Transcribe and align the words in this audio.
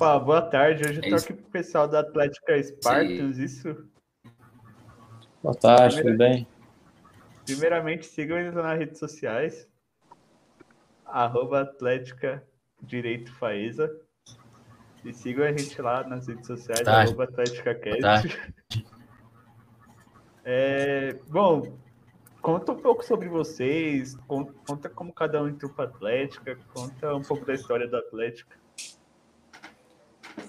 Opa, 0.00 0.18
boa 0.18 0.40
tarde. 0.40 0.82
Hoje 0.88 0.98
eu 1.04 1.10
tô 1.10 1.14
aqui 1.14 1.34
pro 1.34 1.50
pessoal 1.50 1.86
da 1.86 2.00
Atlética 2.00 2.62
Spartans, 2.62 3.36
Sim. 3.36 3.44
isso? 3.44 3.88
Boa 5.42 5.54
tarde, 5.54 5.96
Primeira... 5.96 6.16
tudo 6.16 6.16
bem? 6.16 6.46
Primeiramente, 7.44 8.06
sigam 8.06 8.38
eles 8.38 8.54
nas 8.54 8.78
redes 8.78 8.98
sociais. 8.98 9.68
Arroba 11.04 11.60
Atlética 11.60 12.42
Direito 12.82 13.30
Faesa. 13.34 13.94
E 15.04 15.12
sigam 15.12 15.44
a 15.44 15.52
gente 15.52 15.82
lá 15.82 16.02
nas 16.02 16.28
redes 16.28 16.46
sociais, 16.46 16.80
tá. 16.80 17.02
arroba. 17.02 17.26
Tá. 17.26 18.22
É, 20.46 21.12
bom, 21.28 21.76
conta 22.40 22.72
um 22.72 22.80
pouco 22.80 23.04
sobre 23.04 23.28
vocês, 23.28 24.16
conta 24.26 24.88
como 24.88 25.12
cada 25.12 25.42
um 25.42 25.48
entrou 25.48 25.70
para 25.70 25.90
Atlética, 25.90 26.58
conta 26.72 27.14
um 27.14 27.20
pouco 27.20 27.44
da 27.44 27.52
história 27.52 27.86
da 27.86 27.98
Atlética. 27.98 28.58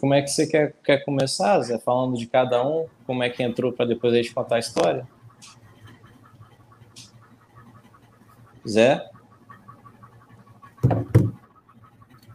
Como 0.02 0.16
é 0.16 0.22
que 0.24 0.30
você 0.30 0.48
quer, 0.48 0.74
quer 0.84 1.06
começar, 1.06 1.62
Zé? 1.62 1.78
Falando 1.78 2.18
de 2.18 2.26
cada 2.26 2.68
um, 2.68 2.88
como 3.06 3.22
é 3.22 3.30
que 3.30 3.44
entrou 3.44 3.72
para 3.72 3.86
depois 3.86 4.12
a 4.12 4.18
gente 4.18 4.34
contar 4.34 4.56
a 4.56 4.60
história? 4.60 5.08
Zé? 8.68 9.08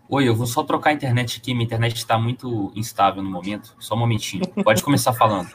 Oi, 0.09 0.29
eu 0.29 0.37
vou 0.37 0.47
só 0.47 0.63
trocar 0.63 0.91
a 0.91 0.93
internet 0.93 1.41
aqui. 1.41 1.53
Minha 1.55 1.65
internet 1.65 1.97
está 1.97 2.17
muito 2.17 2.73
instável 2.77 3.21
no 3.21 3.29
momento. 3.29 3.75
Só 3.81 3.97
um 3.97 3.99
momentinho. 3.99 4.47
Pode 4.63 4.81
começar 4.85 5.13
falando. 5.13 5.49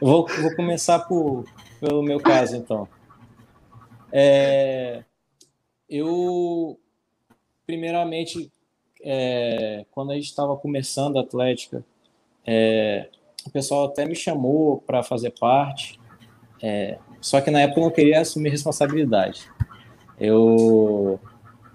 vou, 0.00 0.26
vou 0.26 0.56
começar 0.56 1.00
por, 1.00 1.44
pelo 1.80 2.02
meu 2.02 2.18
caso, 2.18 2.56
então. 2.56 2.88
É, 4.10 5.04
eu, 5.86 6.80
primeiramente, 7.66 8.50
é, 9.02 9.84
quando 9.90 10.12
a 10.12 10.14
gente 10.14 10.26
estava 10.26 10.56
começando 10.56 11.18
a 11.18 11.22
Atlética, 11.22 11.84
é, 12.46 13.08
o 13.46 13.50
pessoal 13.50 13.86
até 13.86 14.04
me 14.04 14.14
chamou 14.14 14.82
para 14.86 15.02
fazer 15.02 15.32
parte, 15.38 16.00
é, 16.62 16.98
só 17.20 17.40
que 17.40 17.50
na 17.50 17.60
época 17.60 17.80
eu 17.80 17.84
não 17.84 17.90
queria 17.90 18.20
assumir 18.20 18.50
responsabilidade. 18.50 19.50
Eu 20.18 21.18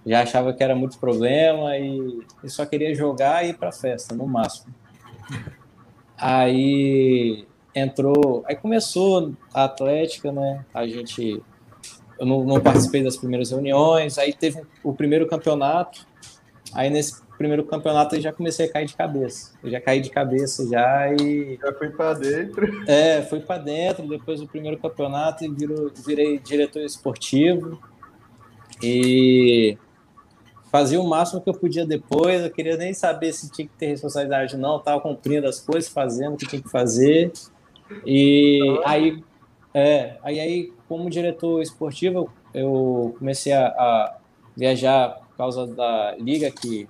já 0.06 0.22
achava 0.22 0.54
que 0.54 0.64
era 0.64 0.76
muito 0.76 0.98
problema 0.98 1.78
e, 1.78 2.20
só 2.46 2.66
queria 2.66 2.96
jogar 2.96 3.46
e 3.46 3.50
ir 3.50 3.58
para 3.58 3.72
festa, 3.72 4.16
no 4.16 4.26
máximo. 4.26 4.74
Aí 6.18 7.46
entrou, 7.76 8.44
aí 8.48 8.56
começou 8.56 9.34
a 9.54 9.66
Atlética, 9.66 10.32
né? 10.32 10.66
A 10.74 10.88
gente, 10.88 11.44
eu 12.18 12.26
não, 12.26 12.44
não 12.46 12.62
participei 12.62 13.04
das 13.04 13.18
primeiras 13.18 13.52
reuniões, 13.52 14.18
aí 14.18 14.34
teve 14.34 14.62
o 14.82 14.94
primeiro 14.94 15.28
campeonato, 15.28 16.07
Aí 16.74 16.90
nesse 16.90 17.22
primeiro 17.38 17.64
campeonato 17.64 18.16
eu 18.16 18.22
já 18.22 18.34
comecei 18.34 18.66
a 18.66 18.72
cair 18.72 18.86
de 18.86 18.96
cabeça. 18.96 19.54
Eu 19.64 19.70
já 19.70 19.80
caí 19.80 20.02
de 20.02 20.10
cabeça 20.10 20.68
já 20.68 21.14
e. 21.14 21.58
Já 21.62 21.74
fui 21.74 21.90
para 21.90 22.14
dentro. 22.14 22.90
É, 22.90 23.22
fui 23.22 23.40
para 23.40 23.58
dentro. 23.62 24.08
Depois 24.08 24.40
do 24.40 24.48
primeiro 24.48 24.78
campeonato 24.78 25.46
e 25.46 25.56
virei 26.06 26.40
diretor 26.40 26.82
esportivo. 26.82 27.80
E 28.82 29.78
fazia 30.72 31.00
o 31.00 31.08
máximo 31.08 31.42
que 31.42 31.50
eu 31.50 31.54
podia 31.54 31.86
depois. 31.86 32.44
Eu 32.44 32.52
queria 32.52 32.78
nem 32.78 32.94
saber 32.94 33.32
se 33.34 33.52
tinha 33.52 33.68
que 33.68 33.74
ter 33.76 33.88
responsabilidade 33.88 34.56
ou 34.56 34.62
não. 34.62 34.78
Estava 34.78 35.00
cumprindo 35.00 35.48
as 35.48 35.60
coisas, 35.60 35.90
fazendo 35.90 36.34
o 36.34 36.38
que 36.38 36.48
tinha 36.48 36.62
que 36.62 36.70
fazer. 36.70 37.32
E 38.06 38.80
aí, 38.86 39.24
é, 39.74 40.18
aí, 40.24 40.40
aí, 40.40 40.74
como 40.88 41.10
diretor 41.10 41.62
esportivo, 41.62 42.32
eu 42.54 43.16
comecei 43.18 43.54
a, 43.54 43.68
a 43.68 44.18
viajar 44.56 45.27
causa 45.38 45.68
da 45.68 46.16
liga 46.20 46.50
que 46.50 46.88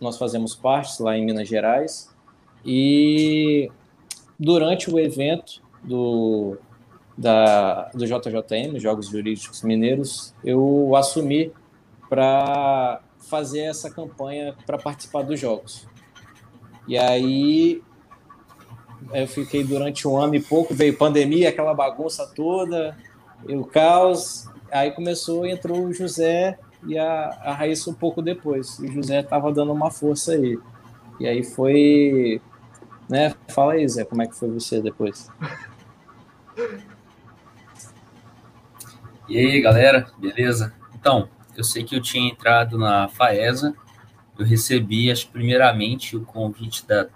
nós 0.00 0.16
fazemos 0.16 0.54
parte 0.54 1.02
lá 1.02 1.16
em 1.16 1.24
Minas 1.24 1.46
Gerais. 1.46 2.14
E 2.64 3.70
durante 4.38 4.90
o 4.90 4.98
evento 4.98 5.62
do, 5.82 6.56
da, 7.16 7.90
do 7.94 8.06
JJM, 8.06 8.78
Jogos 8.78 9.08
Jurídicos 9.08 9.62
Mineiros, 9.62 10.34
eu 10.42 10.96
assumi 10.96 11.52
para 12.08 13.02
fazer 13.18 13.60
essa 13.60 13.90
campanha 13.90 14.54
para 14.66 14.78
participar 14.78 15.22
dos 15.22 15.38
Jogos. 15.38 15.86
E 16.88 16.96
aí 16.98 17.82
eu 19.12 19.26
fiquei 19.28 19.62
durante 19.62 20.08
um 20.08 20.16
ano 20.16 20.34
e 20.34 20.40
pouco, 20.40 20.74
veio 20.74 20.96
pandemia, 20.96 21.50
aquela 21.50 21.74
bagunça 21.74 22.26
toda, 22.34 22.96
o 23.44 23.64
caos. 23.64 24.48
Aí 24.70 24.90
começou, 24.92 25.46
entrou 25.46 25.84
o 25.84 25.92
José 25.92 26.58
e 26.86 26.98
a, 26.98 27.38
a 27.42 27.52
Raíssa 27.52 27.90
um 27.90 27.94
pouco 27.94 28.22
depois. 28.22 28.78
E 28.78 28.86
o 28.86 28.92
José 28.92 29.20
estava 29.20 29.52
dando 29.52 29.72
uma 29.72 29.90
força 29.90 30.32
aí. 30.32 30.58
E 31.18 31.26
aí 31.26 31.44
foi. 31.44 32.40
Né? 33.08 33.34
Fala 33.48 33.74
aí, 33.74 33.88
Zé, 33.88 34.04
como 34.04 34.22
é 34.22 34.26
que 34.26 34.34
foi 34.34 34.50
você 34.50 34.80
depois? 34.80 35.30
E 39.28 39.38
aí, 39.38 39.60
galera, 39.60 40.08
beleza? 40.18 40.74
Então, 40.94 41.28
eu 41.56 41.62
sei 41.62 41.84
que 41.84 41.94
eu 41.94 42.02
tinha 42.02 42.28
entrado 42.28 42.76
na 42.76 43.08
FAESA, 43.08 43.74
eu 44.38 44.44
recebi, 44.44 45.10
acho, 45.10 45.28
primeiramente, 45.28 46.16
o 46.16 46.24
convite 46.24 46.86
da 46.86 47.06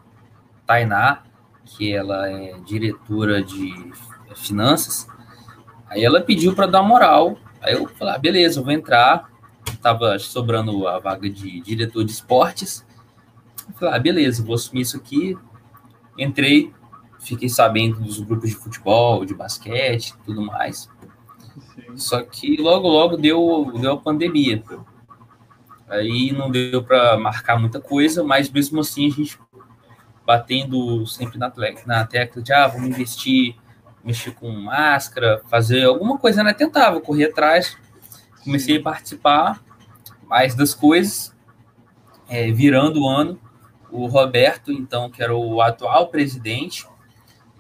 Tainá, 0.67 1.23
que 1.65 1.93
ela 1.93 2.29
é 2.31 2.59
diretora 2.61 3.43
de 3.43 3.93
finanças. 4.37 5.09
Aí 5.89 6.05
ela 6.05 6.21
pediu 6.21 6.55
para 6.55 6.67
dar 6.67 6.83
moral. 6.83 7.37
Aí 7.61 7.75
eu 7.75 7.89
falei, 7.89 8.15
ah, 8.15 8.19
beleza, 8.19 8.61
eu 8.61 8.65
vou 8.65 8.73
entrar 8.73 9.31
estava 9.85 10.19
sobrando 10.19 10.89
a 10.89 10.99
vaga 10.99 11.29
de 11.29 11.61
diretor 11.61 12.05
de 12.05 12.13
esportes. 12.13 12.87
falei, 13.75 13.95
ah, 13.95 13.99
beleza, 13.99 14.43
vou 14.43 14.55
assumir 14.55 14.81
isso 14.81 14.97
aqui. 14.97 15.37
Entrei, 16.17 16.73
fiquei 17.21 17.51
sabendo 17.51 18.01
dos 18.01 18.19
grupos 18.19 18.49
de 18.49 18.57
futebol, 18.57 19.27
de 19.27 19.35
basquete 19.35 20.15
tudo 20.25 20.41
mais. 20.41 20.89
Sim. 21.75 21.97
Só 21.99 22.23
que 22.23 22.57
logo, 22.57 22.89
logo 22.89 23.19
deu, 23.19 23.73
deu 23.79 23.93
a 23.93 23.97
pandemia. 23.99 24.63
Aí 25.87 26.33
não 26.33 26.51
deu 26.51 26.83
para 26.83 27.19
marcar 27.19 27.61
muita 27.61 27.79
coisa, 27.79 28.25
mas 28.25 28.49
mesmo 28.49 28.81
assim 28.81 29.09
a 29.09 29.11
gente 29.11 29.39
batendo 30.25 31.07
sempre 31.07 31.39
na, 31.39 31.53
na 31.85 32.07
tecla 32.07 32.43
de 32.43 32.55
ah, 32.55 32.67
vamos 32.67 32.89
investir, 32.89 33.55
mexer 34.03 34.33
com 34.33 34.51
máscara, 34.51 35.43
fazer 35.51 35.85
alguma 35.85 36.17
coisa, 36.17 36.43
né? 36.43 36.55
Tentava 36.55 37.03
correr 37.03 37.27
atrás, 37.27 37.77
comecei 38.43 38.79
a 38.79 38.83
participar 38.83 39.63
mais 40.29 40.55
das 40.55 40.75
coisas, 40.75 41.35
é, 42.29 42.51
virando 42.51 43.03
o 43.03 43.09
ano, 43.09 43.39
o 43.91 44.07
Roberto, 44.07 44.73
então, 44.73 45.11
que 45.11 45.23
era 45.23 45.35
o 45.35 45.61
atual 45.61 46.09
presidente, 46.09 46.87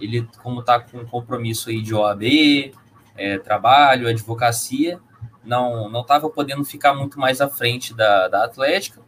ele, 0.00 0.28
como 0.42 0.60
está 0.60 0.80
com 0.80 1.04
compromisso 1.06 1.70
aí 1.70 1.80
de 1.80 1.94
OAB, 1.94 2.72
é, 3.16 3.38
trabalho, 3.38 4.08
advocacia, 4.08 4.98
não 5.44 5.88
não 5.88 6.00
estava 6.00 6.28
podendo 6.28 6.64
ficar 6.64 6.94
muito 6.94 7.19
mais 7.19 7.41
à 7.41 7.48
frente 7.48 7.94
da, 7.94 8.28
da 8.28 8.44
Atlética. 8.44 9.00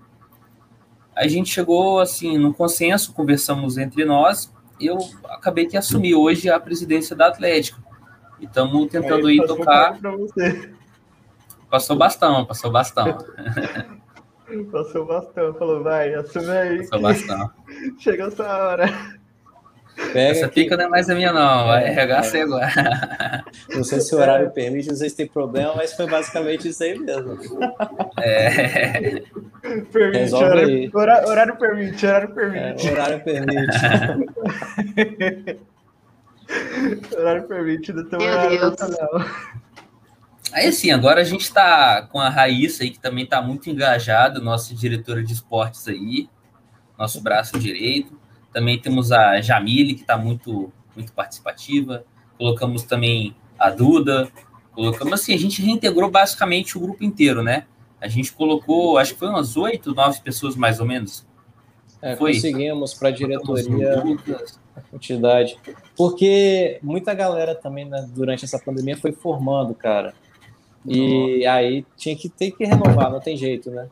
A 1.15 1.27
gente 1.27 1.51
chegou, 1.51 1.99
assim, 1.99 2.39
no 2.39 2.53
consenso, 2.53 3.13
conversamos 3.13 3.79
entre 3.79 4.05
nós, 4.05 4.53
eu 4.79 4.99
acabei 5.25 5.67
que 5.67 5.77
assumi 5.77 6.15
hoje 6.15 6.49
a 6.51 6.61
presidência 6.61 7.17
da 7.17 7.29
Atlética. 7.29 7.83
E 8.39 8.45
estamos 8.45 8.87
tentando 8.89 9.27
aí, 9.27 9.41
aí 9.41 9.47
tocar... 9.47 9.99
Passou 11.71 11.97
bastão, 11.97 12.45
passou 12.47 12.71
bastão. 12.71 13.19
passou 14.71 15.05
bastão, 15.07 15.55
falou, 15.55 15.83
vai, 15.83 16.15
assume 16.15 16.51
aí. 16.51 16.79
Passou 16.79 17.01
bastão. 17.01 17.51
Chegou 17.99 18.29
essa 18.29 18.45
hora. 18.45 19.17
Pega 19.97 20.21
Essa 20.21 20.47
aqui. 20.47 20.65
pica 20.65 20.77
não 20.77 20.85
é 20.85 20.89
mais 20.89 21.09
a 21.09 21.15
minha, 21.15 21.33
não. 21.33 21.67
Vai 21.67 21.89
arregaçar 21.89 22.37
é. 22.37 22.43
agora. 22.43 22.69
Não 23.75 23.83
sei 23.83 24.01
se 24.01 24.15
o 24.15 24.19
horário 24.19 24.51
permite, 24.51 24.89
não 24.89 24.97
sei 24.97 25.09
se 25.11 25.17
tem 25.17 25.27
problema, 25.27 25.75
mas 25.75 25.93
foi 25.95 26.07
basicamente 26.07 26.69
isso 26.69 26.83
aí 26.83 26.99
mesmo. 26.99 27.39
É. 28.19 29.23
Permite, 29.93 30.35
horário, 30.35 30.91
horário, 30.95 31.29
horário, 31.29 31.57
permite, 31.57 32.07
horário 32.07 32.35
permite. 32.35 32.89
É, 32.89 32.93
horário 32.93 33.25
permite. 33.25 33.77
horário 37.19 37.43
permite, 37.49 37.93
não 37.93 38.05
tem 38.05 38.29
horário 38.29 38.61
não. 38.61 39.25
Aí, 40.53 40.67
assim, 40.67 40.91
agora 40.91 41.21
a 41.21 41.25
gente 41.25 41.43
está 41.43 42.03
com 42.03 42.21
a 42.21 42.29
Raíssa 42.29 42.83
aí, 42.83 42.91
que 42.91 42.99
também 42.99 43.25
está 43.25 43.43
muito 43.43 43.69
engajada, 43.69 44.41
nossa 44.41 44.75
diretora 44.75 45.23
de 45.23 45.33
esportes 45.33 45.87
aí, 45.89 46.29
nosso 46.99 47.21
braço 47.21 47.59
direito. 47.59 48.19
Também 48.53 48.79
temos 48.79 49.13
a 49.13 49.41
Jamile, 49.41 49.95
que 49.95 50.01
está 50.03 50.17
muito, 50.17 50.73
muito 50.95 51.13
participativa. 51.13 52.05
Colocamos 52.39 52.85
também 52.85 53.35
a 53.59 53.71
Duda. 53.71 54.31
Colocamos, 54.73 55.13
assim, 55.15 55.35
a 55.35 55.39
gente 55.39 55.61
reintegrou 55.61 56.11
basicamente 56.11 56.77
o 56.79 56.81
grupo 56.81 57.05
inteiro, 57.05 57.43
né? 57.43 57.65
A 58.01 58.09
gente 58.09 58.33
colocou, 58.33 58.99
acho 58.99 59.15
que 59.15 59.19
foi 59.19 59.29
umas 59.29 59.57
oito, 59.57 59.95
nove 59.95 60.21
pessoas 60.21 60.55
mais 60.55 60.81
ou 60.81 60.87
menos. 60.87 61.27
É, 62.01 62.15
foi. 62.15 62.35
conseguimos 62.35 62.95
para 62.95 63.09
a 63.09 63.11
diretoria 63.11 63.97
a 64.77 64.81
quantidade. 64.83 65.59
Porque 65.97 66.79
muita 66.83 67.15
galera 67.15 67.55
também, 67.55 67.87
né, 67.87 68.07
durante 68.15 68.45
essa 68.45 68.59
pandemia, 68.59 68.97
foi 68.97 69.13
formando, 69.13 69.75
cara. 69.75 70.15
E 70.87 71.47
aí 71.47 71.85
tinha 71.97 72.17
que 72.17 72.29
ter 72.29 72.53
que 72.53 72.65
renovar, 72.65 73.11
não 73.11 73.21
tem 73.21 73.37
jeito, 73.37 73.71
né? 73.71 73.89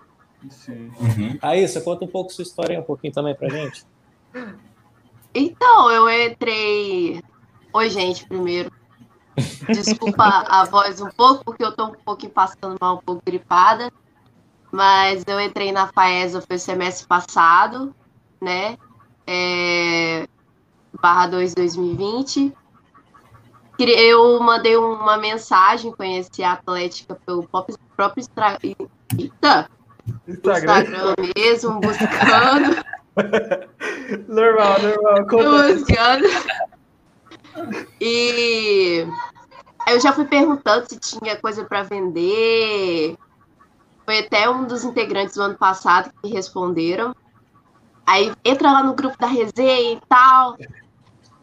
Sim. 0.50 0.90
Uhum. 1.00 1.38
Aí, 1.40 1.66
você 1.66 1.80
conta 1.80 2.04
um 2.04 2.08
pouco 2.08 2.32
sua 2.32 2.42
história 2.42 2.78
um 2.78 2.84
pouquinho 2.84 3.12
também 3.12 3.34
pra 3.34 3.48
gente. 3.48 3.84
Então, 5.34 5.90
eu 5.90 6.08
entrei. 6.08 7.22
Oi, 7.72 7.90
gente, 7.90 8.26
primeiro. 8.26 8.70
Desculpa 9.66 10.44
a 10.48 10.64
voz 10.64 11.00
um 11.00 11.10
pouco, 11.10 11.44
porque 11.44 11.64
eu 11.64 11.72
tô 11.72 11.86
um 11.86 11.94
pouquinho 12.04 12.32
passando 12.32 12.76
mal, 12.80 12.96
um 12.96 13.00
pouco 13.00 13.22
gripada. 13.26 13.92
Mas 14.70 15.24
eu 15.26 15.40
entrei 15.40 15.72
na 15.72 15.88
FAESA 15.88 16.40
foi 16.40 16.58
semestre 16.58 17.06
passado, 17.06 17.94
né? 18.40 18.76
É... 19.26 20.28
Barra 21.00 21.28
2 21.28 21.54
2020. 21.54 22.52
Eu 23.78 24.40
mandei 24.40 24.76
uma 24.76 25.16
mensagem, 25.16 25.92
conheci 25.92 26.42
a 26.42 26.52
Atlética 26.52 27.18
pelo 27.26 27.42
próprio 27.48 28.20
Instagram. 28.20 28.74
Instagram. 29.18 29.68
Instagram 30.28 31.14
mesmo, 31.36 31.80
buscando. 31.80 32.84
normal, 34.28 34.76
normal. 34.80 35.74
Buscando. 35.74 36.28
E 38.00 39.06
eu 39.88 40.00
já 40.00 40.12
fui 40.12 40.24
perguntando 40.24 40.88
se 40.88 40.98
tinha 40.98 41.36
coisa 41.36 41.64
para 41.64 41.82
vender. 41.82 43.16
Foi 44.04 44.18
até 44.18 44.48
um 44.48 44.64
dos 44.66 44.84
integrantes 44.84 45.34
do 45.34 45.42
ano 45.42 45.56
passado 45.56 46.12
que 46.22 46.28
responderam. 46.28 47.14
Aí 48.06 48.32
entra 48.44 48.70
lá 48.70 48.82
no 48.82 48.94
grupo 48.94 49.16
da 49.18 49.26
resenha 49.26 49.94
e 49.94 50.00
tal. 50.08 50.56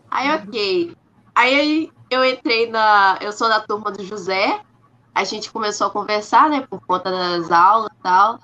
Aí, 0.10 0.36
ok. 0.36 0.96
Aí 1.34 1.92
eu 2.12 2.26
entrei 2.26 2.70
na. 2.70 3.18
Eu 3.22 3.32
sou 3.32 3.48
da 3.48 3.62
turma 3.62 3.90
do 3.90 4.04
José. 4.04 4.62
A 5.16 5.24
gente 5.24 5.50
começou 5.50 5.88
a 5.88 5.92
conversar, 5.92 6.50
né? 6.50 6.68
Por 6.70 6.82
conta 6.82 7.10
das 7.10 7.50
aulas 7.50 7.90
e 7.98 8.04
tal. 8.04 8.40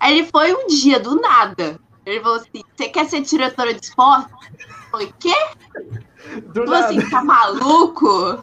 Aí 0.00 0.18
ele 0.18 0.28
foi 0.30 0.54
um 0.54 0.66
dia, 0.66 0.98
do 0.98 1.20
nada. 1.20 1.78
Ele 2.06 2.20
falou 2.20 2.38
assim: 2.38 2.64
Você 2.74 2.88
quer 2.88 3.04
ser 3.04 3.20
diretora 3.20 3.74
de 3.74 3.84
esporte? 3.84 4.32
Eu 4.58 4.90
falei: 4.90 5.14
Quê? 5.20 5.34
Do 6.46 6.64
falou 6.64 6.74
assim: 6.74 7.10
Tá 7.10 7.22
maluco? 7.22 8.42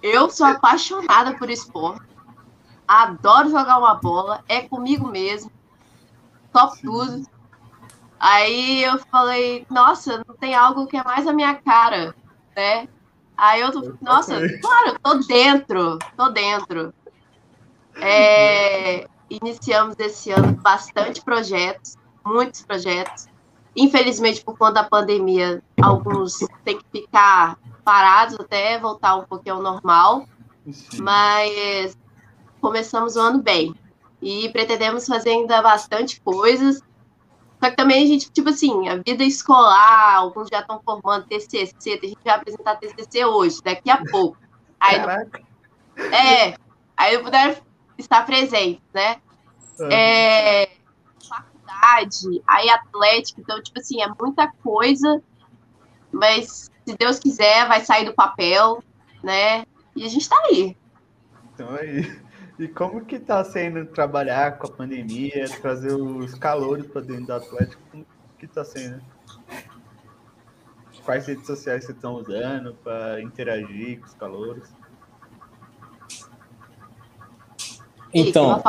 Eu 0.00 0.30
sou 0.30 0.46
apaixonada 0.46 1.36
por 1.36 1.50
esporte. 1.50 2.06
Adoro 2.86 3.50
jogar 3.50 3.78
uma 3.78 3.94
bola. 3.94 4.44
É 4.48 4.62
comigo 4.62 5.08
mesmo. 5.08 5.50
Top 6.52 6.80
tudo. 6.80 7.26
Aí 8.20 8.84
eu 8.84 8.98
falei: 9.10 9.66
Nossa, 9.68 10.24
não 10.26 10.36
tem 10.36 10.54
algo 10.54 10.86
que 10.86 10.96
é 10.96 11.02
mais 11.02 11.26
a 11.26 11.32
minha 11.32 11.54
cara, 11.56 12.14
né? 12.56 12.88
Aí 13.38 13.60
eu 13.60 13.70
tô, 13.70 13.94
nossa, 14.02 14.40
claro, 14.58 14.98
tô 15.00 15.14
dentro, 15.20 15.96
tô 16.16 16.28
dentro. 16.30 16.92
É, 17.94 19.06
iniciamos 19.30 19.94
esse 20.00 20.32
ano 20.32 20.54
bastante 20.54 21.22
projetos, 21.22 21.96
muitos 22.26 22.62
projetos. 22.62 23.28
Infelizmente, 23.76 24.42
por 24.42 24.58
conta 24.58 24.82
da 24.82 24.84
pandemia, 24.84 25.62
alguns 25.80 26.38
têm 26.64 26.78
que 26.78 27.00
ficar 27.00 27.56
parados 27.84 28.40
até 28.40 28.76
voltar 28.76 29.14
um 29.14 29.24
pouquinho 29.24 29.54
ao 29.54 29.62
normal. 29.62 30.26
Sim. 30.68 31.00
Mas 31.00 31.96
começamos 32.60 33.14
o 33.14 33.20
ano 33.20 33.40
bem. 33.40 33.72
E 34.20 34.48
pretendemos 34.48 35.06
fazer 35.06 35.30
ainda 35.30 35.62
bastante 35.62 36.20
coisas. 36.20 36.82
Só 37.60 37.70
que 37.70 37.76
também 37.76 38.04
a 38.04 38.06
gente, 38.06 38.30
tipo 38.30 38.50
assim, 38.50 38.88
a 38.88 38.96
vida 38.96 39.24
escolar, 39.24 40.14
alguns 40.14 40.48
já 40.48 40.60
estão 40.60 40.80
formando 40.84 41.26
TCC, 41.26 41.98
a 42.02 42.06
gente 42.06 42.18
vai 42.24 42.34
apresentar 42.34 42.76
TCC 42.76 43.24
hoje, 43.24 43.60
daqui 43.62 43.90
a 43.90 44.00
pouco. 44.10 44.38
Aí 44.78 44.98
não, 45.00 45.08
é, 46.14 46.54
aí 46.96 47.16
não 47.16 47.24
puderam 47.24 47.56
estar 47.98 48.24
presentes, 48.24 48.82
né? 48.94 49.20
é, 49.90 50.70
faculdade, 51.28 52.42
aí 52.46 52.68
atlética, 52.70 53.40
então, 53.40 53.62
tipo 53.62 53.78
assim, 53.78 54.02
é 54.02 54.08
muita 54.20 54.50
coisa, 54.62 55.22
mas 56.12 56.70
se 56.86 56.96
Deus 56.96 57.18
quiser, 57.18 57.66
vai 57.68 57.84
sair 57.84 58.04
do 58.04 58.14
papel, 58.14 58.82
né? 59.22 59.64
E 59.94 60.04
a 60.04 60.08
gente 60.08 60.28
tá 60.28 60.40
aí. 60.46 60.76
Então 61.54 61.74
aí. 61.74 62.27
E 62.58 62.66
como 62.66 63.04
que 63.04 63.20
tá 63.20 63.44
sendo 63.44 63.86
trabalhar 63.86 64.58
com 64.58 64.66
a 64.66 64.70
pandemia, 64.70 65.48
trazer 65.60 65.92
os 65.92 66.34
calores 66.34 66.86
para 66.86 67.02
dentro 67.02 67.26
do 67.26 67.32
Atlético? 67.32 67.80
Como 67.90 68.06
que 68.38 68.46
tá 68.48 68.64
sendo? 68.64 69.00
Quais 71.04 71.26
redes 71.26 71.46
sociais 71.46 71.84
você 71.84 71.92
estão 71.92 72.16
usando 72.16 72.74
para 72.82 73.22
interagir 73.22 74.00
com 74.00 74.06
os 74.06 74.14
calores? 74.14 74.64
Então, 78.12 78.60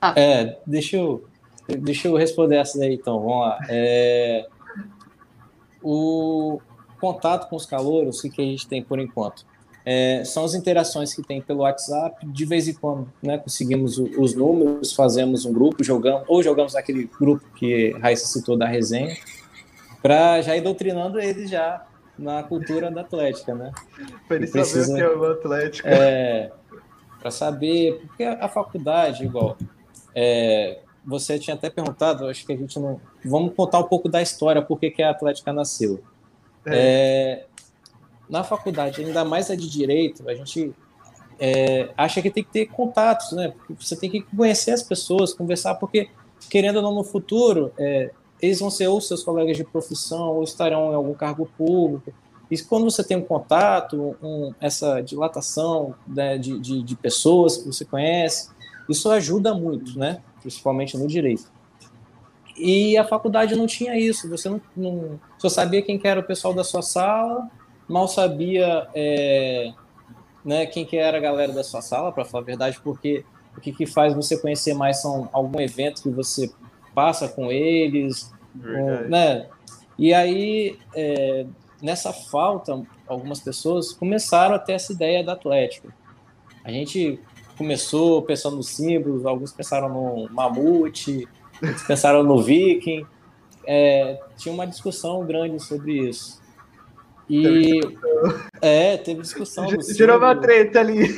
ah. 0.00 0.14
É, 0.16 0.58
deixa 0.66 0.96
eu, 0.96 1.28
deixa 1.66 2.08
eu 2.08 2.16
responder 2.16 2.56
essa 2.56 2.78
daí, 2.78 2.94
então. 2.94 3.20
Vamos 3.20 3.40
lá. 3.40 3.58
É, 3.68 4.48
o 5.82 6.60
contato 7.00 7.48
com 7.48 7.56
os 7.56 7.66
calouros, 7.66 8.24
o 8.24 8.30
que 8.30 8.40
a 8.40 8.44
gente 8.44 8.66
tem 8.66 8.82
por 8.82 8.98
enquanto? 8.98 9.46
É, 9.86 10.24
são 10.24 10.44
as 10.44 10.54
interações 10.54 11.12
que 11.12 11.22
tem 11.22 11.42
pelo 11.42 11.60
WhatsApp. 11.60 12.26
De 12.26 12.44
vez 12.44 12.66
em 12.68 12.74
quando 12.74 13.12
né, 13.22 13.36
conseguimos 13.36 13.98
os 13.98 14.34
números, 14.34 14.92
fazemos 14.92 15.44
um 15.44 15.52
grupo, 15.52 15.84
jogamos, 15.84 16.24
ou 16.26 16.42
jogamos 16.42 16.72
naquele 16.72 17.04
grupo 17.18 17.44
que 17.54 17.90
Raíssa 18.00 18.26
citou 18.26 18.56
da 18.56 18.66
resenha, 18.66 19.14
para 20.02 20.40
já 20.40 20.56
ir 20.56 20.62
doutrinando 20.62 21.20
eles 21.20 21.50
já 21.50 21.86
na 22.18 22.42
cultura 22.42 22.90
da 22.90 23.02
Atlética, 23.02 23.54
né? 23.54 23.72
Para 24.26 24.36
eles 24.36 24.50
saberem 24.50 24.92
o 24.92 24.96
que 24.96 25.02
é 25.02 25.16
o 25.16 25.24
Atlético. 25.24 25.88
É, 25.88 26.52
para 27.20 27.30
saber, 27.30 28.00
porque 28.06 28.22
a 28.22 28.48
faculdade, 28.48 29.24
igual, 29.24 29.56
é, 30.14 30.78
você 31.04 31.38
tinha 31.38 31.54
até 31.54 31.68
perguntado, 31.68 32.26
acho 32.26 32.46
que 32.46 32.52
a 32.52 32.56
gente 32.56 32.78
não. 32.78 33.00
Vamos 33.24 33.54
contar 33.54 33.78
um 33.78 33.84
pouco 33.84 34.08
da 34.08 34.22
história, 34.22 34.62
por 34.62 34.78
que, 34.78 34.90
que 34.90 35.02
a 35.02 35.10
Atlética 35.10 35.52
nasceu. 35.52 36.02
É. 36.66 37.44
Na 38.34 38.42
faculdade, 38.42 39.00
ainda 39.00 39.24
mais 39.24 39.48
a 39.48 39.54
de 39.54 39.70
direito, 39.70 40.28
a 40.28 40.34
gente 40.34 40.74
é, 41.38 41.90
acha 41.96 42.20
que 42.20 42.28
tem 42.28 42.42
que 42.42 42.50
ter 42.50 42.66
contatos, 42.66 43.30
né? 43.30 43.54
Você 43.78 43.94
tem 43.94 44.10
que 44.10 44.22
conhecer 44.22 44.72
as 44.72 44.82
pessoas, 44.82 45.32
conversar, 45.32 45.76
porque, 45.76 46.08
querendo 46.50 46.78
ou 46.78 46.82
não, 46.82 46.92
no 46.92 47.04
futuro, 47.04 47.72
é, 47.78 48.10
eles 48.42 48.58
vão 48.58 48.70
ser 48.70 48.88
ou 48.88 49.00
seus 49.00 49.22
colegas 49.22 49.56
de 49.56 49.62
profissão, 49.62 50.30
ou 50.30 50.42
estarão 50.42 50.90
em 50.90 50.96
algum 50.96 51.14
cargo 51.14 51.48
público. 51.56 52.12
E 52.50 52.60
quando 52.60 52.90
você 52.90 53.04
tem 53.04 53.16
um 53.16 53.22
contato, 53.22 54.16
um, 54.20 54.52
essa 54.60 55.00
dilatação 55.00 55.94
né, 56.04 56.36
de, 56.36 56.58
de, 56.58 56.82
de 56.82 56.96
pessoas 56.96 57.58
que 57.58 57.66
você 57.68 57.84
conhece, 57.84 58.50
isso 58.88 59.08
ajuda 59.12 59.54
muito, 59.54 59.96
né? 59.96 60.20
Principalmente 60.40 60.98
no 60.98 61.06
direito. 61.06 61.52
E 62.56 62.96
a 62.96 63.04
faculdade 63.04 63.54
não 63.54 63.68
tinha 63.68 63.96
isso. 63.96 64.28
Você 64.28 64.48
não, 64.48 64.60
não 64.76 65.20
só 65.38 65.48
sabia 65.48 65.82
quem 65.82 65.96
que 65.96 66.08
era 66.08 66.18
o 66.18 66.24
pessoal 66.24 66.52
da 66.52 66.64
sua 66.64 66.82
sala, 66.82 67.48
mal 67.94 68.08
sabia 68.08 68.88
é, 68.92 69.72
né, 70.44 70.66
quem 70.66 70.84
que 70.84 70.96
era 70.96 71.16
a 71.16 71.20
galera 71.20 71.52
da 71.52 71.62
sua 71.62 71.80
sala, 71.80 72.10
para 72.10 72.24
falar 72.24 72.42
a 72.42 72.46
verdade, 72.46 72.80
porque 72.82 73.24
o 73.56 73.60
que, 73.60 73.72
que 73.72 73.86
faz 73.86 74.12
você 74.12 74.36
conhecer 74.36 74.74
mais 74.74 75.00
são 75.00 75.28
algum 75.32 75.60
evento 75.60 76.02
que 76.02 76.10
você 76.10 76.50
passa 76.92 77.28
com 77.28 77.52
eles, 77.52 78.32
né? 79.08 79.46
E 79.96 80.12
aí, 80.12 80.76
é, 80.92 81.46
nessa 81.80 82.12
falta, 82.12 82.82
algumas 83.06 83.38
pessoas 83.38 83.92
começaram 83.92 84.56
a 84.56 84.58
ter 84.58 84.72
essa 84.72 84.92
ideia 84.92 85.22
da 85.22 85.34
Atlético. 85.34 85.92
A 86.64 86.72
gente 86.72 87.20
começou 87.56 88.22
pensando 88.22 88.56
nos 88.56 88.70
símbolos, 88.70 89.24
alguns 89.24 89.52
pensaram 89.52 89.88
no 89.88 90.28
mamute, 90.32 91.28
outros 91.62 91.84
pensaram 91.84 92.24
no 92.24 92.42
viking. 92.42 93.06
É, 93.64 94.20
tinha 94.36 94.52
uma 94.52 94.66
discussão 94.66 95.24
grande 95.24 95.62
sobre 95.62 96.08
isso. 96.08 96.42
E 97.28 97.80
é, 98.60 98.96
teve 98.96 99.22
discussão. 99.22 99.66
Tirou 99.78 100.18
uma 100.18 100.34
treta 100.36 100.80
ali. 100.80 101.14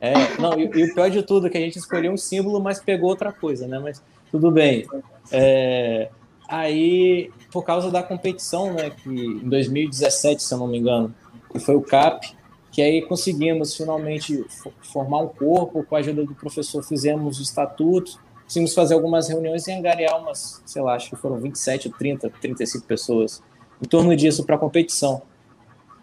É, 0.00 0.14
não, 0.38 0.58
e, 0.58 0.64
e, 0.64 0.84
o 0.84 0.94
pior 0.94 1.10
de 1.10 1.22
tudo 1.22 1.46
é 1.46 1.50
que 1.50 1.58
a 1.58 1.60
gente 1.60 1.78
escolheu 1.78 2.12
um 2.12 2.16
símbolo, 2.16 2.60
mas 2.60 2.80
pegou 2.80 3.10
outra 3.10 3.32
coisa, 3.32 3.66
né? 3.66 3.78
Mas 3.78 4.02
tudo 4.30 4.50
bem. 4.50 4.86
É, 5.30 6.08
aí, 6.48 7.30
por 7.52 7.64
causa 7.64 7.90
da 7.90 8.02
competição, 8.02 8.72
né, 8.72 8.90
que 8.90 9.08
em 9.08 9.48
2017, 9.48 10.42
se 10.42 10.52
eu 10.52 10.58
não 10.58 10.66
me 10.66 10.78
engano, 10.78 11.14
que 11.52 11.58
foi 11.60 11.76
o 11.76 11.82
CAP, 11.82 12.34
que 12.72 12.80
aí 12.80 13.02
conseguimos 13.02 13.76
finalmente 13.76 14.44
formar 14.92 15.18
um 15.18 15.28
corpo, 15.28 15.84
com 15.84 15.94
a 15.94 15.98
ajuda 15.98 16.24
do 16.24 16.34
professor 16.34 16.82
fizemos 16.82 17.38
o 17.38 17.42
estatuto, 17.42 18.18
conseguimos 18.44 18.74
fazer 18.74 18.94
algumas 18.94 19.28
reuniões 19.28 19.66
e 19.66 19.72
angariar 19.72 20.18
umas, 20.18 20.62
sei 20.64 20.80
lá, 20.80 20.94
acho 20.94 21.10
que 21.10 21.16
foram 21.16 21.38
27, 21.38 21.90
30, 21.90 22.30
35 22.40 22.86
pessoas 22.86 23.42
em 23.80 23.86
torno 23.86 24.16
disso 24.16 24.44
para 24.44 24.56
a 24.56 24.58
competição. 24.58 25.22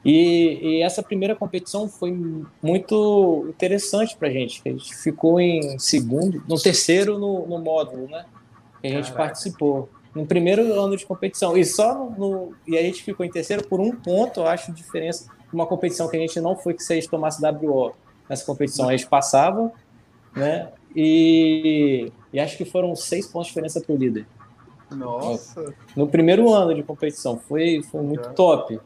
E, 0.04 0.60
e, 0.62 0.82
essa 0.82 1.04
primeira 1.04 1.36
competição 1.36 1.90
foi 1.90 2.18
muito 2.62 3.46
interessante 3.50 4.16
para 4.16 4.30
a 4.30 4.32
gente, 4.32 4.62
a 4.66 4.70
gente 4.70 4.96
ficou 4.96 5.42
em 5.42 5.78
segundo, 5.78 6.42
no 6.48 6.58
terceiro 6.58 7.20
no, 7.20 7.46
no 7.46 7.60
módulo, 7.60 8.08
né? 8.08 8.26
Que 8.80 8.88
a 8.88 8.92
gente 8.92 9.12
Caraca. 9.12 9.24
participou 9.24 9.90
no 10.16 10.26
primeiro 10.26 10.62
ano 10.80 10.96
de 10.96 11.06
competição 11.06 11.58
e 11.58 11.66
só 11.66 11.94
no, 11.94 12.12
no, 12.12 12.56
e 12.66 12.78
a 12.78 12.82
gente 12.82 13.04
ficou 13.04 13.26
em 13.26 13.30
terceiro 13.30 13.68
por 13.68 13.82
um 13.82 13.92
ponto, 13.92 14.40
eu 14.40 14.48
acho 14.48 14.72
diferença 14.72 15.30
uma 15.52 15.66
competição 15.66 16.08
que 16.08 16.16
a 16.16 16.20
gente 16.20 16.40
não 16.40 16.56
foi 16.56 16.74
que 16.74 16.84
se 16.84 16.94
a 16.94 16.96
gente 16.96 17.10
tomasse 17.10 17.42
WO 17.44 17.94
nessa 18.30 18.46
competição, 18.46 18.88
a 18.88 18.92
gente 18.96 19.08
passava, 19.08 19.72
né? 20.34 20.70
E 20.96 22.12
e 22.32 22.40
acho 22.40 22.58
que 22.58 22.66
foram 22.66 22.96
seis 22.96 23.28
pontos 23.28 23.48
de 23.48 23.52
diferença 23.52 23.82
para 23.82 23.94
o 23.94 23.98
líder. 23.98 24.26
Nossa! 24.92 25.74
No 25.96 26.08
primeiro 26.08 26.52
ano 26.54 26.74
de 26.74 26.84
competição, 26.84 27.40
foi, 27.40 27.82
foi 27.84 28.02
muito 28.02 28.26
já. 28.26 28.34
top. 28.34 28.80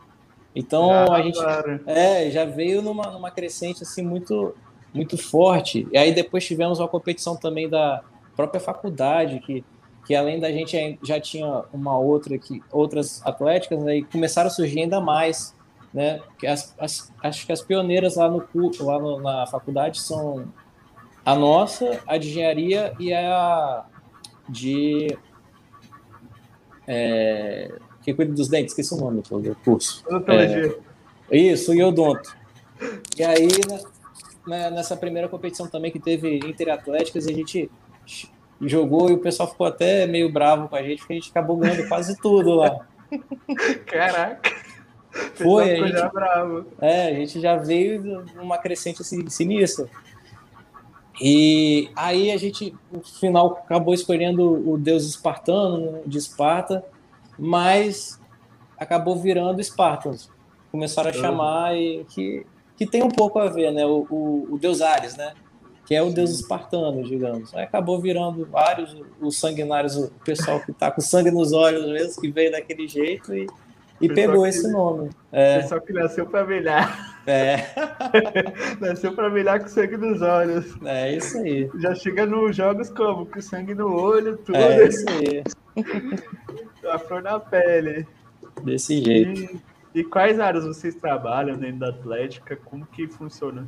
Então 0.55 0.89
já, 0.89 1.13
a 1.13 1.21
gente 1.21 1.39
é, 1.87 2.29
já 2.29 2.45
veio 2.45 2.81
numa, 2.81 3.09
numa 3.11 3.31
crescente 3.31 3.83
assim 3.83 4.03
muito 4.03 4.55
muito 4.93 5.17
forte. 5.17 5.87
E 5.91 5.97
aí 5.97 6.13
depois 6.13 6.45
tivemos 6.45 6.79
uma 6.79 6.87
competição 6.87 7.35
também 7.35 7.67
da 7.67 8.03
própria 8.35 8.59
faculdade 8.59 9.39
que 9.39 9.63
que 10.05 10.13
além 10.13 10.39
da 10.39 10.51
gente 10.51 10.99
já 11.01 11.19
tinha 11.19 11.63
uma 11.71 11.97
outra 11.97 12.37
que 12.37 12.61
outras 12.71 13.25
atléticas 13.25 13.85
aí 13.87 14.01
né, 14.01 14.07
começaram 14.11 14.47
a 14.47 14.51
surgir 14.51 14.81
ainda 14.81 14.99
mais 14.99 15.55
né 15.93 16.19
que 16.37 16.45
as, 16.45 16.75
as, 16.77 17.11
acho 17.23 17.45
que 17.45 17.51
as 17.51 17.61
pioneiras 17.61 18.17
lá 18.17 18.29
no 18.29 18.45
lá 18.81 18.99
no, 18.99 19.21
na 19.21 19.47
faculdade 19.47 20.01
são 20.01 20.51
a 21.25 21.35
nossa 21.35 22.01
a 22.05 22.17
de 22.17 22.29
engenharia 22.29 22.93
e 22.99 23.13
a 23.13 23.85
de 24.49 25.17
é, 26.85 27.71
que 28.03 28.13
cuida 28.13 28.33
dos 28.33 28.47
dentes, 28.47 28.71
esqueci 28.71 28.93
o 28.93 28.97
nome 28.97 29.21
do 29.21 29.55
curso. 29.63 30.03
Odontologia. 30.07 30.77
É, 31.31 31.37
isso, 31.37 31.73
e 31.73 31.81
odonto. 31.83 32.35
E 33.17 33.23
aí, 33.23 33.47
né, 34.45 34.69
nessa 34.69 34.95
primeira 34.97 35.29
competição 35.29 35.67
também 35.67 35.91
que 35.91 35.99
teve 35.99 36.37
interatléticas, 36.39 37.27
a 37.27 37.31
gente 37.31 37.69
jogou 38.61 39.09
e 39.09 39.13
o 39.13 39.19
pessoal 39.19 39.49
ficou 39.49 39.67
até 39.67 40.05
meio 40.05 40.31
bravo 40.31 40.67
com 40.67 40.75
a 40.75 40.81
gente, 40.81 40.99
porque 40.99 41.13
a 41.13 41.15
gente 41.15 41.29
acabou 41.29 41.57
ganhando 41.57 41.87
quase 41.87 42.17
tudo 42.19 42.55
lá. 42.55 42.85
Caraca! 43.85 44.51
Foi, 45.35 45.79
a 45.79 45.87
gente, 45.87 46.13
bravo. 46.13 46.65
É, 46.81 47.07
a 47.07 47.13
gente 47.13 47.39
já 47.39 47.55
veio 47.55 48.25
numa 48.35 48.57
crescente 48.57 49.01
assim, 49.01 49.27
sinistra. 49.29 49.87
E 51.21 51.91
aí 51.95 52.31
a 52.31 52.37
gente, 52.37 52.75
no 52.91 53.01
final, 53.01 53.61
acabou 53.63 53.93
escolhendo 53.93 54.67
o 54.67 54.77
deus 54.77 55.05
espartano, 55.05 55.91
né, 55.91 56.01
de 56.07 56.17
Esparta, 56.17 56.83
mas 57.37 58.19
acabou 58.77 59.15
virando 59.19 59.59
Espartanos. 59.59 60.29
Começaram 60.71 61.11
a 61.11 61.13
chamar 61.13 61.77
e 61.77 62.03
que, 62.09 62.45
que 62.75 62.87
tem 62.87 63.03
um 63.03 63.09
pouco 63.09 63.37
a 63.37 63.47
ver, 63.47 63.71
né? 63.71 63.85
O, 63.85 64.07
o, 64.09 64.47
o 64.53 64.57
deus 64.57 64.81
Ares, 64.81 65.15
né? 65.15 65.33
Que 65.85 65.93
é 65.93 66.01
o 66.01 66.11
deus 66.11 66.31
espartano, 66.31 67.03
digamos. 67.03 67.53
Aí 67.53 67.63
acabou 67.63 68.01
virando 68.01 68.43
vários, 68.45 68.95
os 69.21 69.37
sanguinários, 69.39 69.95
o 69.95 70.09
pessoal 70.25 70.59
que 70.61 70.73
tá 70.73 70.89
com 70.89 71.01
sangue 71.01 71.29
nos 71.29 71.53
olhos 71.53 71.85
mesmo, 71.85 72.19
que 72.19 72.31
veio 72.31 72.51
daquele 72.51 72.87
jeito 72.87 73.35
e, 73.35 73.45
e 74.01 74.09
pegou 74.09 74.43
que, 74.43 74.49
esse 74.49 74.67
nome. 74.71 75.11
É. 75.31 75.59
Pessoal 75.59 75.81
que 75.81 75.93
nasceu 75.93 76.25
para 76.25 76.43
brilhar. 76.43 77.21
É. 77.27 77.57
nasceu 78.81 79.13
para 79.13 79.29
brilhar 79.29 79.59
com 79.59 79.67
sangue 79.67 79.97
nos 79.97 80.23
olhos. 80.23 80.75
É 80.85 81.15
isso 81.15 81.37
aí. 81.37 81.69
Já 81.79 81.93
chega 81.93 82.25
nos 82.25 82.55
jogos 82.55 82.89
como? 82.89 83.27
Com 83.27 83.41
sangue 83.41 83.75
no 83.75 83.93
olho, 83.93 84.37
tudo. 84.37 84.57
É 84.57 84.87
isso 84.87 85.05
aí. 85.07 85.43
A 86.91 86.99
flor 86.99 87.21
na 87.21 87.39
pele. 87.39 88.07
Desse 88.63 89.03
jeito. 89.03 89.61
E, 89.93 89.99
e, 89.99 90.03
quais 90.03 90.39
áreas 90.39 90.65
vocês 90.65 90.95
trabalham 90.95 91.57
dentro 91.57 91.79
da 91.79 91.89
Atlética? 91.89 92.55
Como 92.55 92.85
que 92.85 93.07
funciona 93.07 93.67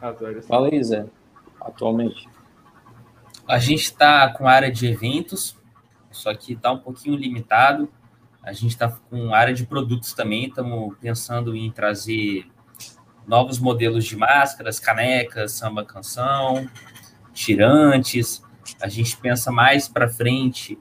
as 0.00 0.22
áreas? 0.22 0.46
Fala 0.46 0.68
aí, 0.68 0.82
Zé. 0.82 1.06
Atualmente. 1.60 2.28
A 3.46 3.58
gente 3.58 3.82
está 3.82 4.32
com 4.32 4.46
área 4.46 4.70
de 4.70 4.86
eventos, 4.86 5.56
só 6.10 6.34
que 6.34 6.52
está 6.52 6.70
um 6.70 6.78
pouquinho 6.78 7.16
limitado. 7.16 7.88
A 8.42 8.52
gente 8.52 8.68
está 8.68 8.88
com 8.88 9.34
área 9.34 9.52
de 9.52 9.66
produtos 9.66 10.12
também, 10.12 10.46
estamos 10.46 10.96
pensando 10.98 11.56
em 11.56 11.70
trazer 11.70 12.46
novos 13.26 13.58
modelos 13.58 14.04
de 14.04 14.16
máscaras, 14.16 14.80
canecas, 14.80 15.52
samba 15.52 15.84
canção, 15.84 16.68
tirantes. 17.32 18.42
A 18.80 18.88
gente 18.88 19.16
pensa 19.16 19.50
mais 19.50 19.88
para 19.88 20.08
frente 20.08 20.78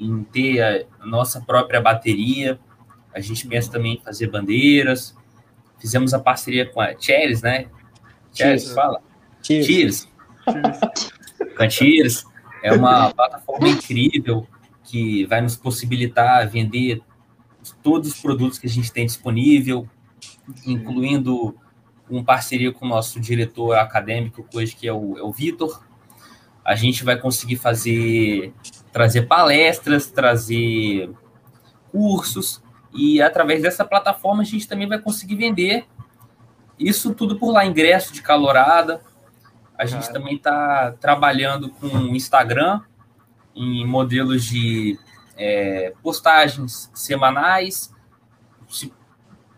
em 0.00 0.24
ter 0.24 0.88
a 0.98 1.06
nossa 1.06 1.40
própria 1.42 1.80
bateria. 1.80 2.58
A 3.14 3.20
gente 3.20 3.46
pensa 3.46 3.70
também 3.70 3.94
em 3.94 4.00
fazer 4.00 4.28
bandeiras. 4.28 5.14
Fizemos 5.78 6.14
a 6.14 6.18
parceria 6.18 6.66
com 6.66 6.80
a 6.80 6.98
Cheers, 6.98 7.42
né? 7.42 7.66
Cheers, 8.32 8.72
fala. 8.72 9.02
Cheers. 9.42 10.08
Com 11.56 11.62
a 11.62 11.68
Cheers. 11.68 12.24
É 12.62 12.72
uma 12.72 13.12
plataforma 13.12 13.68
incrível 13.68 14.46
que 14.84 15.24
vai 15.26 15.40
nos 15.40 15.56
possibilitar 15.56 16.48
vender 16.48 17.02
todos 17.82 18.10
os 18.10 18.20
produtos 18.20 18.58
que 18.58 18.66
a 18.66 18.70
gente 18.70 18.92
tem 18.92 19.06
disponível, 19.06 19.88
incluindo 20.66 21.56
uma 22.08 22.24
parceria 22.24 22.72
com 22.72 22.84
o 22.84 22.88
nosso 22.88 23.20
diretor 23.20 23.74
acadêmico 23.74 24.44
hoje, 24.54 24.74
que 24.74 24.88
é 24.88 24.92
o, 24.92 25.16
é 25.16 25.22
o 25.22 25.30
Vitor. 25.30 25.82
A 26.64 26.74
gente 26.74 27.04
vai 27.04 27.16
conseguir 27.16 27.56
fazer 27.56 28.52
trazer 28.92 29.22
palestras, 29.22 30.10
trazer 30.10 31.10
cursos, 31.90 32.62
e 32.92 33.22
através 33.22 33.62
dessa 33.62 33.84
plataforma 33.84 34.42
a 34.42 34.44
gente 34.44 34.66
também 34.66 34.88
vai 34.88 34.98
conseguir 34.98 35.36
vender 35.36 35.86
isso 36.78 37.14
tudo 37.14 37.38
por 37.38 37.52
lá, 37.52 37.64
ingresso 37.64 38.12
de 38.12 38.22
calorada. 38.22 39.00
A 39.76 39.84
gente 39.84 40.02
Cara. 40.02 40.12
também 40.14 40.36
está 40.36 40.92
trabalhando 41.00 41.70
com 41.70 41.86
o 41.86 42.16
Instagram 42.16 42.80
em 43.54 43.86
modelos 43.86 44.44
de 44.44 44.98
é, 45.36 45.92
postagens 46.02 46.90
semanais. 46.94 47.94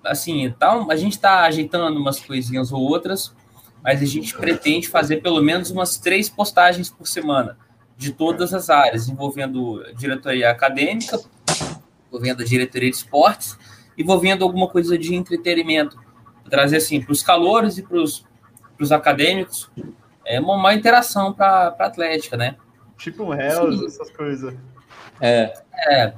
Assim, 0.05 0.51
tá, 0.59 0.85
a 0.89 0.97
gente 0.97 1.13
está 1.13 1.45
ajeitando 1.45 1.99
umas 1.99 2.21
coisinhas 2.21 2.73
ou 2.73 2.81
outras, 2.81 3.35
mas 3.83 4.03
a 4.03 4.07
gente 4.07 4.37
pretende 4.37 4.89
fazer 4.89 5.19
pelo 5.23 5.41
menos 5.41 5.71
umas 5.71 5.97
três 5.97 6.29
postagens 6.29 6.91
por 6.91 7.07
semana 7.07 7.57
de 8.03 8.13
todas 8.13 8.53
as 8.53 8.69
áreas, 8.69 9.09
envolvendo 9.09 9.83
diretoria 9.95 10.51
acadêmica, 10.51 11.21
envolvendo 12.09 12.43
a 12.43 12.45
diretoria 12.45 12.91
de 12.91 12.97
esportes, 12.97 13.57
envolvendo 13.97 14.43
alguma 14.43 14.69
coisa 14.69 14.99
de 14.99 15.15
entretenimento. 15.15 15.97
Trazer 16.51 16.79
assim 16.79 17.01
para 17.01 17.13
os 17.13 17.23
calores 17.23 17.79
e 17.79 17.83
para 17.83 17.97
os 17.99 18.93
acadêmicos 18.93 19.71
é 20.27 20.41
uma, 20.41 20.55
uma 20.55 20.75
interação 20.75 21.33
para 21.33 21.75
a 21.79 21.87
Atlética, 21.87 22.37
né? 22.37 22.57
Tipo 22.99 23.25
um 23.25 23.35
Hells, 23.35 23.87
essas 23.87 24.11
coisas. 24.11 24.55
É. 25.21 25.55
É. 25.89 26.13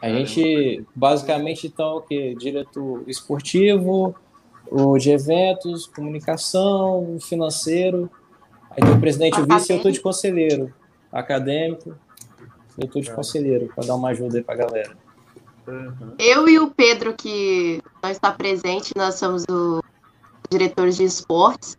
A 0.00 0.08
gente 0.08 0.84
basicamente 0.94 1.66
então 1.66 1.96
o 1.96 2.00
que? 2.00 2.34
Diretor 2.36 3.02
esportivo, 3.08 4.14
o 4.70 4.96
de 4.98 5.10
eventos, 5.10 5.86
comunicação, 5.86 7.18
financeiro, 7.20 8.08
Aí 8.76 8.82
tem 8.82 8.92
o 8.92 9.00
presidente 9.00 9.38
e 9.38 9.40
o 9.40 9.46
vice 9.46 9.72
e 9.72 9.76
eu 9.76 9.82
tô 9.82 9.90
de 9.90 10.00
conselheiro. 10.00 10.72
Acadêmico, 11.12 11.96
eu 12.78 12.88
tô 12.88 13.00
de 13.00 13.10
conselheiro, 13.10 13.72
para 13.74 13.86
dar 13.86 13.94
uma 13.94 14.08
ajuda 14.08 14.38
aí 14.38 14.44
pra 14.44 14.54
galera. 14.54 14.96
Uhum. 15.66 16.14
Eu 16.18 16.48
e 16.48 16.58
o 16.58 16.70
Pedro, 16.70 17.14
que 17.14 17.82
não 18.02 18.10
está 18.10 18.30
presente, 18.30 18.92
nós 18.96 19.16
somos 19.16 19.44
os 19.48 19.82
diretores 20.50 20.96
de 20.96 21.04
esportes. 21.04 21.76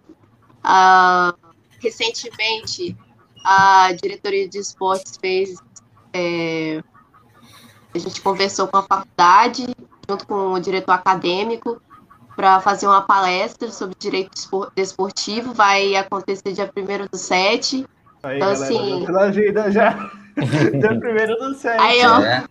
Uh, 0.64 1.38
recentemente, 1.80 2.98
a 3.44 3.94
diretoria 3.94 4.48
de 4.48 4.58
esportes 4.58 5.18
fez. 5.18 5.58
É, 6.12 6.84
a 7.94 7.98
gente 7.98 8.22
conversou 8.22 8.68
com 8.68 8.78
a 8.78 8.84
faculdade, 8.84 9.66
junto 10.10 10.28
com 10.28 10.54
o 10.54 10.60
diretor 10.60 10.92
acadêmico, 10.92 11.82
para 12.36 12.60
fazer 12.60 12.88
uma 12.88 13.02
palestra 13.02 13.72
sobre 13.72 13.96
direito 13.98 14.32
desportivo. 14.76 15.54
Vai 15.54 15.96
acontecer 15.96 16.52
dia 16.52 16.70
1 16.76 17.08
do 17.10 17.18
7. 17.18 17.88
Aí, 18.24 18.38
então, 18.38 18.54
galera, 18.54 18.64
assim. 18.64 19.06
Pela 19.06 19.22
agenda 19.24 19.72
já. 19.72 19.92
dia 20.38 20.92
1 20.92 21.50
do 21.50 21.56
7. 21.56 21.80
Aí, 21.80 22.06
ó. 22.06 22.22
É. 22.22 22.44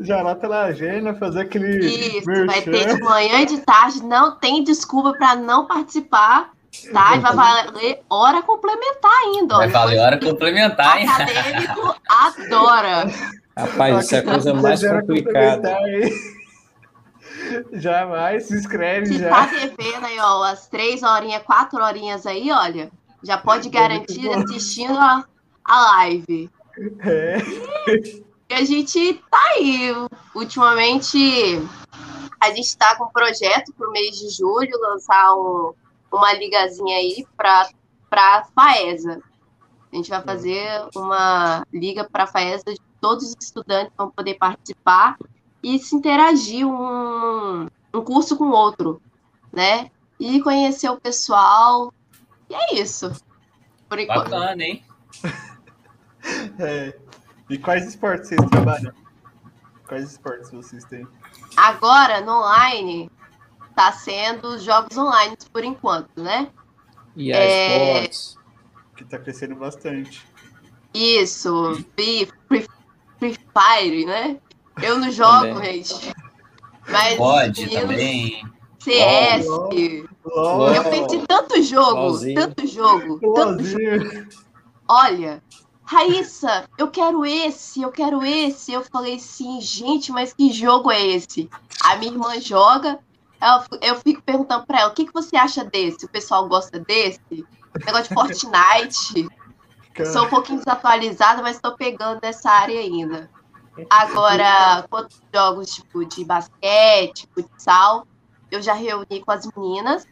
Já 0.00 0.22
lá 0.22 0.34
pela 0.34 0.64
agenda, 0.64 1.14
fazer 1.14 1.40
aquele. 1.40 1.84
Isso, 1.84 2.26
merchan. 2.26 2.46
vai 2.46 2.62
ter 2.62 2.94
de 2.94 3.00
manhã 3.02 3.40
e 3.40 3.46
de 3.46 3.58
tarde. 3.58 4.02
Não 4.04 4.36
tem 4.36 4.62
desculpa 4.62 5.12
para 5.14 5.34
não 5.34 5.66
participar. 5.66 6.52
Tá? 6.92 7.16
E 7.16 7.20
vai 7.20 7.34
valer 7.34 8.00
hora 8.08 8.42
complementar 8.42 9.10
ainda. 9.24 9.56
Vai 9.56 9.68
valer 9.68 9.98
hora 9.98 10.20
complementar, 10.20 11.00
hein? 11.00 11.08
acadêmico 11.08 11.96
adora. 12.08 13.10
Rapaz, 13.56 14.04
isso 14.04 14.14
é 14.14 14.18
a 14.18 14.22
coisa 14.22 14.54
mais 14.54 14.86
complicada. 14.86 15.76
Jamais, 17.72 18.44
se 18.44 18.54
inscreve 18.54 19.06
se 19.06 19.18
já. 19.18 19.30
tá 19.30 19.46
devendo 19.46 20.04
aí, 20.04 20.18
ó, 20.20 20.44
as 20.44 20.68
três 20.68 21.02
horinhas, 21.02 21.42
quatro 21.42 21.82
horinhas 21.82 22.26
aí, 22.26 22.50
olha, 22.52 22.90
já 23.22 23.38
pode 23.38 23.68
garantir 23.68 24.28
assistindo 24.30 24.98
a, 24.98 25.24
a 25.64 25.92
live. 25.92 26.50
É. 27.00 27.38
E 28.48 28.54
a 28.54 28.64
gente 28.64 29.14
tá 29.30 29.42
aí. 29.56 29.90
Ultimamente, 30.34 31.18
a 32.40 32.50
gente 32.50 32.76
tá 32.76 32.96
com 32.96 33.04
um 33.04 33.12
projeto 33.12 33.72
pro 33.74 33.90
mês 33.90 34.16
de 34.16 34.30
julho, 34.30 34.70
lançar 34.80 35.34
um, 35.34 35.74
uma 36.10 36.32
ligazinha 36.32 36.96
aí 36.96 37.26
pra, 37.36 37.68
pra 38.08 38.46
FAESA. 38.54 39.20
A 39.92 39.96
gente 39.96 40.10
vai 40.10 40.22
fazer 40.22 40.88
uma 40.94 41.66
liga 41.72 42.04
para 42.04 42.24
a 42.24 42.26
FAESA, 42.26 42.74
todos 43.00 43.24
os 43.24 43.36
estudantes 43.40 43.92
vão 43.96 44.10
poder 44.10 44.34
participar 44.34 45.16
e 45.62 45.78
se 45.78 45.94
interagir 45.96 46.66
um, 46.66 47.68
um 47.92 48.02
curso 48.02 48.36
com 48.36 48.44
o 48.44 48.52
outro, 48.52 49.00
né? 49.52 49.90
E 50.20 50.40
conhecer 50.40 50.90
o 50.90 51.00
pessoal. 51.00 51.92
E 52.50 52.54
é 52.54 52.74
isso. 52.74 53.12
Por 53.88 53.98
enquanto. 53.98 54.30
Bacana, 54.30 54.62
hein? 54.62 54.84
É. 56.58 56.94
E 57.48 57.56
quais 57.56 57.86
esportes 57.86 58.28
vocês 58.28 58.50
trabalham? 58.50 58.92
Quais 59.86 60.10
esportes 60.10 60.50
vocês 60.50 60.84
têm? 60.84 61.06
Agora, 61.56 62.20
no 62.20 62.32
online, 62.32 63.10
tá 63.74 63.92
sendo 63.92 64.48
os 64.48 64.62
jogos 64.62 64.98
online 64.98 65.36
por 65.50 65.64
enquanto, 65.64 66.20
né? 66.22 66.48
E 67.16 67.32
É. 67.32 68.02
esportes. 68.02 68.36
Que 68.96 69.04
tá 69.04 69.18
crescendo 69.18 69.54
bastante. 69.54 70.26
Isso, 70.92 71.82
Free, 71.94 72.28
Free, 72.48 72.66
Free 73.18 73.38
Fire, 73.56 74.04
né? 74.04 74.38
Eu 74.82 74.98
não 74.98 75.10
jogo, 75.10 75.54
Também. 75.54 75.82
gente. 75.84 76.12
Mas 76.88 77.16
Pode 77.16 77.60
meninos, 77.64 77.82
também. 77.82 78.42
CS. 78.92 79.46
LOL. 80.24 80.74
Eu 80.74 80.84
perdi 80.84 81.26
tanto 81.26 81.62
jogo, 81.62 81.90
LOLzinho. 82.00 82.34
tanto 82.40 82.66
jogo, 82.66 83.34
tanto 83.34 83.64
jogo. 83.64 83.78
LOLzinho. 83.84 84.28
Olha, 84.88 85.42
Raíssa, 85.84 86.64
eu 86.78 86.88
quero 86.88 87.24
esse, 87.24 87.82
eu 87.82 87.90
quero 87.90 88.22
esse. 88.24 88.72
Eu 88.72 88.82
falei 88.82 89.18
sim, 89.18 89.60
gente, 89.60 90.12
mas 90.12 90.32
que 90.32 90.52
jogo 90.52 90.90
é 90.90 91.04
esse? 91.06 91.48
A 91.82 91.96
minha 91.96 92.12
irmã 92.12 92.40
joga, 92.40 92.98
ela- 93.40 93.64
eu 93.82 93.96
fico 93.96 94.22
perguntando 94.22 94.66
pra 94.66 94.80
ela, 94.80 94.90
o 94.90 94.94
que, 94.94 95.06
que 95.06 95.12
você 95.12 95.36
acha 95.36 95.64
desse? 95.64 96.04
O 96.04 96.08
pessoal 96.08 96.48
gosta 96.48 96.78
desse? 96.80 97.20
Negócio 97.86 98.08
de 98.08 98.14
Fortnite. 98.14 99.28
Sou 100.12 100.24
um 100.26 100.28
pouquinho 100.28 100.58
desatualizada, 100.58 101.42
mas 101.42 101.56
estou 101.56 101.76
pegando 101.76 102.20
nessa 102.22 102.50
área 102.50 102.78
ainda. 102.80 103.30
Agora, 103.90 104.84
quantos 104.90 105.20
jogos 105.34 105.70
tipo 105.74 106.04
de 106.04 106.24
basquete, 106.24 107.28
futsal, 107.34 108.06
eu 108.50 108.62
já 108.62 108.72
reuni 108.72 109.20
com 109.20 109.30
as 109.30 109.46
meninas, 109.46 110.06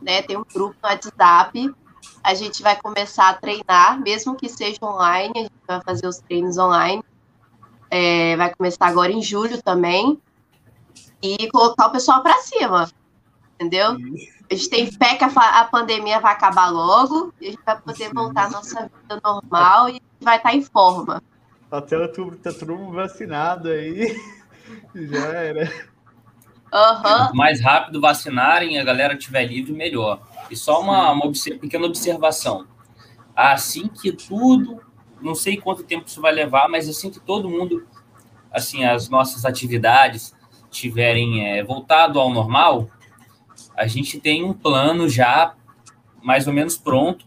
né? 0.00 0.22
Tem 0.22 0.36
um 0.36 0.44
grupo 0.44 0.76
no 0.82 0.88
WhatsApp. 0.88 1.74
A 2.22 2.34
gente 2.34 2.62
vai 2.62 2.76
começar 2.80 3.30
a 3.30 3.34
treinar, 3.34 4.00
mesmo 4.00 4.36
que 4.36 4.48
seja 4.48 4.78
online, 4.82 5.32
a 5.34 5.40
gente 5.40 5.52
vai 5.66 5.80
fazer 5.82 6.06
os 6.06 6.18
treinos 6.18 6.58
online. 6.58 7.02
É, 7.90 8.36
vai 8.36 8.54
começar 8.54 8.86
agora 8.86 9.12
em 9.12 9.22
julho 9.22 9.62
também. 9.62 10.20
E 11.22 11.48
colocar 11.50 11.86
o 11.86 11.92
pessoal 11.92 12.22
para 12.22 12.36
cima. 12.38 12.90
Entendeu? 13.54 13.96
A 14.50 14.54
gente 14.54 14.68
tem 14.68 14.90
fé 14.90 15.14
que 15.14 15.24
a, 15.24 15.60
a 15.60 15.64
pandemia 15.64 16.20
vai 16.20 16.32
acabar 16.32 16.68
logo 16.68 17.32
e 17.40 17.48
a 17.48 17.50
gente 17.50 17.62
vai 17.64 17.80
poder 17.80 18.12
voltar 18.12 18.46
à 18.46 18.50
nossa 18.50 18.82
vida 18.82 19.20
normal 19.22 19.88
e 19.88 20.02
vai 20.20 20.36
estar 20.36 20.54
em 20.54 20.62
forma. 20.62 21.22
Até 21.70 21.98
outubro 21.98 22.36
tá 22.36 22.52
todo 22.52 22.76
mundo 22.76 22.92
vacinado 22.92 23.68
aí. 23.68 24.20
Já 24.94 25.28
era. 25.28 25.93
Quanto 27.18 27.36
mais 27.36 27.60
rápido 27.60 28.00
vacinarem, 28.00 28.78
a 28.78 28.84
galera 28.84 29.16
tiver 29.16 29.44
livre, 29.44 29.72
melhor. 29.72 30.20
E 30.50 30.56
só 30.56 30.80
uma, 30.80 31.10
uma 31.12 31.26
obser- 31.26 31.58
pequena 31.58 31.86
observação. 31.86 32.66
Assim 33.34 33.88
que 33.88 34.12
tudo, 34.12 34.80
não 35.20 35.34
sei 35.34 35.56
quanto 35.56 35.84
tempo 35.84 36.06
isso 36.06 36.20
vai 36.20 36.32
levar, 36.32 36.68
mas 36.68 36.88
assim 36.88 37.10
que 37.10 37.20
todo 37.20 37.48
mundo, 37.48 37.86
assim, 38.52 38.84
as 38.84 39.08
nossas 39.08 39.44
atividades 39.44 40.34
tiverem 40.70 41.46
é, 41.46 41.62
voltado 41.62 42.18
ao 42.18 42.30
normal, 42.30 42.88
a 43.76 43.86
gente 43.86 44.20
tem 44.20 44.44
um 44.44 44.52
plano 44.52 45.08
já 45.08 45.54
mais 46.22 46.46
ou 46.46 46.52
menos 46.52 46.76
pronto 46.76 47.26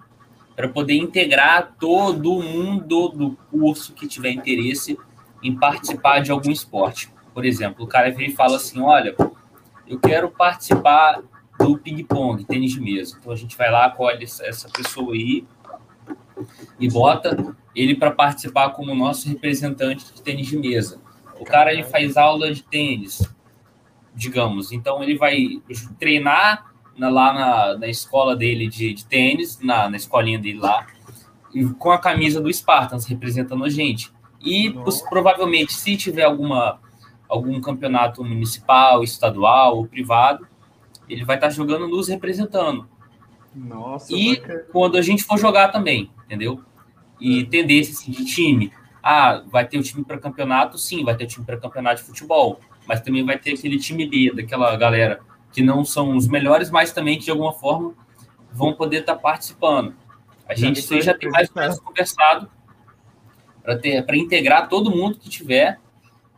para 0.55 0.67
poder 0.67 0.95
integrar 0.95 1.75
todo 1.79 2.41
mundo 2.41 3.09
do 3.09 3.37
curso 3.49 3.93
que 3.93 4.07
tiver 4.07 4.31
interesse 4.31 4.97
em 5.43 5.55
participar 5.55 6.19
de 6.19 6.31
algum 6.31 6.51
esporte. 6.51 7.13
Por 7.33 7.45
exemplo, 7.45 7.85
o 7.85 7.87
cara 7.87 8.11
vem 8.11 8.29
e 8.29 8.35
fala 8.35 8.57
assim: 8.57 8.81
olha, 8.81 9.15
eu 9.89 9.99
quero 9.99 10.29
participar 10.29 11.21
do 11.59 11.77
ping-pong, 11.77 12.43
tênis 12.45 12.73
de 12.73 12.81
mesa. 12.81 13.17
Então 13.19 13.31
a 13.31 13.35
gente 13.35 13.57
vai 13.57 13.71
lá, 13.71 13.85
acolhe 13.85 14.23
essa- 14.23 14.45
pessoa 14.69 15.13
aí 15.13 15.45
e 16.79 16.89
bota 16.89 17.55
ele 17.75 17.95
para 17.95 18.11
participar 18.11 18.69
como 18.71 18.93
nosso 18.93 19.27
representante 19.27 20.13
de 20.13 20.21
tênis 20.21 20.47
de 20.47 20.57
mesa. 20.57 20.99
O 21.39 21.43
cara 21.45 21.71
ele 21.71 21.83
faz 21.83 22.17
aula 22.17 22.53
de 22.53 22.63
tênis, 22.63 23.21
digamos. 24.13 24.71
Então 24.71 25.01
ele 25.03 25.17
vai 25.17 25.61
treinar 25.99 26.71
na- 26.95 27.09
lá 27.09 27.33
na, 27.33 27.77
na 27.77 27.87
escola 27.87 28.35
dele 28.35 28.67
de, 28.67 28.93
de 28.93 29.05
tênis, 29.05 29.59
na, 29.61 29.89
na 29.89 29.97
escolinha 29.97 30.39
dele 30.39 30.59
lá, 30.59 30.85
e 31.53 31.63
com 31.65 31.91
a 31.91 31.97
camisa 31.99 32.41
do 32.41 32.51
Spartans 32.53 33.05
representando 33.05 33.63
a 33.63 33.69
gente. 33.69 34.11
E 34.41 34.71
pos- 34.71 35.01
provavelmente, 35.03 35.73
se 35.73 35.95
tiver 35.97 36.23
alguma 36.23 36.79
algum 37.27 37.59
campeonato 37.59 38.23
municipal, 38.23 39.03
estadual 39.03 39.77
ou 39.77 39.87
privado, 39.87 40.47
ele 41.09 41.25
vai 41.25 41.35
estar 41.37 41.49
jogando 41.49 41.87
nos 41.87 42.07
representando. 42.07 42.87
Nossa, 43.55 44.13
E 44.13 44.37
bacana. 44.39 44.63
quando 44.71 44.97
a 44.97 45.01
gente 45.01 45.23
for 45.23 45.37
jogar 45.37 45.69
também, 45.69 46.11
entendeu? 46.25 46.61
E 47.19 47.43
tendência 47.45 47.93
assim, 47.93 48.11
de 48.11 48.25
time. 48.25 48.71
Ah, 49.01 49.41
vai 49.47 49.65
ter 49.67 49.77
o 49.77 49.83
time 49.83 50.03
para 50.03 50.17
campeonato? 50.17 50.77
Sim, 50.77 51.03
vai 51.03 51.15
ter 51.15 51.23
o 51.23 51.27
time 51.27 51.45
para 51.45 51.57
campeonato 51.57 52.01
de 52.01 52.07
futebol. 52.07 52.59
Mas 52.85 53.01
também 53.01 53.25
vai 53.25 53.37
ter 53.37 53.53
aquele 53.53 53.79
time 53.79 54.07
B, 54.07 54.31
daquela 54.33 54.75
galera 54.77 55.19
que 55.51 55.61
não 55.61 55.83
são 55.83 56.15
os 56.15 56.27
melhores, 56.27 56.69
mas 56.69 56.91
também 56.91 57.17
que 57.17 57.25
de 57.25 57.31
alguma 57.31 57.53
forma 57.53 57.93
vão 58.51 58.73
poder 58.73 58.99
estar 58.99 59.15
participando. 59.15 59.95
A 60.47 60.53
gente 60.53 60.81
depois 60.81 61.03
já 61.03 61.13
tem 61.13 61.29
mais 61.29 61.49
ou 61.53 61.61
menos 61.61 61.79
conversado 61.79 62.49
para 63.63 64.15
integrar 64.15 64.69
todo 64.69 64.91
mundo 64.91 65.17
que 65.17 65.29
tiver 65.29 65.79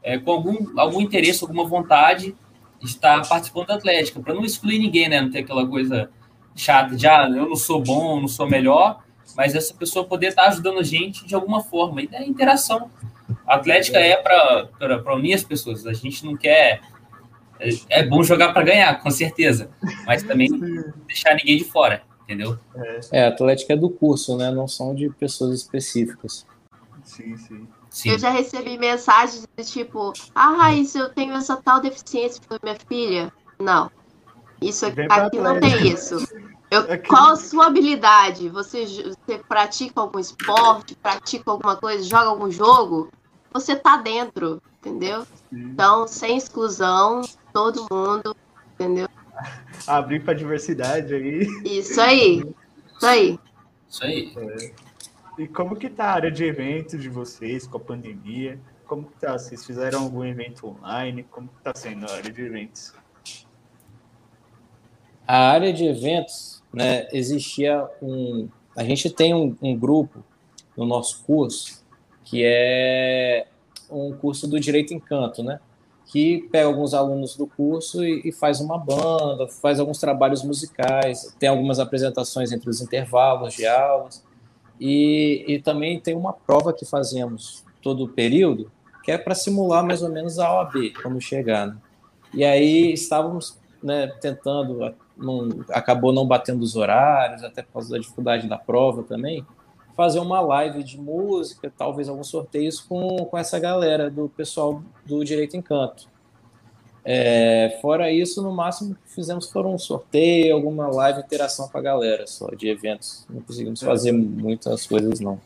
é, 0.04 0.18
com 0.18 0.32
algum, 0.32 0.80
algum 0.80 1.02
interesse, 1.02 1.44
alguma 1.44 1.66
vontade 1.66 2.36
de 2.80 2.86
estar 2.86 3.28
participando 3.28 3.68
da 3.68 3.76
Atlética, 3.76 4.20
para 4.20 4.34
não 4.34 4.44
excluir 4.44 4.80
ninguém, 4.80 5.10
né? 5.10 5.22
Não 5.22 5.30
ter 5.30 5.40
aquela 5.40 5.68
coisa 5.68 6.10
chata 6.56 6.96
de 6.96 7.08
ah, 7.08 7.30
eu 7.30 7.48
não 7.48 7.56
sou 7.56 7.82
bom, 7.82 8.20
não 8.20 8.28
sou 8.28 8.48
melhor, 8.48 9.04
mas 9.36 9.56
essa 9.56 9.74
pessoa 9.74 10.06
poder 10.06 10.28
estar 10.28 10.48
ajudando 10.48 10.80
a 10.80 10.84
gente 10.84 11.26
de 11.26 11.36
alguma 11.36 11.62
forma. 11.62 12.02
E 12.02 12.10
é 12.12 12.26
interação. 12.26 12.90
A 13.46 13.56
Atlética 13.56 13.98
é 13.98 14.16
para 14.16 15.16
unir 15.16 15.34
as 15.34 15.44
pessoas. 15.44 15.86
A 15.86 15.94
gente 15.94 16.26
não 16.26 16.36
quer. 16.36 16.82
É, 17.60 18.00
é 18.00 18.04
bom 18.08 18.24
jogar 18.24 18.54
para 18.54 18.64
ganhar, 18.64 19.02
com 19.02 19.12
certeza, 19.12 19.70
mas 20.06 20.24
também 20.24 20.48
não 20.50 20.94
deixar 21.06 21.36
ninguém 21.36 21.58
de 21.58 21.66
fora, 21.66 22.04
entendeu? 22.24 22.58
É, 23.12 23.24
a 23.26 23.28
Atlética 23.28 23.74
é 23.74 23.76
do 23.76 23.90
curso, 23.90 24.38
né? 24.38 24.50
Não 24.50 24.66
são 24.66 24.96
de 24.96 25.10
pessoas 25.10 25.60
específicas. 25.60 26.48
Sim, 27.04 27.36
sim. 27.36 27.68
Sim. 27.89 28.12
Eu 28.12 28.19
já 28.19 28.30
recebi 28.30 28.78
mensagens 28.78 29.45
do 29.58 29.63
tipo, 29.63 30.13
ah, 30.36 30.52
Raíssa, 30.52 30.99
eu 30.99 31.10
tenho 31.10 31.34
essa 31.34 31.58
tal 31.58 31.82
deficiência. 31.82 32.41
Falei, 32.47 32.60
minha 32.63 32.78
filha, 32.88 33.34
não. 33.60 33.91
Isso 34.62 34.86
aqui, 34.86 35.02
aqui 35.10 35.38
não 35.39 35.60
tem 35.60 35.88
isso. 35.88 36.15
Eu- 36.69 36.82
Aqui- 36.91 37.08
Qual 37.10 37.32
a 37.32 37.36
sua 37.36 37.65
habilidade? 37.67 38.47
Você, 38.49 38.86
você 38.86 39.39
pratica 39.47 39.99
algum 40.02 40.19
esporte, 40.19 40.95
pratica 41.02 41.49
alguma 41.49 41.75
coisa, 41.75 42.04
joga 42.04 42.28
algum 42.28 42.52
jogo? 42.52 43.10
Você 43.52 43.75
tá 43.75 43.97
dentro, 43.97 44.62
entendeu? 44.80 45.23
sim. 45.23 45.71
Então, 45.71 46.08
sem 46.08 46.38
exclusão, 46.38 47.21
todo 47.52 47.88
mundo, 47.91 48.36
entendeu? 48.75 49.08
Abrir 49.88 50.23
pra 50.23 50.34
diversidade 50.36 51.13
aí. 51.15 51.47
Isso 51.65 51.99
aí. 51.99 52.43
Isso 52.95 53.06
aí. 53.06 53.39
Isso 53.89 54.04
aí. 54.04 54.73
E 55.39 55.47
como 55.47 55.78
que 55.78 55.89
tá 55.89 56.04
a 56.04 56.13
área 56.15 56.30
de 56.30 56.43
eventos 56.43 57.02
de 57.02 57.08
vocês 57.08 57.65
com 57.65 57.78
a 57.78 57.80
pandemia? 57.80 58.60
Como 58.86 59.06
que 59.06 59.17
tá? 59.21 59.39
Vocês 59.39 59.65
fizeram 59.65 60.04
algum 60.04 60.25
evento 60.25 60.67
online? 60.67 61.23
Como 61.23 61.47
que 61.47 61.63
tá 61.63 61.71
sendo 61.73 62.06
a 62.06 62.13
área 62.13 62.30
de 62.30 62.41
eventos? 62.41 62.93
A 65.25 65.49
área 65.52 65.71
de 65.71 65.86
eventos, 65.86 66.62
né, 66.73 67.08
existia 67.13 67.88
um. 68.02 68.49
A 68.75 68.84
gente 68.84 69.10
tem 69.10 69.34
um, 69.34 69.56
um 69.62 69.78
grupo 69.78 70.21
no 70.75 70.86
nosso 70.86 71.23
curso 71.23 71.86
que 72.25 72.43
é 72.43 73.47
um 73.89 74.12
curso 74.12 74.45
do 74.45 74.60
Direito 74.60 74.93
em 74.93 74.99
Canto, 74.99 75.41
né? 75.41 75.62
Que 76.06 76.49
pega 76.52 76.67
alguns 76.67 76.93
alunos 76.93 77.38
do 77.38 77.47
curso 77.47 78.04
e, 78.04 78.23
e 78.25 78.32
faz 78.34 78.60
uma 78.60 78.78
banda, 78.78 79.47
faz 79.47 79.80
alguns 79.80 79.99
trabalhos 79.99 80.43
musicais, 80.43 81.34
tem 81.39 81.47
algumas 81.47 81.80
apresentações 81.80 82.52
entre 82.52 82.69
os 82.69 82.82
intervalos 82.82 83.54
de 83.54 83.65
aulas, 83.65 84.21
e, 84.80 85.44
e 85.48 85.60
também 85.60 86.00
tem 86.00 86.15
uma 86.15 86.34
prova 86.34 86.74
que 86.74 86.86
fazemos 86.86 87.65
todo 87.82 88.06
o 88.06 88.10
período, 88.10 88.72
que 89.04 89.12
é 89.12 89.18
para 89.18 89.36
simular 89.36 89.86
mais 89.86 90.02
ou 90.02 90.10
menos 90.10 90.39
a 90.39 90.54
OAB, 90.54 90.94
quando 91.02 91.20
chegar. 91.20 91.68
Né? 91.68 91.78
E 92.34 92.44
aí 92.44 92.94
estávamos 92.94 93.58
né, 93.82 94.08
tentando 94.22 94.94
não, 95.18 95.50
acabou 95.70 96.13
não 96.13 96.26
batendo 96.26 96.63
os 96.63 96.76
horários, 96.76 97.44
até 97.44 97.62
por 97.62 97.74
causa 97.74 97.92
da 97.92 97.98
dificuldade 97.98 98.48
da 98.48 98.58
prova 98.58 99.04
também, 99.04 99.46
fazer 99.96 100.20
uma 100.20 100.39
live 100.39 100.82
de 100.84 100.98
música, 100.98 101.72
talvez 101.78 102.08
alguns 102.08 102.28
sorteios 102.28 102.80
com, 102.80 103.26
com 103.26 103.38
essa 103.38 103.60
galera 103.60 104.10
do 104.10 104.30
pessoal 104.30 104.82
do 105.06 105.24
Direito 105.26 105.58
em 105.58 105.62
Canto. 105.62 106.08
É, 107.04 107.80
fora 107.82 108.12
isso, 108.12 108.42
no 108.42 108.52
máximo 108.52 108.96
que 108.96 109.14
fizemos 109.14 109.50
foram 109.50 109.74
um 109.74 109.78
sorteio, 109.78 110.56
alguma 110.56 110.88
live 110.88 111.22
interação 111.22 111.68
com 111.68 111.78
a 111.78 111.82
galera 111.82 112.28
só, 112.28 112.48
de 112.50 112.68
eventos. 112.68 113.26
Não 113.30 113.42
conseguimos 113.42 113.82
fazer 113.82 114.12
muitas 114.12 114.86
coisas, 114.86 115.20
não. 115.20 115.40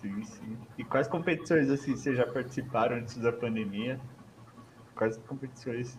Sim, 0.00 0.22
sim. 0.24 0.56
E 0.78 0.84
quais 0.84 1.06
competições 1.06 1.70
assim 1.70 1.96
vocês 1.96 2.16
já 2.16 2.26
participaram 2.26 2.96
antes 2.96 3.16
da 3.16 3.32
pandemia? 3.32 4.00
Quais 4.94 5.18
competições? 5.28 5.98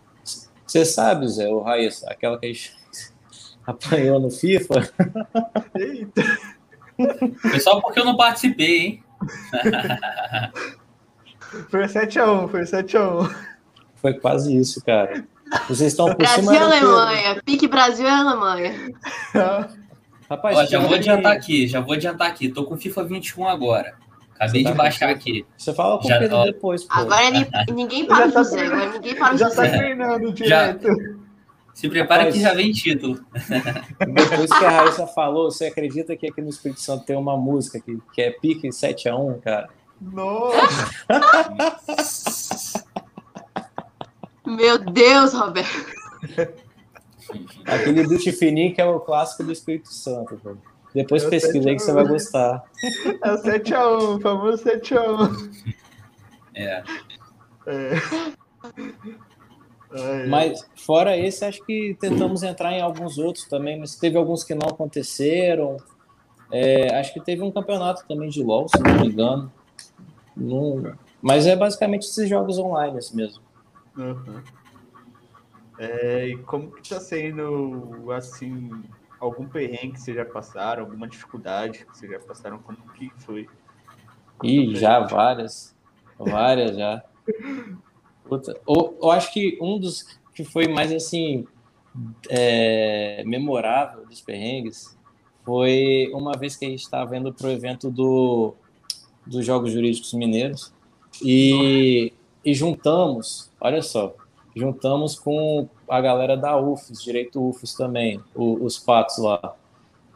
Você 0.66 0.84
sabe, 0.84 1.28
Zé, 1.28 1.48
o 1.48 1.62
Raíssa, 1.62 2.10
aquela 2.10 2.40
que 2.40 2.46
a 2.46 2.50
gente 2.50 2.76
apanhou 3.66 4.20
no 4.20 4.30
FIFA? 4.30 4.92
Eita! 5.76 6.24
Foi 7.42 7.60
só 7.60 7.82
porque 7.82 8.00
eu 8.00 8.06
não 8.06 8.16
participei, 8.16 8.80
hein? 8.80 9.04
foi 11.70 11.86
7x1, 11.86 12.50
foi 12.50 12.62
7x1. 12.62 13.55
Foi 14.06 14.14
quase 14.14 14.56
isso, 14.56 14.84
cara. 14.86 15.26
Vocês 15.68 15.92
estão 15.92 16.06
por 16.06 16.18
Brasil 16.18 16.44
cima. 16.44 16.54
e 16.54 16.58
Alemanha. 16.60 17.42
Pique 17.44 17.68
Brasil 17.68 18.06
e 18.06 18.10
Alemanha. 18.10 18.92
Rapaz, 20.30 20.58
Ó, 20.60 20.66
já 20.66 20.80
vou 20.80 20.94
adiantar 20.94 21.32
aqui, 21.34 21.66
já 21.68 21.80
vou 21.82 21.94
adiantar 21.94 22.28
aqui. 22.28 22.50
Tô 22.50 22.66
com 22.66 22.78
FIFA 22.78 23.04
21 23.06 23.48
agora. 23.48 23.96
Acabei 24.36 24.62
Você 24.62 24.70
de 24.70 24.76
tá 24.78 24.84
baixar 24.84 25.08
com- 25.08 25.14
aqui. 25.16 25.44
Você 25.58 25.74
fala 25.74 25.98
com 26.00 26.08
Já- 26.08 26.18
o 26.18 26.20
Pedro 26.20 26.38
ó. 26.38 26.46
depois, 26.46 26.84
pô. 26.84 26.94
Agora 26.94 27.32
ni- 27.32 27.48
ninguém 27.74 28.06
para 28.06 28.28
o 28.28 28.30
Já 28.30 28.32
tá 28.32 28.44
José. 28.44 28.66
Agora 28.68 28.90
ninguém 28.92 29.16
para 29.16 29.34
o 29.34 29.38
Já 29.40 29.50
tá 29.50 29.56
José. 29.66 29.78
treinando 29.78 30.28
Já. 30.28 30.34
direto. 30.74 30.88
Se 31.74 31.90
prepara 31.90 32.22
Rapaz. 32.26 32.36
que 32.36 32.42
já 32.44 32.54
vem 32.54 32.72
título. 32.72 33.20
Depois 34.00 34.52
que 34.52 34.66
a 34.66 34.70
Raíssa 34.82 35.08
falou, 35.08 35.50
você 35.50 35.66
acredita 35.66 36.16
que 36.16 36.28
aqui 36.28 36.42
no 36.44 36.50
Espírito 36.50 36.80
Santo 36.80 37.06
tem 37.06 37.16
uma 37.18 37.36
música 37.36 37.80
que, 37.80 37.98
que 38.14 38.22
é 38.22 38.30
pique 38.30 38.68
7x1, 38.70 39.40
cara? 39.42 39.68
Nossa, 40.00 40.92
Meu 44.46 44.78
Deus, 44.78 45.34
Roberto. 45.34 45.96
Aquele 47.66 48.04
do 48.08 48.18
Tifinim 48.18 48.74
que 48.74 48.82
é 48.82 48.86
o 48.86 49.00
clássico 49.00 49.44
do 49.44 49.52
Espírito 49.52 49.92
Santo, 49.94 50.40
pô. 50.44 50.56
Depois 50.94 51.24
Eu 51.24 51.30
pesquisa 51.30 51.70
aí 51.70 51.76
que 51.76 51.82
você 51.82 51.92
vai 51.92 52.06
gostar. 52.08 52.64
é 53.22 53.32
o 53.34 53.38
7x1, 53.42 54.18
o 54.18 54.22
famoso 54.22 54.64
7x1. 54.64 55.74
É. 56.54 56.84
É. 57.68 57.96
Mas 60.28 60.66
fora 60.76 61.18
esse, 61.18 61.44
acho 61.46 61.64
que 61.66 61.96
tentamos 62.00 62.44
entrar 62.44 62.72
em 62.74 62.82
alguns 62.82 63.18
outros 63.18 63.46
também, 63.46 63.80
mas 63.80 63.96
teve 63.96 64.18
alguns 64.18 64.44
que 64.44 64.54
não 64.56 64.68
aconteceram. 64.70 65.78
É, 66.52 66.96
acho 66.98 67.14
que 67.14 67.20
teve 67.20 67.42
um 67.42 67.52
campeonato 67.52 68.06
também 68.08 68.30
de 68.30 68.42
LoL, 68.44 68.68
se 68.70 68.80
não 68.82 69.00
me 69.02 69.08
engano. 69.08 69.52
Não- 70.36 70.94
Mas 71.22 71.48
é 71.48 71.56
basicamente 71.56 72.04
esses 72.04 72.30
jogos 72.30 72.58
online 72.60 72.98
assim 72.98 73.16
mesmo. 73.16 73.42
Uhum. 73.98 74.44
É, 75.78 76.28
e 76.30 76.38
como 76.38 76.72
que 76.72 76.90
tá 76.90 77.00
sendo, 77.00 78.12
assim, 78.12 78.72
algum 79.20 79.48
perrengue 79.48 79.94
que 79.94 80.02
vocês 80.02 80.16
já 80.16 80.26
passaram, 80.26 80.84
alguma 80.84 81.08
dificuldade 81.08 81.86
que 81.86 81.98
vocês 81.98 82.12
já 82.12 82.20
passaram, 82.20 82.60
como 82.60 82.78
que 82.94 83.12
foi? 83.20 83.48
Ih, 84.44 84.76
já 84.76 85.00
várias. 85.00 85.76
Várias 86.18 86.76
já. 86.76 87.04
Puta, 88.24 88.60
Eu, 88.68 88.98
eu 89.02 89.12
acho 89.12 89.32
que 89.34 89.58
um 89.62 89.80
dos 89.80 90.20
que 90.34 90.44
foi 90.44 90.68
mais 90.68 90.92
assim 90.92 91.48
é, 92.30 93.24
memorável 93.26 94.06
dos 94.06 94.22
perrengues 94.22 94.98
foi 95.44 96.10
uma 96.14 96.34
vez 96.34 96.56
que 96.56 96.66
a 96.66 96.70
gente 96.70 96.82
estava 96.82 97.16
indo 97.16 97.34
pro 97.34 97.50
evento 97.50 97.90
do, 97.90 98.56
dos 99.26 99.46
Jogos 99.46 99.72
Jurídicos 99.72 100.14
Mineiros 100.14 100.74
e, 101.22 102.12
e 102.46 102.54
juntamos, 102.54 103.50
olha 103.60 103.82
só, 103.82 104.14
juntamos 104.56 105.18
com 105.18 105.68
a 105.90 106.00
galera 106.00 106.38
da 106.38 106.56
UFES, 106.58 107.02
Direito 107.04 107.42
UFES 107.44 107.74
também, 107.74 108.22
o- 108.36 108.64
os 108.64 108.78
patos 108.80 109.18
lá. 109.18 109.56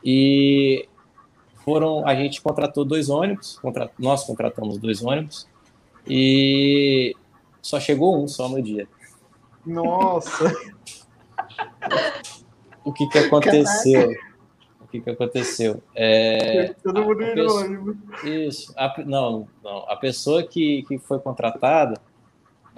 E 0.05 0.87
foram, 1.65 2.07
a 2.07 2.15
gente 2.15 2.41
contratou 2.41 2.85
dois 2.85 3.09
ônibus, 3.09 3.57
contra- 3.59 3.89
nós 3.99 4.23
contratamos 4.23 4.77
dois 4.77 5.03
ônibus 5.03 5.47
e 6.07 7.13
só 7.61 7.79
chegou 7.79 8.23
um 8.23 8.27
só 8.27 8.47
no 8.47 8.61
dia. 8.61 8.87
Nossa! 9.65 10.45
O 12.83 12.93
que 12.93 13.07
que 13.07 13.17
aconteceu? 13.19 14.11
O 14.79 14.87
que 14.87 15.01
que 15.01 15.09
aconteceu? 15.09 15.83
É, 15.93 16.73
Todo 16.83 17.03
mundo 17.03 17.23
a 17.23 17.27
pessoa- 17.33 17.63
ônibus. 17.63 17.97
Isso. 18.23 18.73
A 18.75 18.93
não, 19.05 19.47
não. 19.63 19.79
A 19.89 19.95
pessoa 19.95 20.41
que, 20.43 20.83
que 20.87 20.97
foi 20.97 21.19
contratada, 21.19 22.01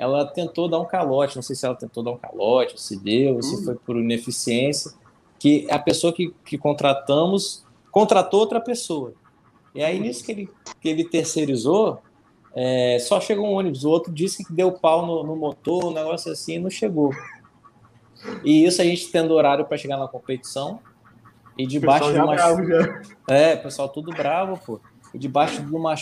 ela 0.01 0.25
tentou 0.25 0.67
dar 0.67 0.79
um 0.79 0.85
calote. 0.85 1.35
Não 1.35 1.43
sei 1.43 1.55
se 1.55 1.63
ela 1.63 1.75
tentou 1.75 2.01
dar 2.01 2.09
um 2.09 2.17
calote, 2.17 2.81
se 2.81 2.97
deu, 2.97 3.39
se 3.43 3.63
foi 3.63 3.75
por 3.75 3.95
ineficiência. 3.95 4.91
Que 5.37 5.67
a 5.69 5.77
pessoa 5.77 6.11
que, 6.11 6.33
que 6.43 6.57
contratamos 6.57 7.63
contratou 7.91 8.39
outra 8.39 8.59
pessoa. 8.59 9.13
E 9.75 9.83
aí, 9.83 9.99
nisso 9.99 10.25
que 10.25 10.31
ele, 10.31 10.49
que 10.81 10.89
ele 10.89 11.03
terceirizou, 11.03 12.01
é, 12.55 12.97
só 12.99 13.21
chegou 13.21 13.45
um 13.45 13.53
ônibus. 13.53 13.83
O 13.83 13.91
outro 13.91 14.11
disse 14.11 14.43
que 14.43 14.51
deu 14.51 14.71
pau 14.71 15.05
no, 15.05 15.23
no 15.23 15.35
motor, 15.35 15.85
um 15.85 15.93
negócio 15.93 16.31
assim, 16.31 16.55
e 16.55 16.59
não 16.59 16.69
chegou. 16.71 17.13
E 18.43 18.65
isso 18.65 18.81
a 18.81 18.85
gente 18.85 19.11
tendo 19.11 19.35
horário 19.35 19.65
para 19.65 19.77
chegar 19.77 19.97
na 19.97 20.07
competição. 20.07 20.79
E 21.55 21.67
debaixo 21.67 22.11
de 22.11 22.17
uma 22.17 22.33
bravo 22.33 22.65
já. 22.65 23.01
é, 23.27 23.55
pessoal 23.55 23.87
tudo 23.87 24.11
bravo, 24.11 24.59
pô. 24.65 24.79
E 25.13 25.19
debaixo 25.19 25.61
de 25.61 25.75
uma. 25.75 25.93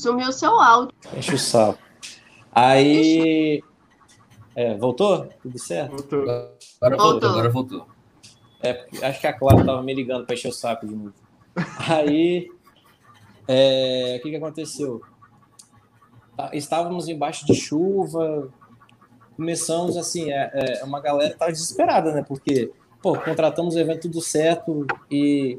Sumiu 0.00 0.32
seu 0.32 0.58
áudio. 0.58 0.94
Enche 1.14 1.34
o 1.34 1.38
saco. 1.38 1.78
Aí. 2.50 3.62
É, 4.56 4.74
voltou? 4.78 5.28
Tudo 5.42 5.58
certo? 5.58 5.90
Voltou. 5.90 6.22
Agora 6.22 6.56
voltou, 6.80 6.96
Voltou. 6.96 7.30
agora 7.30 7.50
voltou. 7.50 7.86
É, 8.62 8.86
acho 9.02 9.20
que 9.20 9.26
a 9.26 9.32
Clara 9.32 9.62
tava 9.62 9.82
me 9.82 9.92
ligando 9.94 10.24
para 10.24 10.34
encher 10.34 10.48
o 10.48 10.52
saco 10.52 10.86
de 10.86 10.94
novo. 10.94 11.12
Aí. 11.86 12.50
é, 13.46 14.16
o 14.18 14.22
que, 14.22 14.30
que 14.30 14.36
aconteceu? 14.36 15.02
Tá, 16.34 16.50
Estávamos 16.54 17.06
embaixo 17.06 17.44
de 17.44 17.54
chuva. 17.54 18.48
Começamos 19.36 19.98
assim, 19.98 20.32
é, 20.32 20.50
é, 20.80 20.84
uma 20.84 21.00
galera 21.00 21.36
tava 21.36 21.52
desesperada, 21.52 22.12
né? 22.12 22.24
Porque, 22.26 22.72
pô, 23.02 23.18
contratamos 23.18 23.74
o 23.74 23.78
evento 23.78 24.02
tudo 24.02 24.22
certo 24.22 24.86
e, 25.10 25.58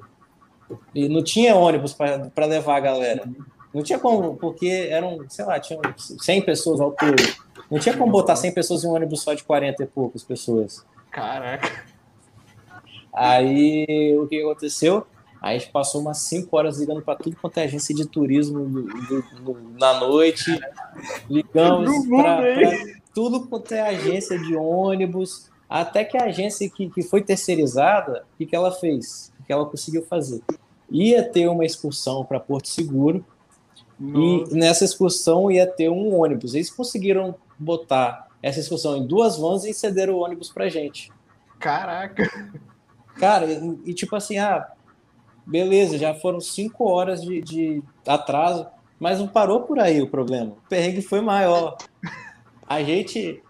e 0.95 1.07
não 1.07 1.23
tinha 1.23 1.55
ônibus 1.55 1.93
para 1.93 2.45
levar 2.47 2.77
a 2.77 2.79
galera. 2.79 3.29
Não 3.73 3.81
tinha 3.83 3.97
como, 3.99 4.35
porque 4.35 4.87
eram, 4.89 5.19
sei 5.29 5.45
lá, 5.45 5.59
tinham 5.59 5.81
100 5.97 6.41
pessoas 6.41 6.79
ao 6.81 6.91
todo. 6.91 7.15
Não 7.69 7.79
tinha 7.79 7.95
como 7.95 8.11
botar 8.11 8.35
100 8.35 8.53
pessoas 8.53 8.83
em 8.83 8.87
um 8.87 8.91
ônibus 8.93 9.21
só 9.21 9.33
de 9.33 9.43
40 9.43 9.83
e 9.83 9.85
poucas 9.87 10.23
pessoas. 10.23 10.85
Caraca. 11.09 11.85
Aí 13.13 14.17
o 14.17 14.27
que 14.27 14.41
aconteceu? 14.41 15.05
Aí 15.41 15.55
a 15.55 15.59
gente 15.59 15.71
passou 15.71 16.01
umas 16.01 16.19
5 16.19 16.55
horas 16.55 16.77
ligando 16.79 17.01
para 17.01 17.17
tudo 17.17 17.35
quanto 17.35 17.57
é 17.57 17.63
agência 17.63 17.95
de 17.95 18.05
turismo 18.05 18.59
do- 18.65 18.83
do- 18.83 19.21
do- 19.41 19.57
na 19.79 19.99
noite. 19.99 20.59
Ligamos 21.29 22.07
para 22.07 22.43
tudo 23.13 23.47
quanto 23.47 23.73
é 23.73 23.81
agência 23.81 24.37
de 24.37 24.55
ônibus. 24.55 25.49
Até 25.67 26.03
que 26.03 26.17
a 26.17 26.25
agência 26.25 26.69
que, 26.69 26.89
que 26.89 27.01
foi 27.01 27.21
terceirizada, 27.21 28.25
o 28.33 28.37
que, 28.37 28.45
que 28.45 28.55
ela 28.55 28.71
fez? 28.71 29.31
O 29.39 29.43
que 29.43 29.51
ela 29.51 29.65
conseguiu 29.65 30.03
fazer? 30.05 30.41
Ia 30.89 31.23
ter 31.23 31.47
uma 31.47 31.65
excursão 31.65 32.23
para 32.25 32.39
Porto 32.39 32.67
Seguro 32.67 33.25
Nossa. 34.01 34.55
e 34.55 34.57
nessa 34.57 34.83
excursão 34.83 35.51
ia 35.51 35.67
ter 35.67 35.89
um 35.89 36.19
ônibus. 36.19 36.55
Eles 36.55 36.71
conseguiram 36.71 37.35
botar 37.59 38.27
essa 38.41 38.59
excursão 38.59 38.97
em 38.97 39.05
duas 39.05 39.37
vans 39.37 39.63
e 39.63 39.73
cederam 39.73 40.15
o 40.15 40.23
ônibus 40.23 40.49
para 40.49 40.67
gente. 40.67 41.11
Caraca. 41.59 42.27
Cara, 43.15 43.45
e, 43.45 43.79
e 43.85 43.93
tipo 43.93 44.15
assim, 44.15 44.39
ah, 44.39 44.67
beleza, 45.45 45.97
já 45.97 46.13
foram 46.15 46.39
cinco 46.39 46.89
horas 46.89 47.21
de, 47.21 47.41
de 47.41 47.83
atraso, 48.07 48.65
mas 48.99 49.19
não 49.19 49.27
parou 49.27 49.61
por 49.61 49.79
aí 49.79 50.01
o 50.01 50.07
problema. 50.07 50.51
O 50.51 50.69
perrengue 50.69 51.03
foi 51.03 51.21
maior. 51.21 51.77
A 52.67 52.81
gente, 52.81 53.43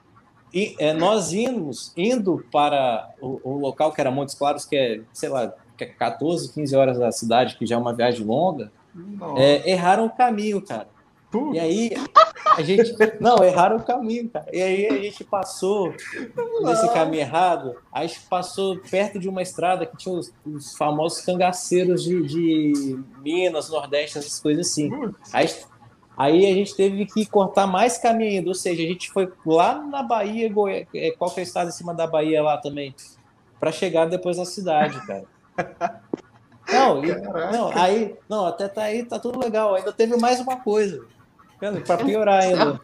e, 0.54 0.76
é, 0.78 0.94
nós 0.94 1.32
íamos, 1.32 1.94
indo 1.96 2.46
para 2.52 3.10
o, 3.22 3.40
o 3.44 3.58
local 3.58 3.94
que 3.94 4.02
era 4.02 4.12
Montes 4.12 4.36
Claros, 4.36 4.66
que 4.66 4.76
é, 4.76 5.02
sei 5.14 5.30
lá, 5.30 5.54
que 5.78 5.86
é 5.86 5.88
14, 5.88 6.52
15 6.54 6.76
horas 6.76 7.00
da 7.00 7.12
cidade, 7.12 7.58
que 7.58 7.66
já 7.66 7.76
é 7.76 7.80
uma 7.80 7.94
viagem 7.94 8.26
longa. 8.26 8.72
É, 9.38 9.72
erraram 9.72 10.06
o 10.06 10.10
caminho, 10.10 10.62
cara. 10.62 10.88
Putz. 11.32 11.56
E 11.56 11.60
aí, 11.60 11.92
a 12.58 12.62
gente. 12.62 12.94
Não, 13.22 13.42
erraram 13.44 13.78
o 13.78 13.84
caminho, 13.84 14.30
cara. 14.30 14.48
E 14.52 14.62
aí 14.62 14.88
a 14.88 14.98
gente 14.98 15.24
passou 15.24 15.94
nesse 16.62 16.94
caminho 16.94 17.22
errado. 17.22 17.76
A 17.92 18.06
gente 18.06 18.22
passou 18.22 18.78
perto 18.80 19.18
de 19.18 19.30
uma 19.30 19.42
estrada 19.42 19.86
que 19.86 19.96
tinha 19.96 20.14
os, 20.14 20.34
os 20.46 20.76
famosos 20.76 21.22
cangaceiros 21.22 22.04
de, 22.04 22.22
de 22.24 23.00
Minas, 23.22 23.70
Nordeste, 23.70 24.18
essas 24.18 24.40
coisas 24.42 24.68
assim. 24.68 24.90
Aí, 25.32 25.48
aí 26.18 26.46
a 26.46 26.54
gente 26.54 26.76
teve 26.76 27.06
que 27.06 27.26
cortar 27.26 27.66
mais 27.66 27.98
caminho 27.98 28.32
ainda. 28.32 28.50
Ou 28.50 28.56
seja, 28.56 28.84
a 28.84 28.88
gente 28.88 29.10
foi 29.10 29.32
lá 29.46 29.76
na 29.82 30.04
Bahia, 30.04 30.52
Goi... 30.52 30.86
é, 30.94 31.12
qual 31.12 31.32
que 31.32 31.40
é 31.40 31.44
o 31.44 31.46
estado 31.46 31.70
em 31.70 31.74
cima 31.74 31.94
da 31.94 32.06
Bahia 32.06 32.44
lá 32.44 32.58
também? 32.58 32.94
Para 33.58 33.72
chegar 33.72 34.06
depois 34.06 34.38
na 34.38 34.46
cidade, 34.46 35.00
cara. 35.08 35.24
Não, 36.72 37.04
e- 37.04 37.12
não, 37.52 37.68
aí, 37.74 38.16
não, 38.30 38.46
até 38.46 38.68
tá 38.68 38.84
aí, 38.84 39.04
tá 39.06 39.20
tudo 39.20 39.40
legal. 39.40 39.76
Ainda 39.76 39.92
teve 39.92 40.16
mais 40.18 40.40
uma 40.40 40.58
coisa. 40.58 41.04
Para 41.86 42.04
piorar 42.06 42.42
ainda. 42.44 42.82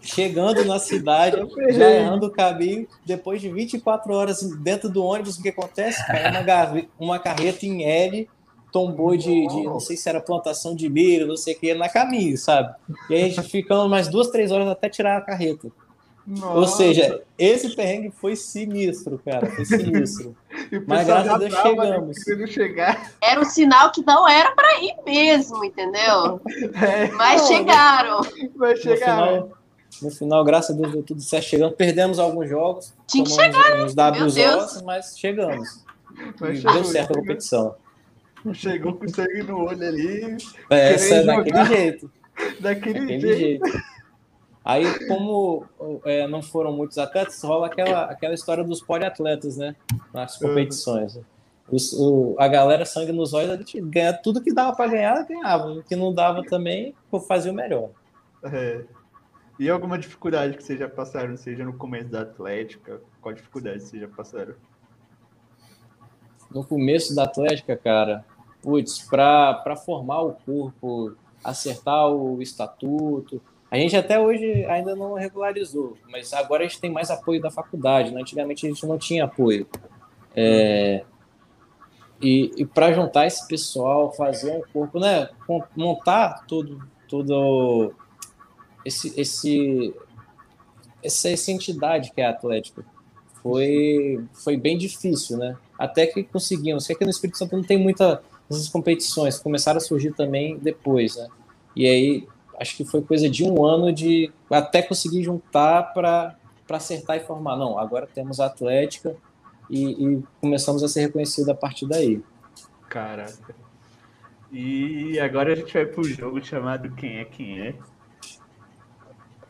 Chegando 0.00 0.64
na 0.64 0.78
cidade, 0.78 1.36
já 1.70 1.90
errando 1.90 2.26
o 2.26 2.30
caminho, 2.30 2.88
depois 3.04 3.40
de 3.40 3.50
24 3.50 4.14
horas 4.14 4.40
dentro 4.62 4.88
do 4.88 5.04
ônibus, 5.04 5.36
o 5.38 5.42
que 5.42 5.50
acontece? 5.50 6.04
Caiu 6.06 6.30
uma, 6.30 6.88
uma 6.98 7.18
carreta 7.18 7.66
em 7.66 7.84
L, 7.84 8.28
tombou 8.72 9.14
de, 9.14 9.46
de- 9.46 9.64
não 9.64 9.78
sei 9.80 9.96
se 9.96 10.08
era 10.08 10.20
plantação 10.22 10.74
de 10.74 10.88
milho, 10.88 11.26
não 11.26 11.36
sei 11.36 11.54
o 11.54 11.58
que, 11.58 11.74
na 11.74 11.88
caminho, 11.88 12.36
sabe? 12.38 12.74
E 13.10 13.14
aí 13.14 13.24
a 13.24 13.28
gente 13.28 13.48
ficando 13.50 13.86
mais 13.90 14.08
duas, 14.08 14.28
três 14.28 14.50
horas 14.50 14.68
até 14.68 14.88
tirar 14.88 15.18
a 15.18 15.20
carreta. 15.20 15.68
Nossa. 16.28 16.58
Ou 16.58 16.66
seja, 16.66 17.22
esse 17.38 17.74
perrengue 17.74 18.10
foi 18.10 18.36
sinistro, 18.36 19.18
cara. 19.24 19.46
Foi 19.46 19.64
sinistro. 19.64 20.36
Mas 20.86 21.06
graças 21.06 21.32
a 21.32 21.38
Deus 21.38 21.54
chegamos. 21.54 22.16
Chegar. 22.52 23.12
Era 23.22 23.40
um 23.40 23.44
sinal 23.46 23.90
que 23.90 24.04
não 24.04 24.28
era 24.28 24.50
para 24.50 24.78
ir 24.82 24.94
mesmo, 25.06 25.64
entendeu? 25.64 26.40
É. 26.80 27.08
Mas 27.12 27.46
chegaram. 27.48 28.20
Mas 28.54 28.80
chegaram. 28.80 29.24
No 29.24 29.42
final, 29.42 29.58
no 30.02 30.10
final, 30.10 30.44
graças 30.44 30.76
a 30.76 30.78
Deus, 30.78 30.92
deu 30.92 31.02
tudo 31.02 31.20
certo. 31.22 31.44
Chegamos, 31.44 31.76
perdemos 31.76 32.18
alguns 32.18 32.48
jogos. 32.48 32.92
Tinha 33.06 33.24
que 33.24 33.30
chegar, 33.30 33.82
uns 33.82 33.94
WOs, 33.94 34.82
mas 34.82 35.18
chegamos. 35.18 35.82
Mas 36.38 36.58
chegou, 36.58 36.72
deu 36.74 36.84
certo 36.84 37.12
a 37.12 37.14
competição. 37.14 37.74
Chegou 38.52 38.94
com 38.94 39.08
sangue 39.08 39.42
no 39.44 39.64
olho 39.64 39.88
ali. 39.88 40.36
É, 40.68 40.92
essa 40.92 41.14
é 41.14 41.24
daquele 41.24 41.64
jeito. 41.64 42.10
Daquele, 42.60 43.00
daquele 43.00 43.20
jeito. 43.20 43.66
jeito. 43.66 43.97
Aí, 44.68 44.84
como 45.08 45.64
é, 46.04 46.28
não 46.28 46.42
foram 46.42 46.70
muitos 46.70 46.98
atletas, 46.98 47.42
rola 47.42 47.68
aquela, 47.68 48.02
aquela 48.02 48.34
história 48.34 48.62
dos 48.62 48.82
poliatletas, 48.82 49.56
né? 49.56 49.74
Nas 50.12 50.36
competições. 50.36 51.18
Os, 51.72 51.94
o, 51.94 52.36
a 52.38 52.46
galera 52.46 52.84
sangue 52.84 53.10
nos 53.10 53.32
olhos, 53.32 53.50
a 53.52 53.56
gente 53.56 53.80
ganha 53.80 54.12
tudo 54.12 54.42
que 54.42 54.52
dava 54.52 54.76
para 54.76 54.90
ganhar, 54.90 55.26
ganhava. 55.26 55.72
O 55.72 55.82
que 55.82 55.96
não 55.96 56.12
dava 56.12 56.44
também, 56.44 56.94
fazia 57.26 57.50
o 57.50 57.54
melhor. 57.54 57.88
É. 58.44 58.84
E 59.58 59.70
alguma 59.70 59.98
dificuldade 59.98 60.58
que 60.58 60.62
vocês 60.62 60.78
já 60.78 60.86
passaram, 60.86 61.34
seja 61.38 61.64
no 61.64 61.72
começo 61.72 62.10
da 62.10 62.20
Atlética? 62.20 63.00
Qual 63.22 63.34
dificuldade 63.34 63.82
vocês 63.82 64.02
já 64.02 64.08
passaram? 64.08 64.52
No 66.50 66.62
começo 66.62 67.14
da 67.14 67.24
Atlética, 67.24 67.74
cara, 67.74 68.22
putz, 68.60 68.98
para 68.98 69.76
formar 69.76 70.20
o 70.20 70.34
corpo, 70.44 71.16
acertar 71.42 72.08
o 72.08 72.42
estatuto, 72.42 73.40
a 73.70 73.76
gente 73.76 73.96
até 73.96 74.18
hoje 74.18 74.64
ainda 74.64 74.96
não 74.96 75.14
regularizou, 75.14 75.96
mas 76.10 76.32
agora 76.32 76.64
a 76.64 76.66
gente 76.66 76.80
tem 76.80 76.90
mais 76.90 77.10
apoio 77.10 77.40
da 77.40 77.50
faculdade. 77.50 78.10
Né? 78.12 78.20
Antigamente 78.20 78.66
a 78.66 78.68
gente 78.68 78.86
não 78.86 78.98
tinha 78.98 79.24
apoio. 79.24 79.66
É... 80.34 81.04
E, 82.20 82.50
e 82.56 82.66
para 82.66 82.92
juntar 82.92 83.26
esse 83.26 83.46
pessoal, 83.46 84.12
fazer 84.12 84.50
um 84.50 84.62
corpo, 84.72 84.98
né? 84.98 85.28
montar 85.76 86.44
todo, 86.48 86.82
todo 87.06 87.92
esse, 88.84 89.12
esse, 89.20 89.94
essa, 91.02 91.28
essa 91.28 91.52
entidade 91.52 92.10
que 92.12 92.20
é 92.20 92.26
a 92.26 92.30
Atlético, 92.30 92.82
foi, 93.42 94.24
foi 94.32 94.56
bem 94.56 94.76
difícil, 94.76 95.36
né? 95.36 95.56
Até 95.78 96.06
que 96.06 96.24
conseguimos. 96.24 96.84
Porque 96.84 96.94
aqui 96.94 97.04
no 97.04 97.10
Espírito 97.10 97.38
Santo 97.38 97.56
não 97.56 97.62
tem 97.62 97.78
muitas 97.78 98.18
competições, 98.72 99.38
começaram 99.38 99.76
a 99.76 99.80
surgir 99.80 100.12
também 100.12 100.58
depois, 100.58 101.16
né? 101.16 101.28
E 101.76 101.86
aí 101.86 102.28
acho 102.60 102.76
que 102.76 102.84
foi 102.84 103.02
coisa 103.02 103.28
de 103.28 103.44
um 103.44 103.64
ano 103.64 103.92
de 103.92 104.30
até 104.50 104.82
conseguir 104.82 105.22
juntar 105.22 105.94
para 105.94 106.36
acertar 106.70 107.16
e 107.16 107.20
formar. 107.20 107.56
Não, 107.56 107.78
agora 107.78 108.06
temos 108.06 108.40
a 108.40 108.46
Atlética 108.46 109.16
e, 109.70 109.92
e 109.92 110.22
começamos 110.40 110.82
a 110.82 110.88
ser 110.88 111.02
reconhecido 111.02 111.50
a 111.50 111.54
partir 111.54 111.86
daí. 111.86 112.22
Caraca. 112.88 113.54
E 114.50 115.20
agora 115.20 115.52
a 115.52 115.56
gente 115.56 115.72
vai 115.72 115.84
pro 115.84 116.02
jogo 116.04 116.42
chamado 116.42 116.90
Quem 116.92 117.18
é 117.18 117.24
Quem 117.24 117.60
é. 117.60 117.74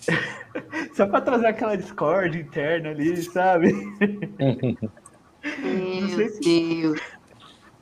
Só 0.95 1.07
para 1.07 1.21
trazer 1.21 1.47
aquela 1.47 1.77
discord 1.77 2.39
interna 2.39 2.91
ali, 2.91 3.23
sabe? 3.23 3.73
Meu 5.43 6.29
se... 6.29 6.41
Deus. 6.41 7.01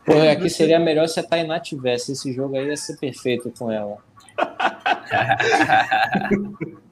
Pô, 0.04 0.12
aqui 0.12 0.48
seria 0.48 0.78
melhor 0.78 1.08
se 1.08 1.18
a 1.18 1.22
Tainá 1.22 1.58
tivesse. 1.58 2.12
Esse 2.12 2.32
jogo 2.32 2.56
aí 2.56 2.68
ia 2.68 2.76
ser 2.76 2.96
perfeito 2.96 3.50
com 3.58 3.72
ela. 3.72 3.98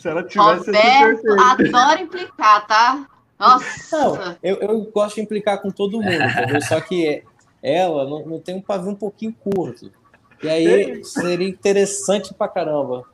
Se 0.00 0.08
ela 0.08 0.22
tivesse 0.22 0.70
Roberto 0.70 1.40
adora 1.40 2.00
implicar, 2.00 2.66
tá? 2.66 3.06
Nossa! 3.38 3.98
Não, 3.98 4.36
eu, 4.42 4.56
eu 4.56 4.80
gosto 4.92 5.16
de 5.16 5.22
implicar 5.22 5.60
com 5.60 5.70
todo 5.70 6.00
mundo, 6.00 6.12
entendeu? 6.12 6.60
Só 6.62 6.80
que 6.80 7.24
ela 7.62 8.04
não, 8.08 8.24
não 8.26 8.40
tem 8.40 8.54
um 8.54 8.60
pavio 8.60 8.90
um 8.90 8.94
pouquinho 8.94 9.32
curto. 9.32 9.90
E 10.42 10.48
aí 10.48 11.04
seria 11.04 11.48
interessante 11.48 12.34
pra 12.34 12.48
caramba. 12.48 13.04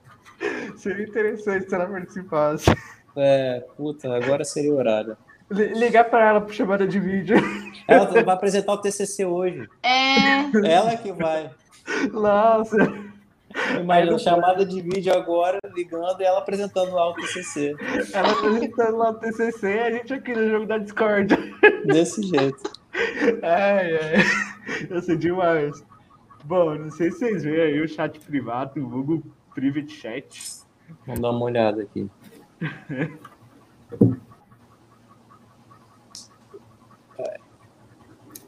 Seria 0.76 1.06
interessante 1.06 1.68
se 1.68 1.74
ela 1.74 1.86
participasse. 1.86 2.70
É, 3.16 3.64
puta, 3.76 4.14
agora 4.14 4.44
seria 4.44 4.72
o 4.72 4.76
horário. 4.76 5.16
Ligar 5.50 6.04
para 6.04 6.28
ela 6.28 6.40
por 6.40 6.52
chamada 6.52 6.86
de 6.86 7.00
vídeo. 7.00 7.36
Ela 7.88 8.04
vai 8.04 8.34
apresentar 8.34 8.72
o 8.72 8.78
TCC 8.78 9.24
hoje. 9.24 9.66
É. 9.82 10.40
Ela 10.70 10.94
que 10.96 11.10
vai. 11.10 11.50
Nossa. 12.12 12.76
Imagina, 13.80 14.18
chamada 14.18 14.64
de 14.64 14.80
vídeo 14.82 15.12
agora, 15.12 15.58
ligando 15.74 16.20
e 16.20 16.24
ela 16.24 16.38
apresentando 16.38 16.92
lá 16.92 17.10
o 17.10 17.14
TCC. 17.14 17.74
Ela 18.12 18.32
apresentando 18.32 18.96
lá 18.96 19.10
o 19.10 19.14
TCC 19.14 19.66
e 19.66 19.80
a 19.80 19.90
gente 19.90 20.12
aqui 20.12 20.34
no 20.34 20.50
jogo 20.50 20.66
da 20.66 20.78
Discord. 20.78 21.34
Desse 21.86 22.22
jeito. 22.22 22.70
Ai, 23.42 23.96
ai. 23.96 24.16
Eu 24.90 25.00
sei 25.00 25.16
demais. 25.16 25.82
Bom, 26.44 26.74
não 26.74 26.90
sei 26.90 27.10
se 27.10 27.18
vocês 27.18 27.44
veem 27.44 27.60
aí 27.60 27.80
o 27.80 27.88
chat 27.88 28.20
privado, 28.20 28.80
o 28.80 28.88
Google 28.88 29.22
Private 29.54 29.92
Chat. 29.92 30.62
Vamos 31.06 31.20
dar 31.20 31.30
uma 31.30 31.44
olhada 31.44 31.82
aqui. 31.82 32.08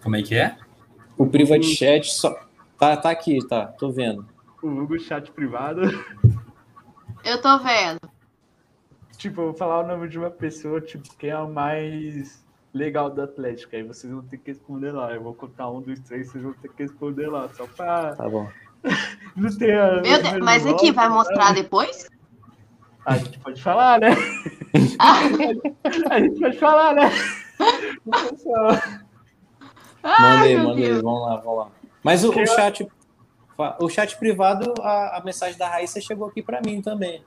Como 0.03 0.17
é 0.17 0.23
que 0.23 0.35
é? 0.35 0.57
O 1.17 1.27
Private 1.27 1.75
Chat 1.75 2.13
só. 2.13 2.39
Tá, 2.79 2.97
tá 2.97 3.11
aqui, 3.11 3.47
tá. 3.47 3.67
Tô 3.67 3.91
vendo 3.91 4.30
o 4.63 4.69
Hugo 4.69 4.99
chat 4.99 5.31
privado. 5.33 5.83
Eu 7.25 7.41
tô 7.41 7.59
vendo. 7.59 8.01
Tipo, 9.17 9.43
eu 9.43 9.45
vou 9.47 9.55
falar 9.55 9.81
o 9.81 9.87
nome 9.87 10.09
de 10.09 10.19
uma 10.19 10.31
pessoa, 10.31 10.81
tipo, 10.81 11.15
quem 11.17 11.31
é 11.31 11.39
o 11.39 11.49
mais 11.49 12.43
legal 12.73 13.11
do 13.11 13.23
Atlético. 13.23 13.77
Aí 13.77 13.83
vocês 13.83 14.13
vão 14.13 14.23
ter 14.23 14.39
que 14.39 14.51
responder 14.51 14.93
lá. 14.93 15.13
Eu 15.13 15.23
vou 15.23 15.35
contar 15.35 15.71
um, 15.71 15.81
dois, 15.81 16.01
três, 16.01 16.31
vocês 16.31 16.43
vão 16.43 16.53
ter 16.55 16.69
que 16.69 16.83
responder 16.83 17.29
lá. 17.29 17.49
Só 17.51 17.67
pra. 17.67 18.15
Tá 18.15 18.29
bom. 18.29 18.49
Não 19.37 19.57
tem 19.57 19.75
a. 19.75 20.01
Meu 20.01 20.23
Deus, 20.23 20.39
mas 20.39 20.67
aqui 20.67 20.91
vai 20.91 21.09
mostrar 21.09 21.53
depois? 21.53 22.09
A 23.05 23.17
gente 23.17 23.39
pode 23.39 23.63
falar, 23.63 24.01
né? 24.01 24.11
a 26.11 26.21
gente 26.21 26.41
pode 26.41 26.59
falar, 26.59 26.95
né? 26.95 27.11
Mandei, 30.03 30.57
mandei, 30.57 30.93
vamos 30.95 31.21
lá, 31.21 31.37
vamos 31.37 31.59
lá. 31.59 31.69
Mas 32.03 32.25
o, 32.25 32.31
o 32.31 32.47
chat 32.47 32.89
o 33.79 33.89
chat 33.89 34.17
privado, 34.17 34.75
a, 34.81 35.19
a 35.19 35.23
mensagem 35.25 35.59
da 35.59 35.69
Raíssa 35.69 36.01
chegou 36.01 36.29
aqui 36.29 36.43
para 36.43 36.61
mim 36.61 36.81
também. 36.81 37.23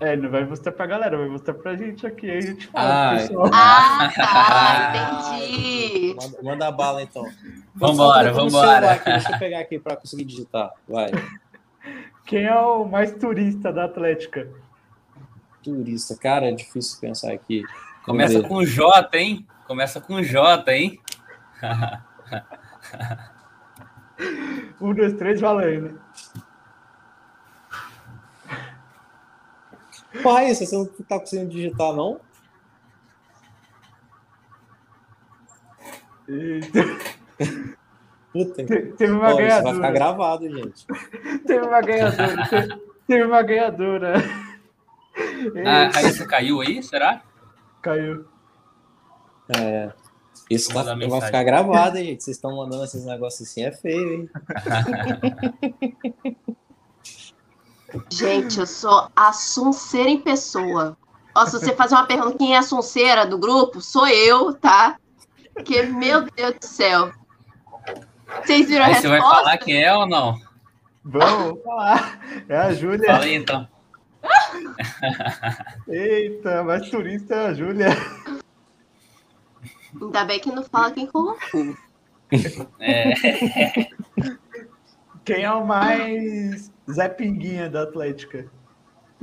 É, 0.00 0.16
não 0.16 0.28
vai 0.28 0.44
mostrar 0.44 0.72
pra 0.72 0.86
galera, 0.86 1.16
vai 1.16 1.28
mostrar 1.28 1.54
pra 1.54 1.76
gente 1.76 2.06
aqui, 2.06 2.30
aí 2.30 2.38
a 2.38 2.40
gente 2.40 2.66
fala. 2.66 3.12
Ah, 3.12 3.16
pessoal. 3.16 3.50
ah 3.52 4.12
tá, 4.14 5.38
entendi. 5.38 6.16
Manda, 6.16 6.42
manda 6.42 6.68
a 6.68 6.72
bala 6.72 7.02
então. 7.02 7.24
Vambora, 7.74 8.32
vambora. 8.32 8.90
Aqui, 8.92 9.04
deixa 9.10 9.32
eu 9.32 9.38
pegar 9.38 9.60
aqui 9.60 9.78
pra 9.78 9.96
conseguir 9.96 10.24
digitar. 10.24 10.72
Vai. 10.88 11.10
Quem 12.26 12.44
é 12.44 12.54
o 12.54 12.84
mais 12.84 13.12
turista 13.12 13.72
da 13.72 13.84
Atlética? 13.84 14.48
Turista, 15.62 16.16
cara, 16.16 16.48
é 16.48 16.52
difícil 16.52 17.00
pensar 17.00 17.32
aqui. 17.32 17.62
Começa 18.04 18.42
com 18.42 18.64
J, 18.64 19.16
hein? 19.16 19.46
Começa 19.66 20.00
com 20.00 20.22
J, 20.22 20.72
hein? 20.72 21.00
Um, 24.80 24.94
dois, 24.94 25.14
três, 25.14 25.40
valendo. 25.40 26.00
Pô, 30.22 30.32
Raíssa, 30.32 30.64
você 30.64 30.76
não 30.76 30.86
tá 30.86 31.18
conseguindo 31.18 31.50
digitar, 31.50 31.92
não? 31.92 32.20
Eita. 36.28 36.80
Puta. 38.32 38.64
Teve 38.64 39.12
uma 39.12 39.30
Pô, 39.30 39.36
ganhadora. 39.36 39.62
vai 39.62 39.74
ficar 39.74 39.90
gravado, 39.92 40.48
gente. 40.48 40.86
teve 41.46 41.66
uma 41.66 41.80
ganhadora. 41.80 42.48
teve, 42.48 42.80
teve 43.06 43.24
uma 43.24 43.42
ganhadora. 43.42 44.14
A 45.66 45.88
Raíssa 45.90 46.26
caiu 46.26 46.60
aí, 46.60 46.82
será? 46.82 47.22
Caiu. 47.82 48.24
É. 49.58 49.92
Isso 50.50 50.72
tá, 50.72 50.82
vai 50.82 51.20
ficar 51.20 51.42
gravado, 51.42 51.96
hein, 51.96 52.04
gente. 52.04 52.24
Vocês 52.24 52.36
estão 52.36 52.56
mandando 52.56 52.84
esses 52.84 53.04
negócios 53.04 53.48
assim, 53.48 53.64
é 53.64 53.72
feio, 53.72 54.12
hein? 54.12 54.30
gente, 58.10 58.60
eu 58.60 58.66
sou 58.66 59.08
a 59.16 59.32
Sunceira 59.32 60.10
em 60.10 60.20
pessoa. 60.20 60.96
Ó, 61.34 61.46
se 61.46 61.52
você 61.52 61.74
fazer 61.74 61.94
uma 61.94 62.06
pergunta 62.06 62.38
quem 62.38 62.54
é 62.54 62.58
a 62.58 62.62
Sunceira 62.62 63.26
do 63.26 63.38
grupo, 63.38 63.80
sou 63.80 64.06
eu, 64.06 64.52
tá? 64.54 64.96
Porque, 65.54 65.82
meu 65.82 66.22
Deus 66.22 66.54
do 66.60 66.66
céu. 66.66 67.12
Vocês 68.44 68.68
viram 68.68 68.84
Aí 68.84 68.92
a 68.92 68.94
resposta? 68.94 69.00
Você 69.00 69.08
vai 69.08 69.20
falar 69.20 69.58
quem 69.58 69.82
é 69.82 69.94
ou 69.94 70.06
não? 70.06 70.38
Vamos 71.04 71.62
falar. 71.62 72.20
É 72.48 72.56
a 72.56 72.72
Júlia. 72.72 73.06
Fala 73.06 73.24
aí, 73.24 73.34
então. 73.34 73.68
Eita, 75.88 76.62
mais 76.62 76.88
turista 76.88 77.34
é 77.34 77.46
a 77.46 77.54
Júlia. 77.54 77.88
Ainda 80.00 80.24
bem 80.24 80.40
que 80.40 80.50
não 80.50 80.62
fala 80.64 80.90
quem 80.92 81.06
colocou. 81.06 81.76
É. 82.80 83.14
Quem 85.24 85.42
é 85.42 85.50
o 85.50 85.66
mais 85.66 86.70
Zé 86.90 87.08
Pinguinha 87.08 87.70
da 87.70 87.84
Atlética? 87.84 88.46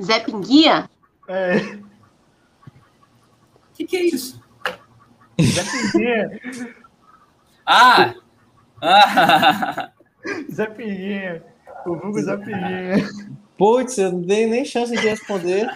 Zé 0.01 0.19
Pinguinha? 0.19 0.89
É. 1.27 1.57
O 1.57 1.81
que, 3.73 3.85
que 3.85 3.97
é 3.97 4.05
isso? 4.05 4.41
Zé 5.39 5.63
Pinguinha. 5.63 6.75
Ah! 7.63 8.15
ah! 8.81 9.91
Zé 10.51 10.65
Pinguinha. 10.65 11.43
O 11.85 11.95
vulgo 11.95 12.19
Zé 12.19 12.35
Pinguinha. 12.35 13.07
Putz, 13.55 13.99
eu 13.99 14.11
não 14.11 14.21
dei 14.21 14.47
nem 14.47 14.65
chance 14.65 14.91
de 14.91 15.07
responder. 15.07 15.69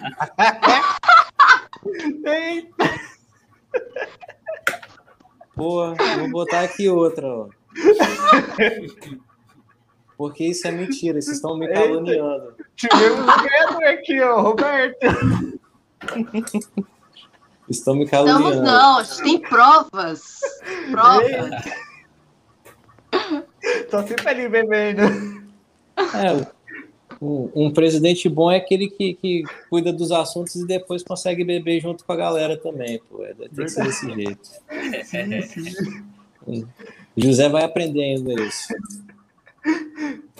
Eita. 2.25 2.85
Pô, 5.55 5.95
vou 6.19 6.29
botar 6.31 6.61
aqui 6.61 6.89
outra, 6.89 7.27
ó. 7.27 7.47
Porque 10.17 10.45
isso 10.45 10.67
é 10.67 10.71
mentira, 10.71 11.21
vocês 11.21 11.37
estão 11.37 11.57
me 11.57 11.67
caluniando. 11.67 12.55
Tivemos 12.75 13.25
ganhador 13.25 13.83
aqui, 13.83 14.21
ó, 14.21 14.41
Roberto. 14.41 15.05
Estão 17.69 17.95
me 17.95 18.05
Estamos 18.07 18.09
caluniando. 18.09 18.61
não, 18.61 18.99
a 18.99 19.03
gente 19.03 19.23
tem 19.23 19.39
provas. 19.41 20.39
Provas. 20.91 21.51
Tô 23.89 24.03
sempre 24.03 24.29
ali 24.29 24.47
bebendo. 24.47 25.01
É, 25.97 26.47
um, 27.21 27.49
um 27.55 27.71
presidente 27.71 28.27
bom 28.29 28.51
é 28.51 28.57
aquele 28.57 28.89
que, 28.89 29.13
que 29.15 29.43
cuida 29.69 29.91
dos 29.93 30.11
assuntos 30.11 30.55
e 30.55 30.65
depois 30.67 31.03
consegue 31.03 31.43
beber 31.43 31.79
junto 31.81 32.03
com 32.03 32.11
a 32.11 32.15
galera 32.15 32.57
também, 32.57 32.99
pô. 33.09 33.23
É, 33.23 33.33
Tem 33.33 33.49
que 33.49 33.69
ser 33.69 33.83
desse 33.83 34.11
jeito. 34.13 34.49
Sim, 35.03 35.41
sim. 35.41 36.67
José 37.17 37.49
vai 37.49 37.63
aprender 37.63 38.03
ainda 38.03 38.33
isso. 38.33 38.67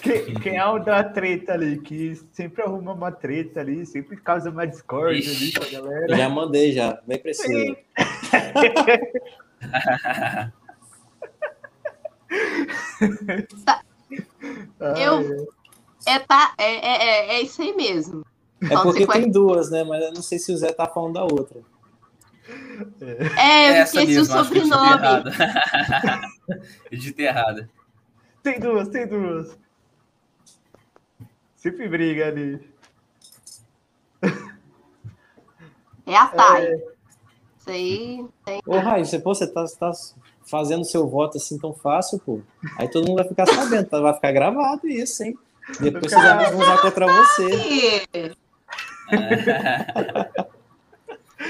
Quem, 0.01 0.33
quem 0.35 0.57
é 0.57 0.65
o 0.67 0.77
da 0.77 1.03
treta 1.03 1.53
ali, 1.53 1.79
que 1.79 2.15
sempre 2.31 2.61
arruma 2.61 2.93
uma 2.93 3.11
treta 3.11 3.61
ali, 3.61 3.83
sempre 3.85 4.17
causa 4.17 4.51
uma 4.51 4.67
discórdia 4.67 5.31
ali 5.31 5.51
com 5.51 5.63
a 5.63 5.69
galera. 5.81 6.15
Já 6.15 6.29
mandei, 6.29 6.71
já. 6.73 7.01
Nem 7.07 7.17
precisa. 7.17 7.75
Eu- 14.79 15.47
É, 16.05 16.19
tá, 16.19 16.53
é, 16.57 16.63
é, 16.63 17.03
é, 17.03 17.35
é 17.35 17.41
isso 17.41 17.61
aí 17.61 17.75
mesmo. 17.75 18.25
É 18.61 18.65
Então, 18.65 18.83
porque 18.83 19.07
tem 19.07 19.29
duas, 19.29 19.71
né? 19.71 19.83
Mas 19.83 20.03
eu 20.03 20.13
não 20.13 20.21
sei 20.21 20.39
se 20.39 20.51
o 20.51 20.57
Zé 20.57 20.71
tá 20.71 20.85
falando 20.87 21.13
da 21.13 21.23
outra. 21.23 21.61
É, 23.37 23.69
eu 23.69 23.73
Essa 23.75 24.01
esqueci 24.03 24.17
o 24.17 24.21
mesmo, 24.21 24.35
eu 24.35 24.43
digitei 24.43 24.61
sobrenome. 24.61 24.93
errado. 24.93 25.31
Eu 26.91 26.97
digitei 26.97 27.25
errado. 27.25 27.69
Tem 28.43 28.59
duas, 28.59 28.87
tem 28.89 29.07
duas. 29.07 29.57
Sempre 31.55 31.87
briga 31.87 32.27
ali. 32.27 32.69
É 36.05 36.15
a 36.15 36.27
Thay. 36.27 36.75
Isso 37.57 37.69
aí. 37.69 38.25
Ô, 38.67 38.77
Raio, 38.77 39.05
você, 39.05 39.17
pô, 39.17 39.33
você 39.33 39.47
tá, 39.47 39.65
tá 39.79 39.91
fazendo 40.45 40.85
seu 40.85 41.07
voto 41.07 41.37
assim 41.37 41.57
tão 41.57 41.73
fácil, 41.73 42.19
pô. 42.19 42.41
Aí 42.77 42.87
todo 42.87 43.07
mundo 43.07 43.17
vai 43.17 43.27
ficar 43.27 43.47
sabendo, 43.47 43.89
tá? 43.89 43.99
vai 43.99 44.13
ficar 44.13 44.31
gravado 44.31 44.87
isso, 44.87 45.23
hein? 45.23 45.35
Depois 45.79 46.11
vocês 46.11 46.51
vão 46.51 46.59
usar 46.59 46.77
contra 46.81 47.05
você. 47.07 48.35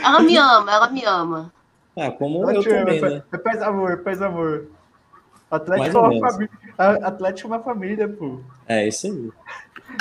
Ela 0.04 0.20
me 0.22 0.38
ama, 0.38 0.72
ela 0.72 0.90
me 0.90 1.04
ama. 1.06 1.54
Ah, 1.98 2.12
como 2.12 2.50
Ela 2.50 2.54
eu 2.54 2.60
ama, 2.62 2.86
também, 2.86 2.98
é 3.04 3.10
né? 3.10 3.66
amor, 3.66 3.98
paz 4.00 4.22
amor. 4.22 4.68
Atlético 5.50 5.98
é 5.98 6.02
uma 6.02 6.30
família. 6.32 6.50
Atlético 6.78 7.48
é 7.48 7.56
uma 7.56 7.64
família, 7.64 8.10
pô. 8.10 8.40
É 8.68 8.88
isso 8.88 9.08
aí. 9.08 9.32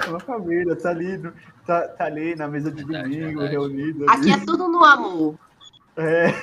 É 0.05 0.09
uma 0.11 0.20
família, 0.20 0.74
tá 0.74 0.90
ali, 0.90 1.22
tá, 1.66 1.88
tá 1.88 2.05
ali 2.07 2.35
na 2.35 2.48
mesa 2.48 2.70
de 2.72 2.83
Verdade, 2.85 3.11
domingo, 3.11 3.40
verdade. 3.40 3.50
reunido. 3.53 4.11
Aqui 4.11 4.33
Ali. 4.33 4.42
é 4.42 4.44
tudo 4.46 4.66
no 4.68 4.83
amor. 4.85 5.35
É, 5.96 6.35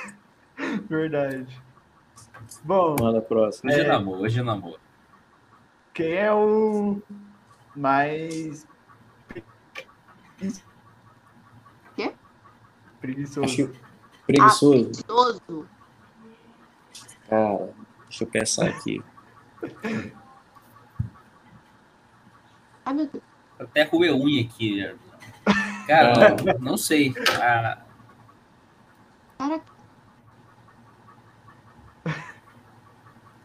verdade. 0.88 1.60
Bom, 2.64 2.96
Manda 2.98 3.18
a 3.18 3.22
próxima. 3.22 3.70
Hoje 3.70 3.80
É. 3.80 3.84
é 3.84 3.88
namoro, 3.88 4.20
hoje 4.22 4.40
é 4.40 4.42
namoro. 4.42 4.78
quem 5.92 6.14
é 6.14 6.32
o 6.32 7.02
mais. 7.74 8.66
Quê? 11.96 12.14
Preguiçoso. 13.00 13.44
Acho 13.44 13.56
que 13.56 13.80
preguiçoso. 14.26 14.90
Gostoso. 15.06 15.68
Cara, 17.28 17.74
deixa 18.08 18.24
eu 18.24 18.28
pensar 18.28 18.68
aqui. 18.68 19.02
Ai, 22.84 22.94
meu 22.94 23.06
Deus. 23.06 23.24
Até 23.58 23.84
roer 23.84 24.14
unha 24.14 24.42
aqui. 24.44 24.96
Cara, 25.86 26.36
não, 26.36 26.58
não 26.70 26.76
sei. 26.76 27.14
Ah, 27.40 27.82
Cara, 29.38 29.60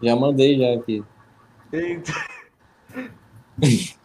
Já 0.01 0.15
mandei 0.15 0.57
já 0.59 0.79
aqui. 0.79 1.03
Eita. 1.71 2.13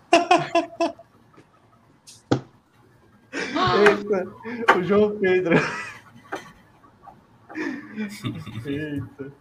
Eita, 3.74 4.76
o 4.76 4.81
João 4.92 5.18
Pedro. 5.18 5.54
Eita. 8.66 9.32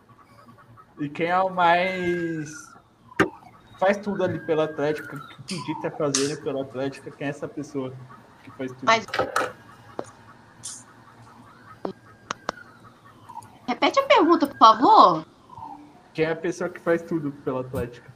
E 0.98 1.10
quem 1.10 1.28
é 1.28 1.38
o 1.40 1.50
mais. 1.50 2.50
Faz 3.78 3.98
tudo 3.98 4.24
ali 4.24 4.40
pelo 4.46 4.62
Atlético, 4.62 5.10
que 5.46 5.56
acredita 5.56 5.92
fazendo 5.92 6.42
pelo 6.42 6.62
Atlético, 6.62 7.12
quem 7.12 7.28
é 7.28 7.30
essa 7.32 7.48
pessoa 7.50 7.92
que 8.44 8.52
faz 8.52 8.72
tudo? 8.72 8.86
Mas- 8.86 9.06
repete 13.68 14.00
a 14.00 14.04
pergunta, 14.04 14.48
por 14.48 14.58
favor. 14.58 15.26
Quem 16.14 16.26
é 16.26 16.32
a 16.32 16.36
pessoa 16.36 16.70
que 16.70 16.80
faz 16.80 17.02
tudo 17.02 17.32
pelo 17.44 17.60
Atlético? 17.60 18.11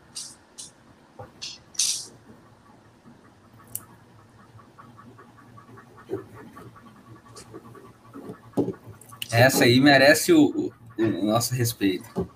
Essa 9.35 9.63
aí 9.65 9.79
merece 9.79 10.33
o, 10.33 10.45
o- 10.45 10.71
o 11.03 11.25
nosso 11.25 11.53
respeito. 11.53 12.27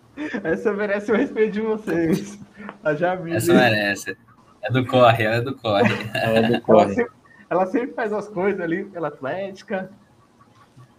Essa 0.43 0.73
merece 0.73 1.11
o 1.11 1.15
respeito 1.15 1.53
de 1.53 1.61
vocês. 1.61 2.39
A 2.83 2.93
Jamile. 2.93 3.37
Essa 3.37 3.53
merece. 3.53 4.17
É 4.61 4.69
do 4.71 4.85
corre, 4.85 5.23
ela 5.23 5.35
é 5.35 5.41
do 5.41 5.55
corre. 5.55 5.93
Ela 6.13 6.41
do 6.41 6.53
Ela 6.55 6.61
corre. 6.61 6.93
sempre, 6.93 7.11
ela 7.49 7.65
sempre 7.67 7.93
faz 7.93 8.11
as 8.13 8.27
coisas 8.27 8.59
ali 8.59 8.83
pela 8.85 9.07
Atlética. 9.07 9.89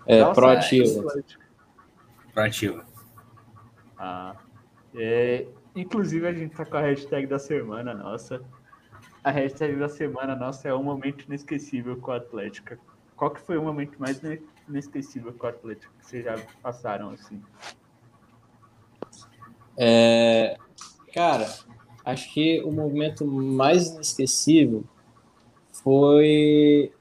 É, 0.07 0.21
Nossa, 0.21 0.35
proativa. 0.41 1.01
Atlética. 1.09 1.45
Proativa. 2.33 2.85
Ah, 3.99 4.35
é, 4.95 5.47
inclusive 5.77 6.27
a 6.27 6.33
gente 6.33 6.57
tá 6.57 6.65
com 6.65 6.77
a 6.77 6.81
hashtag 6.81 7.27
da 7.27 7.39
semana 7.39 7.93
nossa. 7.93 8.41
A 9.23 9.31
hashtag 9.31 9.77
da 9.77 9.89
semana 9.91 10.35
nossa 10.35 10.67
é 10.69 10.75
um 10.75 10.83
momento 10.83 11.25
inesquecível 11.27 11.97
com 11.99 12.13
a 12.13 12.17
Atlética. 12.17 12.79
Qual 13.15 13.31
que 13.31 13.41
foi 13.43 13.59
o 13.59 13.63
momento 13.63 13.99
mais 14.01 14.19
inesquecível 14.71 15.33
com 15.35 15.47
a 15.47 15.51
Atlética 15.51 15.93
que 16.01 16.07
vocês 16.07 16.25
já 16.25 16.37
passaram 16.63 17.11
assim? 17.11 17.41
É, 19.77 20.57
cara, 21.15 21.49
acho 22.05 22.33
que 22.33 22.61
o 22.63 22.71
momento 22.73 23.27
mais 23.27 23.89
inesquecível 23.91 24.85
foi 25.73 26.93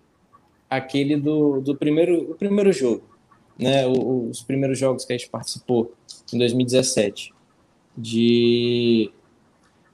aquele 0.69 1.17
do, 1.17 1.61
do 1.61 1.75
primeiro, 1.75 2.31
o 2.31 2.35
primeiro 2.35 2.71
jogo, 2.71 3.03
né? 3.57 3.85
O- 3.87 3.91
o- 3.99 4.29
os 4.29 4.41
primeiros 4.43 4.77
jogos 4.77 5.03
que 5.05 5.13
a 5.13 5.17
gente 5.17 5.29
participou 5.29 5.93
em 6.33 6.37
2017, 6.37 7.33
de 7.97 9.11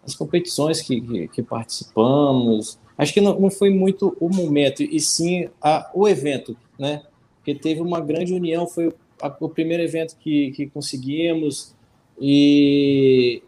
as 0.03 0.13
competições 0.13 0.81
que, 0.81 1.01
que, 1.01 1.27
que 1.29 1.41
participamos. 1.43 2.77
Acho 2.97 3.13
que 3.13 3.21
não, 3.21 3.39
não 3.39 3.49
foi 3.49 3.69
muito 3.71 4.15
o 4.19 4.29
momento, 4.29 4.83
e 4.83 4.99
sim 4.99 5.49
a, 5.61 5.89
o 5.95 6.07
evento, 6.07 6.55
né? 6.77 7.01
Porque 7.45 7.53
teve 7.53 7.79
uma 7.79 8.01
grande 8.01 8.33
união, 8.33 8.65
foi 8.65 8.91
a- 9.21 9.37
o 9.39 9.47
primeiro 9.47 9.83
evento 9.83 10.17
que, 10.17 10.49
que 10.53 10.65
conseguimos, 10.65 11.75
e 12.19 13.43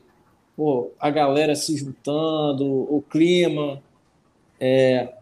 pô, 0.56 0.91
a 1.00 1.10
galera 1.10 1.56
se 1.56 1.76
juntando, 1.76 2.64
o 2.64 3.02
clima, 3.10 3.82
é, 4.60 5.16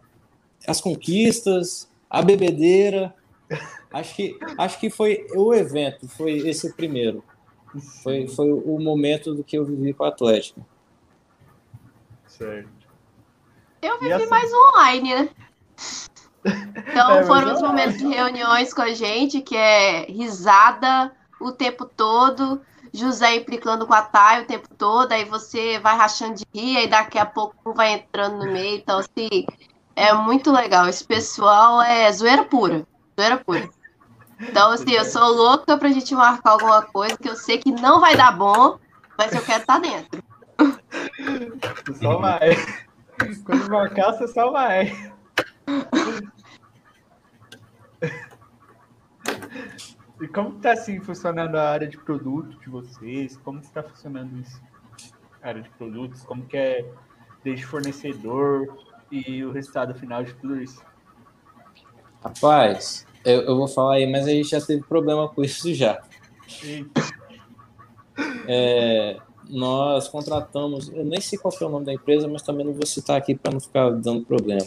as 0.68 0.78
conquistas, 0.78 1.88
a 2.10 2.20
bebedeira. 2.20 3.14
Acho 3.90 4.14
que, 4.14 4.38
acho 4.58 4.78
que 4.78 4.90
foi 4.90 5.26
o 5.34 5.54
evento, 5.54 6.06
foi 6.06 6.46
esse 6.46 6.70
primeiro. 6.74 7.24
Foi, 8.02 8.28
foi 8.28 8.52
o 8.52 8.78
momento 8.78 9.34
do 9.34 9.42
que 9.42 9.56
eu 9.56 9.64
vivi 9.64 9.94
com 9.94 10.04
o 10.04 10.06
Atlético. 10.06 10.60
Certo. 12.26 12.68
Eu 13.80 13.98
vivi 13.98 14.26
mais 14.26 14.50
online, 14.52 15.14
né? 15.14 15.30
Então 16.88 17.10
É, 17.10 17.24
foram 17.24 17.50
é 17.50 17.52
os 17.54 17.62
momentos 17.62 17.98
de 17.98 18.06
reuniões 18.06 18.72
com 18.72 18.82
a 18.82 18.92
gente, 18.92 19.40
que 19.40 19.56
é 19.56 20.06
risada 20.06 21.12
o 21.40 21.52
tempo 21.52 21.84
todo, 21.84 22.60
José 22.92 23.36
implicando 23.36 23.86
com 23.86 23.92
a 23.92 24.02
Thay 24.02 24.42
o 24.42 24.46
tempo 24.46 24.68
todo, 24.76 25.12
aí 25.12 25.24
você 25.24 25.78
vai 25.78 25.96
rachando 25.96 26.34
de 26.34 26.46
rir, 26.54 26.78
aí 26.78 26.86
daqui 26.86 27.18
a 27.18 27.26
pouco 27.26 27.54
um 27.66 27.74
vai 27.74 27.92
entrando 27.92 28.38
no 28.38 28.52
meio. 28.52 28.78
Então, 28.78 28.98
assim, 28.98 29.46
é 29.94 30.12
muito 30.14 30.50
legal. 30.50 30.88
Esse 30.88 31.04
pessoal 31.04 31.82
é 31.82 32.10
zoeira 32.10 32.44
pura. 32.44 32.86
Zoeira 33.18 33.36
pura. 33.38 33.68
Então, 34.40 34.70
assim, 34.70 34.92
eu 34.92 35.04
sou 35.04 35.32
louca 35.32 35.76
pra 35.76 35.88
gente 35.90 36.14
marcar 36.14 36.52
alguma 36.52 36.82
coisa 36.82 37.16
que 37.16 37.28
eu 37.28 37.36
sei 37.36 37.58
que 37.58 37.70
não 37.70 38.00
vai 38.00 38.16
dar 38.16 38.32
bom, 38.32 38.78
mas 39.16 39.32
eu 39.32 39.42
quero 39.42 39.60
estar 39.60 39.74
tá 39.74 39.78
dentro. 39.80 40.22
Só 42.00 42.18
vai. 42.18 42.56
Quando 43.44 43.70
marcar, 43.70 44.12
você 44.12 44.28
só 44.28 44.50
vai. 44.50 44.92
E 50.20 50.26
como 50.28 50.56
está 50.56 50.72
assim 50.72 50.98
funcionando 51.00 51.56
a 51.56 51.70
área 51.70 51.86
de 51.86 51.98
produto 51.98 52.58
de 52.60 52.68
vocês? 52.68 53.36
Como 53.38 53.60
está 53.60 53.82
funcionando 53.82 54.38
isso? 54.40 54.60
A 55.42 55.48
área 55.48 55.62
de 55.62 55.68
produtos, 55.70 56.22
como 56.22 56.46
que 56.46 56.56
é 56.56 56.84
desde 57.44 57.66
fornecedor 57.66 58.76
e 59.10 59.44
o 59.44 59.52
resultado 59.52 59.94
final 59.94 60.24
de 60.24 60.32
tudo 60.34 60.60
isso? 60.60 60.82
Rapaz, 62.22 63.06
eu, 63.24 63.42
eu 63.42 63.56
vou 63.56 63.68
falar 63.68 63.96
aí, 63.96 64.10
mas 64.10 64.26
a 64.26 64.30
gente 64.30 64.48
já 64.48 64.60
teve 64.60 64.82
problema 64.82 65.28
com 65.28 65.42
isso 65.44 65.72
já. 65.74 66.02
É, 68.48 69.18
nós 69.48 70.08
contratamos, 70.08 70.88
eu 70.88 71.04
nem 71.04 71.20
sei 71.20 71.38
qual 71.38 71.52
é 71.60 71.64
o 71.64 71.68
nome 71.68 71.84
da 71.84 71.92
empresa, 71.92 72.26
mas 72.26 72.42
também 72.42 72.64
não 72.64 72.72
vou 72.72 72.86
citar 72.86 73.16
aqui 73.16 73.34
para 73.34 73.52
não 73.52 73.60
ficar 73.60 73.90
dando 73.90 74.24
problema. 74.24 74.66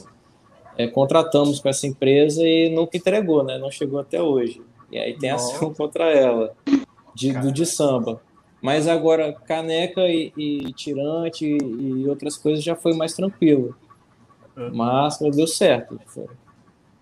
É, 0.78 0.88
contratamos 0.88 1.60
com 1.60 1.68
essa 1.68 1.88
empresa 1.88 2.42
e 2.42 2.70
nunca 2.70 2.96
entregou, 2.96 3.44
né? 3.44 3.58
Não 3.58 3.72
chegou 3.72 4.00
até 4.00 4.22
hoje. 4.22 4.62
E 4.92 4.98
aí 4.98 5.18
tem 5.18 5.32
Nossa. 5.32 5.56
ação 5.56 5.74
contra 5.74 6.06
ela, 6.12 6.56
de, 7.14 7.34
do 7.34 7.52
de 7.52 7.66
samba. 7.66 8.22
Mas 8.62 8.88
agora, 8.88 9.34
caneca 9.34 10.02
e, 10.08 10.34
e 10.36 10.74
tirante 10.74 11.46
e 11.46 12.08
outras 12.08 12.36
coisas 12.36 12.64
já 12.64 12.76
foi 12.76 12.94
mais 12.94 13.14
tranquilo. 13.14 13.76
Uhum. 14.56 14.76
Máscara 14.76 15.32
deu 15.32 15.48
certo. 15.48 16.00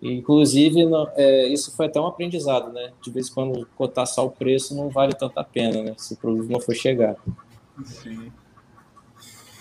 Inclusive, 0.01 0.85
não, 0.85 1.09
é, 1.15 1.47
isso 1.47 1.75
foi 1.75 1.88
até 1.88 1.99
um 1.99 2.05
aprendizado, 2.05 2.71
né? 2.71 2.91
De 3.01 3.09
vez 3.09 3.29
em 3.29 3.33
quando 3.33 3.67
cotar 3.75 4.05
só 4.05 4.25
o 4.25 4.29
preço 4.29 4.75
não 4.75 4.89
vale 4.89 5.13
tanta 5.13 5.43
pena, 5.43 5.81
né? 5.81 5.95
Se 5.97 6.13
o 6.13 6.17
produto 6.17 6.51
não 6.51 6.61
for 6.61 6.75
chegar. 6.75 7.15
Sim. 7.83 8.31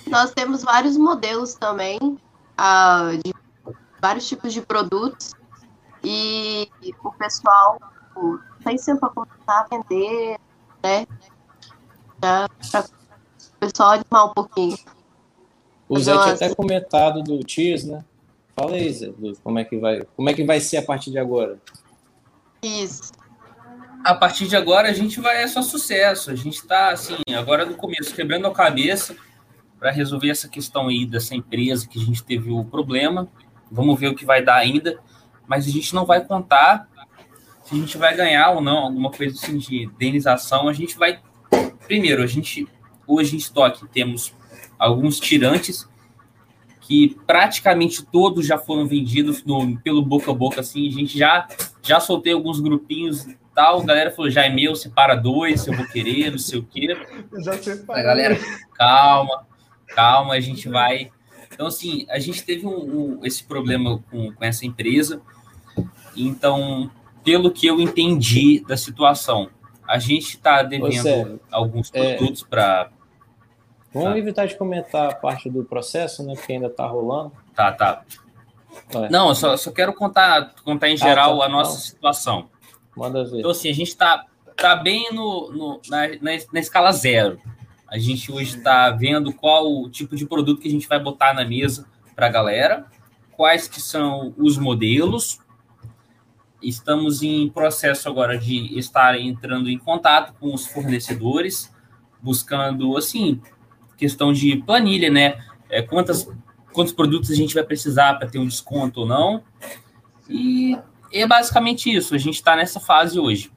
Nós 0.07 0.33
temos 0.33 0.63
vários 0.63 0.97
modelos 0.97 1.55
também, 1.55 1.99
uh, 1.99 3.17
de 3.25 3.35
vários 4.01 4.29
tipos 4.29 4.53
de 4.53 4.61
produtos, 4.61 5.33
e 6.05 6.69
o 7.03 7.11
pessoal 7.13 7.79
tem 8.65 8.79
sempre 8.79 9.01
para 9.01 9.11
começar 9.11 9.61
a 9.61 9.67
vender, 9.71 10.39
né? 10.83 11.07
Para 12.21 12.49
o 12.81 13.59
pessoal 13.61 13.91
animar 13.93 14.27
um 14.27 14.35
pouquinho. 14.35 14.77
O 15.89 15.99
Zé 15.99 16.13
tinha 16.13 16.35
até 16.35 16.55
comentado 16.55 17.23
do 17.23 17.39
Tias, 17.45 17.85
né? 17.85 18.05
Fala 18.57 18.73
aí, 18.73 18.93
Zé, 18.93 19.13
como 19.43 19.59
é 19.59 19.65
que 19.65 19.79
vai, 19.79 20.03
como 20.17 20.29
é 20.29 20.35
que 20.35 20.45
vai 20.45 20.61
ser 20.61 20.79
a 20.79 20.83
partir 20.83 21.11
de 21.11 21.19
agora? 21.19 21.61
Isso. 22.63 23.13
A 24.05 24.15
partir 24.15 24.47
de 24.49 24.57
agora 24.57 24.89
a 24.89 24.93
gente 24.93 25.21
vai 25.21 25.43
é 25.43 25.49
só 25.49 25.63
sucesso. 25.63 26.31
A 26.31 26.35
gente 26.35 26.55
está 26.55 26.91
assim, 26.91 27.17
agora 27.37 27.65
no 27.65 27.75
começo, 27.77 28.15
quebrando 28.15 28.47
a 28.47 28.53
cabeça 28.53 29.17
para 29.79 29.91
resolver 29.91 30.31
essa 30.31 30.49
questão 30.49 30.89
aí 30.89 31.05
dessa 31.05 31.35
empresa 31.35 31.87
que 31.87 32.01
a 32.01 32.05
gente 32.05 32.23
teve 32.25 32.51
o 32.51 32.65
problema. 32.65 33.29
Vamos 33.71 33.99
ver 33.99 34.09
o 34.09 34.15
que 34.15 34.25
vai 34.25 34.43
dar 34.43 34.57
ainda, 34.57 34.99
mas 35.47 35.67
a 35.67 35.71
gente 35.71 35.95
não 35.95 36.07
vai 36.07 36.25
contar 36.25 36.89
se 37.67 37.75
a 37.75 37.79
gente 37.79 37.99
vai 37.99 38.17
ganhar 38.17 38.51
ou 38.51 38.61
não 38.61 38.79
alguma 38.79 39.11
coisa 39.11 39.35
assim 39.35 39.59
de 39.59 39.85
indenização. 39.85 40.69
A 40.69 40.73
gente 40.73 40.97
vai 40.97 41.21
primeiro, 41.87 42.23
a 42.23 42.27
gente 42.27 42.67
hoje 43.07 43.35
em 43.35 43.39
estoque 43.39 43.87
temos 43.89 44.33
alguns 44.79 45.21
tirantes 45.21 45.89
que 46.81 47.17
praticamente 47.27 48.05
todos 48.05 48.47
já 48.47 48.59
foram 48.59 48.87
vendidos 48.87 49.45
no, 49.45 49.77
pelo 49.81 50.03
boca 50.03 50.31
a 50.31 50.35
boca, 50.35 50.61
assim, 50.61 50.87
a 50.87 50.93
gente 50.93 51.19
já, 51.19 51.49
já 51.83 51.99
soltei 51.99 52.33
alguns 52.33 52.61
grupinhos 52.61 53.27
e 53.27 53.37
tal, 53.53 53.81
a 53.81 53.85
galera 53.85 54.13
falou, 54.13 54.31
já 54.31 54.45
é 54.45 54.51
meu, 54.51 54.77
separa 54.77 55.17
dois, 55.17 55.67
eu 55.67 55.75
vou 55.75 55.85
querer, 55.87 56.31
não 56.31 56.39
sei 56.39 56.61
o 56.61 56.63
quê. 56.63 56.97
Já 57.43 57.55
separei. 57.55 58.03
A 58.03 58.07
galera, 58.07 58.39
calma, 58.75 59.47
calma, 59.89 60.35
a 60.35 60.41
gente 60.41 60.69
vai... 60.69 61.11
Então, 61.53 61.67
assim, 61.67 62.07
a 62.09 62.21
gente 62.21 62.45
teve 62.45 62.67
um, 62.67 62.77
um, 63.19 63.21
esse 63.25 63.43
problema 63.43 63.99
com, 64.09 64.33
com 64.33 64.45
essa 64.45 64.65
empresa, 64.65 65.21
então, 66.15 66.89
pelo 67.27 67.51
que 67.51 67.67
eu 67.67 67.81
entendi 67.81 68.61
da 68.61 68.77
situação, 68.77 69.51
a 69.85 69.99
gente 69.99 70.37
está 70.37 70.63
devendo 70.63 71.41
alguns 71.51 71.91
é, 71.93 72.15
produtos 72.15 72.45
é... 72.45 72.47
para 72.49 72.91
Vamos 73.93 74.13
tá. 74.13 74.19
evitar 74.19 74.47
de 74.47 74.57
comentar 74.57 75.11
a 75.11 75.15
parte 75.15 75.51
do 75.51 75.65
processo, 75.65 76.23
né? 76.23 76.35
Porque 76.37 76.53
ainda 76.53 76.67
está 76.67 76.87
rolando. 76.87 77.33
Tá, 77.55 77.73
tá. 77.73 78.05
É. 78.95 79.09
Não, 79.09 79.31
eu 79.31 79.35
só, 79.35 79.57
só 79.57 79.73
quero 79.73 79.93
contar, 79.93 80.55
contar 80.63 80.89
em 80.89 80.97
geral 80.97 81.37
ah, 81.37 81.39
tá. 81.41 81.45
a 81.47 81.49
nossa 81.49 81.73
Não. 81.73 81.81
situação. 81.81 82.51
Manda 82.97 83.25
ver. 83.25 83.39
Então, 83.39 83.51
assim, 83.51 83.71
a 83.71 83.75
gente 83.75 83.89
está 83.89 84.25
tá 84.55 84.77
bem 84.77 85.13
no, 85.13 85.51
no 85.51 85.81
na, 85.89 86.09
na, 86.09 86.39
na, 86.53 86.61
escala 86.61 86.93
zero. 86.93 87.41
A 87.89 87.99
gente 87.99 88.31
hoje 88.31 88.59
está 88.59 88.91
vendo 88.91 89.33
qual 89.33 89.67
o 89.67 89.89
tipo 89.89 90.15
de 90.15 90.27
produto 90.27 90.61
que 90.61 90.69
a 90.69 90.71
gente 90.71 90.87
vai 90.87 91.01
botar 91.01 91.35
na 91.35 91.45
mesa 91.45 91.87
para 92.15 92.27
a 92.27 92.31
galera, 92.31 92.87
quais 93.33 93.67
que 93.67 93.81
são 93.81 94.33
os 94.37 94.57
modelos. 94.59 95.41
Estamos 96.63 97.23
em 97.23 97.49
processo 97.49 98.09
agora 98.09 98.39
de 98.39 98.79
estar 98.79 99.19
entrando 99.19 99.69
em 99.69 99.79
contato 99.79 100.35
com 100.41 100.55
os 100.55 100.67
fornecedores, 100.67 101.73
buscando, 102.21 102.97
assim, 102.97 103.41
questão 103.97 104.33
de 104.33 104.57
planilha, 104.57 105.11
né? 105.11 105.45
É, 105.69 105.83
quantas, 105.83 106.29
quantos 106.73 106.93
produtos 106.93 107.31
a 107.31 107.35
gente 107.35 107.55
vai 107.55 107.63
precisar 107.63 108.15
para 108.15 108.29
ter 108.29 108.39
um 108.39 108.47
desconto 108.47 109.01
ou 109.01 109.07
não. 109.07 109.43
E 110.29 110.79
é 111.13 111.27
basicamente 111.27 111.95
isso. 111.95 112.15
A 112.15 112.19
gente 112.19 112.35
está 112.35 112.57
nessa 112.57 112.81
fase 112.81 113.19
hoje. 113.19 113.51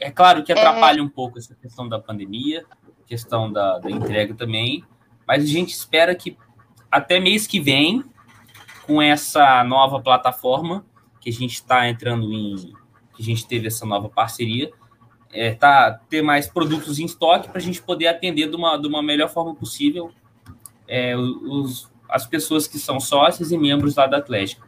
É 0.00 0.10
claro 0.10 0.42
que 0.42 0.52
atrapalha 0.52 1.00
é... 1.00 1.02
um 1.02 1.08
pouco 1.08 1.38
essa 1.38 1.54
questão 1.54 1.88
da 1.88 1.98
pandemia, 1.98 2.64
questão 3.06 3.52
da, 3.52 3.78
da 3.78 3.90
entrega 3.90 4.34
também, 4.34 4.84
mas 5.26 5.44
a 5.44 5.46
gente 5.46 5.70
espera 5.70 6.14
que 6.14 6.36
até 6.90 7.20
mês 7.20 7.46
que 7.46 7.60
vem, 7.60 8.02
com 8.86 9.00
essa 9.00 9.62
nova 9.64 10.00
plataforma 10.00 10.84
que 11.22 11.30
a 11.30 11.32
gente 11.32 11.54
está 11.54 11.88
entrando 11.88 12.30
em, 12.32 12.74
que 13.14 13.22
a 13.22 13.24
gente 13.24 13.46
teve 13.46 13.68
essa 13.68 13.86
nova 13.86 14.08
parceria, 14.08 14.72
é, 15.32 15.54
tá, 15.54 16.00
ter 16.10 16.20
mais 16.20 16.48
produtos 16.48 16.98
em 16.98 17.06
estoque 17.06 17.48
para 17.48 17.58
a 17.58 17.62
gente 17.62 17.80
poder 17.80 18.08
atender 18.08 18.50
de 18.50 18.56
uma, 18.56 18.76
de 18.76 18.86
uma 18.86 19.02
melhor 19.02 19.30
forma 19.30 19.54
possível 19.54 20.12
é, 20.86 21.16
os, 21.16 21.90
as 22.08 22.26
pessoas 22.26 22.66
que 22.66 22.78
são 22.78 23.00
sócios 23.00 23.52
e 23.52 23.56
membros 23.56 23.94
lá 23.94 24.06
da 24.06 24.18
Atlética. 24.18 24.66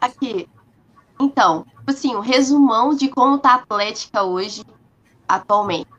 Aqui. 0.00 0.48
Então, 1.20 1.66
assim, 1.86 2.16
um 2.16 2.20
resumão 2.20 2.94
de 2.94 3.08
como 3.08 3.36
está 3.36 3.50
a 3.50 3.54
Atlética 3.56 4.22
hoje, 4.22 4.64
atualmente. 5.28 5.90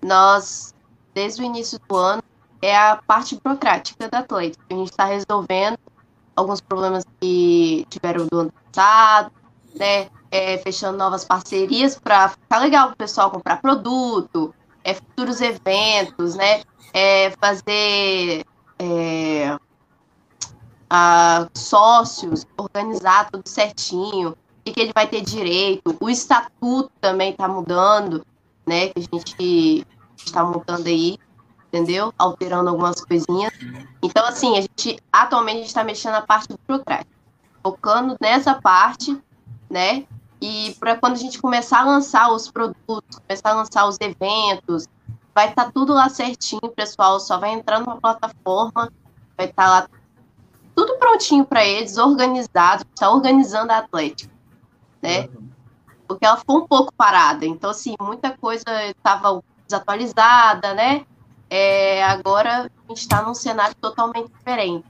Nós, 0.00 0.72
desde 1.12 1.42
o 1.42 1.44
início 1.44 1.80
do 1.88 1.96
ano, 1.96 2.22
é 2.62 2.76
a 2.76 2.96
parte 2.96 3.38
burocrática 3.42 4.08
da 4.08 4.20
Atlética. 4.20 4.64
A 4.70 4.74
gente 4.74 4.90
está 4.90 5.04
resolvendo 5.04 5.76
alguns 6.36 6.60
problemas 6.60 7.04
que 7.20 7.86
tiveram 7.88 8.26
do 8.26 8.40
ano 8.40 8.52
passado, 8.72 9.32
né? 9.74 10.08
é, 10.34 10.58
fechando 10.58 10.98
novas 10.98 11.24
parcerias 11.24 11.96
para 11.96 12.30
ficar 12.30 12.58
legal 12.58 12.90
o 12.90 12.96
pessoal 12.96 13.30
comprar 13.30 13.62
produto, 13.62 14.52
é, 14.82 14.92
futuros 14.92 15.40
eventos, 15.40 16.34
né? 16.34 16.62
É, 16.92 17.30
fazer 17.40 18.44
é, 18.76 19.56
a, 20.90 21.48
sócios, 21.54 22.44
organizar 22.56 23.30
tudo 23.30 23.48
certinho, 23.48 24.30
o 24.30 24.72
que, 24.72 24.80
ele 24.80 24.92
vai 24.92 25.06
ter 25.06 25.20
direito. 25.20 25.96
O 26.00 26.10
estatuto 26.10 26.90
também 27.00 27.30
está 27.30 27.46
mudando, 27.46 28.26
né? 28.66 28.88
Que 28.88 28.98
a 28.98 29.16
gente 29.16 29.86
está 30.16 30.42
montando 30.42 30.88
aí, 30.88 31.16
entendeu? 31.74 32.14
Alterando 32.16 32.70
algumas 32.70 33.04
coisinhas. 33.04 33.52
Então, 34.00 34.24
assim, 34.24 34.56
a 34.56 34.60
gente 34.60 35.02
atualmente 35.12 35.66
está 35.66 35.82
mexendo 35.82 36.12
na 36.12 36.22
parte 36.22 36.48
do 36.48 36.58
burocrático, 36.66 37.10
focando 37.62 38.16
nessa 38.20 38.54
parte, 38.54 39.20
né? 39.68 40.06
E 40.40 40.76
para 40.78 40.96
quando 40.96 41.14
a 41.14 41.18
gente 41.18 41.40
começar 41.40 41.80
a 41.80 41.84
lançar 41.84 42.30
os 42.30 42.48
produtos, 42.48 43.18
começar 43.18 43.50
a 43.50 43.54
lançar 43.54 43.86
os 43.86 43.98
eventos, 44.00 44.86
vai 45.34 45.48
estar 45.48 45.64
tá 45.64 45.72
tudo 45.72 45.92
lá 45.92 46.08
certinho, 46.08 46.70
pessoal. 46.76 47.18
Só 47.18 47.38
vai 47.38 47.50
entrar 47.50 47.80
numa 47.80 47.96
plataforma, 47.96 48.92
vai 49.36 49.46
estar 49.46 49.64
tá 49.64 49.70
lá 49.70 49.88
tudo 50.76 50.96
prontinho 50.98 51.44
para 51.44 51.64
eles, 51.64 51.96
organizado, 51.98 52.84
está 52.94 53.10
organizando 53.10 53.72
a 53.72 53.78
Atlética, 53.78 54.32
né? 55.02 55.28
Porque 56.06 56.26
ela 56.26 56.36
ficou 56.36 56.58
um 56.58 56.66
pouco 56.66 56.92
parada. 56.94 57.46
Então, 57.46 57.70
assim, 57.70 57.94
muita 58.00 58.36
coisa 58.36 58.64
estava 58.84 59.42
desatualizada, 59.66 60.74
né? 60.74 61.06
É, 61.56 62.02
agora 62.02 62.62
a 62.62 62.88
gente 62.88 63.02
está 63.02 63.22
num 63.22 63.32
cenário 63.32 63.76
totalmente 63.76 64.28
diferente. 64.28 64.84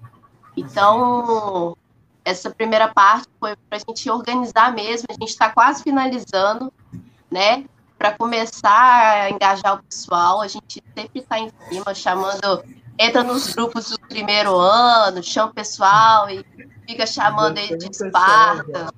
Então, 0.57 1.77
essa 2.25 2.49
primeira 2.49 2.89
parte 2.89 3.29
foi 3.39 3.55
para 3.69 3.77
a 3.77 3.81
gente 3.87 4.09
organizar 4.09 4.73
mesmo, 4.73 5.07
a 5.11 5.12
gente 5.12 5.29
está 5.29 5.51
quase 5.51 5.83
finalizando, 5.83 6.73
né? 7.31 7.67
Para 7.99 8.12
começar 8.12 9.25
a 9.25 9.31
engajar 9.31 9.75
o 9.75 9.83
pessoal, 9.83 10.41
a 10.41 10.49
gente 10.49 10.83
sempre 10.97 11.21
está 11.21 11.39
em 11.39 11.51
cima, 11.69 11.95
chamando, 11.95 12.65
entra 12.99 13.23
nos 13.23 13.53
grupos 13.53 13.91
do 13.91 14.01
primeiro 14.01 14.57
ano, 14.57 15.23
chama 15.23 15.51
o 15.51 15.55
pessoal 15.55 16.31
e 16.31 16.43
fica 16.89 17.07
chamando 17.07 17.59
ele 17.59 17.77
de 17.77 17.91
Esparta. 17.91 18.91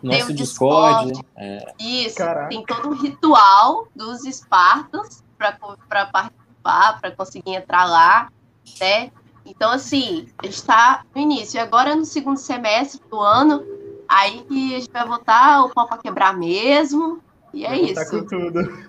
Nosso 0.00 0.18
tem 0.18 0.22
o 0.22 0.32
Discord. 0.32 1.08
Discord. 1.08 1.28
É. 1.36 1.74
Isso, 1.80 2.18
Caraca. 2.18 2.50
tem 2.50 2.64
todo 2.64 2.88
um 2.90 2.94
ritual 2.94 3.88
dos 3.96 4.24
Espartas 4.24 5.24
para 5.36 6.06
participar, 6.06 6.43
para 6.64 7.10
conseguir 7.10 7.54
entrar 7.54 7.84
lá, 7.84 8.28
né? 8.80 9.10
Então, 9.46 9.70
assim, 9.70 10.26
a 10.38 10.46
gente 10.46 10.56
está 10.56 11.04
no 11.14 11.20
início. 11.20 11.58
E 11.58 11.60
agora, 11.60 11.94
no 11.94 12.04
segundo 12.04 12.38
semestre 12.38 13.00
do 13.10 13.20
ano, 13.20 13.62
aí 14.08 14.42
que 14.42 14.74
a 14.74 14.80
gente 14.80 14.90
vai 14.90 15.06
voltar 15.06 15.64
o 15.64 15.70
pau 15.70 15.86
para 15.86 15.98
quebrar 15.98 16.36
mesmo. 16.36 17.20
E 17.52 17.64
é 17.64 17.68
vai 17.68 17.80
isso. 17.80 18.10
Com 18.10 18.26
tudo. 18.26 18.88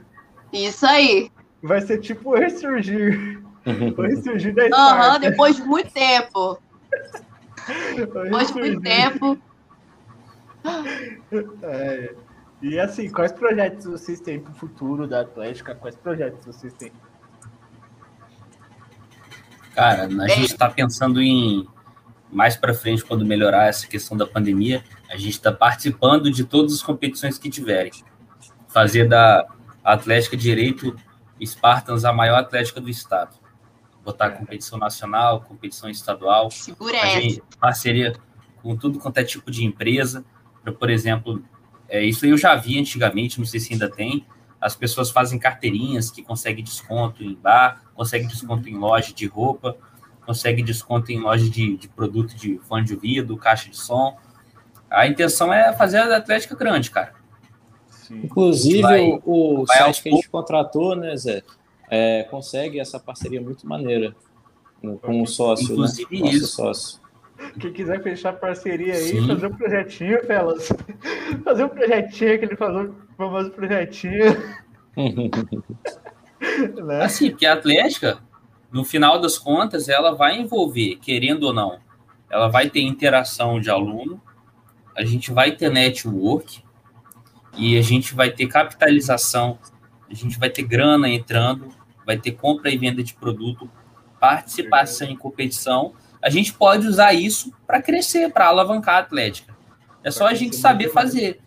Isso 0.53 0.85
aí. 0.85 1.29
Vai 1.61 1.81
ser 1.81 1.99
tipo 1.99 2.33
ressurgir. 2.35 3.43
ressurgir 3.65 4.53
da 4.55 4.63
Aham, 4.73 5.13
uhum, 5.13 5.19
depois 5.19 5.55
de 5.57 5.63
muito 5.63 5.91
tempo. 5.91 6.57
depois 7.95 8.47
de 8.47 8.53
muito 8.53 8.81
tempo. 8.81 9.37
É. 11.63 12.15
E 12.61 12.79
assim, 12.79 13.09
quais 13.09 13.31
projetos 13.31 13.85
vocês 13.85 14.19
têm 14.19 14.39
para 14.39 14.51
o 14.51 14.55
futuro 14.55 15.07
da 15.07 15.21
Atlética? 15.21 15.75
Quais 15.75 15.95
projetos 15.95 16.45
vocês 16.45 16.73
têm? 16.73 16.91
Cara, 19.75 20.05
a 20.05 20.27
gente 20.29 20.45
está 20.45 20.69
pensando 20.69 21.21
em 21.21 21.67
mais 22.31 22.57
para 22.57 22.73
frente, 22.73 23.03
quando 23.03 23.25
melhorar 23.25 23.67
essa 23.67 23.87
questão 23.87 24.17
da 24.17 24.25
pandemia, 24.25 24.83
a 25.09 25.15
gente 25.15 25.31
está 25.31 25.51
participando 25.51 26.29
de 26.31 26.43
todas 26.43 26.73
as 26.73 26.81
competições 26.81 27.37
que 27.37 27.49
tiverem. 27.49 27.91
Fazer 28.67 29.07
da 29.07 29.45
Atlética 29.83 30.35
Direito 30.35 30.95
Spartans 31.43 32.05
a 32.05 32.13
maior 32.13 32.39
atlética 32.39 32.81
do 32.81 32.89
estado. 32.89 33.37
Botar 34.03 34.31
competição 34.31 34.77
nacional, 34.77 35.41
competição 35.41 35.89
estadual. 35.89 36.51
Segura 36.51 36.97
essa. 36.97 37.41
Parceria 37.59 38.13
com 38.61 38.75
tudo 38.75 38.99
quanto 38.99 39.17
é 39.17 39.23
tipo 39.23 39.49
de 39.49 39.65
empresa. 39.65 40.25
Pra, 40.63 40.71
por 40.71 40.89
exemplo, 40.89 41.43
é, 41.87 42.03
isso 42.03 42.25
eu 42.25 42.37
já 42.37 42.55
vi 42.55 42.79
antigamente, 42.79 43.39
não 43.39 43.45
sei 43.45 43.59
se 43.59 43.73
ainda 43.73 43.89
tem. 43.89 44.25
As 44.59 44.75
pessoas 44.75 45.09
fazem 45.09 45.39
carteirinhas 45.39 46.11
que 46.11 46.23
conseguem 46.23 46.63
desconto 46.63 47.23
em 47.23 47.35
bar, 47.35 47.83
conseguem 47.95 48.27
desconto 48.27 48.69
em 48.69 48.75
loja 48.75 49.13
de 49.13 49.25
roupa, 49.25 49.77
conseguem 50.25 50.63
desconto 50.63 51.11
em 51.11 51.19
loja 51.19 51.49
de, 51.49 51.77
de 51.77 51.87
produto 51.87 52.35
de 52.35 52.59
fone 52.59 52.85
de 52.85 52.93
ouvido, 52.93 53.37
caixa 53.37 53.69
de 53.69 53.77
som. 53.77 54.17
A 54.89 55.07
intenção 55.07 55.53
é 55.53 55.73
fazer 55.73 55.99
a 55.99 56.17
Atlética 56.17 56.55
grande, 56.55 56.91
cara. 56.91 57.13
Sim. 57.89 58.21
Inclusive, 58.23 58.81
vai, 58.81 59.19
o, 59.23 59.61
o 59.61 59.67
site 59.67 60.03
que 60.03 60.09
a 60.09 60.11
gente 60.11 60.29
contratou, 60.29 60.95
né, 60.95 61.15
Zé, 61.15 61.41
é, 61.89 62.23
consegue 62.29 62.79
essa 62.79 62.99
parceria 62.99 63.41
muito 63.41 63.67
maneira 63.67 64.15
com 65.01 65.21
o 65.21 65.27
sócio, 65.27 65.67
né? 65.67 65.73
Inclusive 65.73 66.21
né? 66.21 66.29
isso. 66.29 66.47
Sócio. 66.47 66.99
Quem 67.59 67.73
quiser 67.73 68.01
fechar 68.01 68.33
parceria 68.33 68.93
aí, 68.93 69.09
Sim. 69.09 69.27
fazer 69.27 69.47
um 69.47 69.55
projetinho, 69.55 70.25
Felas. 70.25 70.69
Fazer 71.43 71.65
um 71.65 71.69
projetinho, 71.69 72.35
aquele 72.35 72.55
famoso 72.55 73.51
projetinho. 73.51 74.23
né? 76.83 77.03
Assim, 77.03 77.29
porque 77.29 77.45
a 77.45 77.53
Atlética, 77.53 78.19
no 78.71 78.83
final 78.83 79.19
das 79.19 79.37
contas, 79.37 79.89
ela 79.89 80.13
vai 80.13 80.39
envolver, 80.39 80.97
querendo 80.97 81.43
ou 81.43 81.53
não, 81.53 81.79
ela 82.29 82.47
vai 82.47 82.69
ter 82.69 82.81
interação 82.81 83.59
de 83.59 83.69
aluno, 83.69 84.21
a 84.95 85.03
gente 85.03 85.31
vai 85.31 85.51
ter 85.51 85.69
network 85.69 86.63
e 87.57 87.77
a 87.77 87.81
gente 87.81 88.13
vai 88.13 88.31
ter 88.31 88.47
capitalização, 88.47 89.59
a 90.09 90.13
gente 90.13 90.37
vai 90.37 90.49
ter 90.49 90.63
grana 90.63 91.09
entrando, 91.09 91.69
vai 92.05 92.17
ter 92.17 92.31
compra 92.31 92.69
e 92.69 92.77
venda 92.77 93.03
de 93.03 93.13
produto, 93.13 93.69
participação 94.19 95.09
em 95.09 95.15
competição 95.15 95.93
a 96.25 96.29
gente 96.31 96.53
pode 96.53 96.87
usar 96.87 97.13
isso 97.13 97.53
para 97.67 97.79
crescer, 97.79 98.31
para 98.31 98.47
alavancar 98.47 98.95
a 98.95 98.99
Atlética. 98.99 99.55
É 100.03 100.09
só 100.09 100.25
a 100.25 100.33
gente 100.33 100.55
saber 100.55 100.89
fazer. 100.89 101.39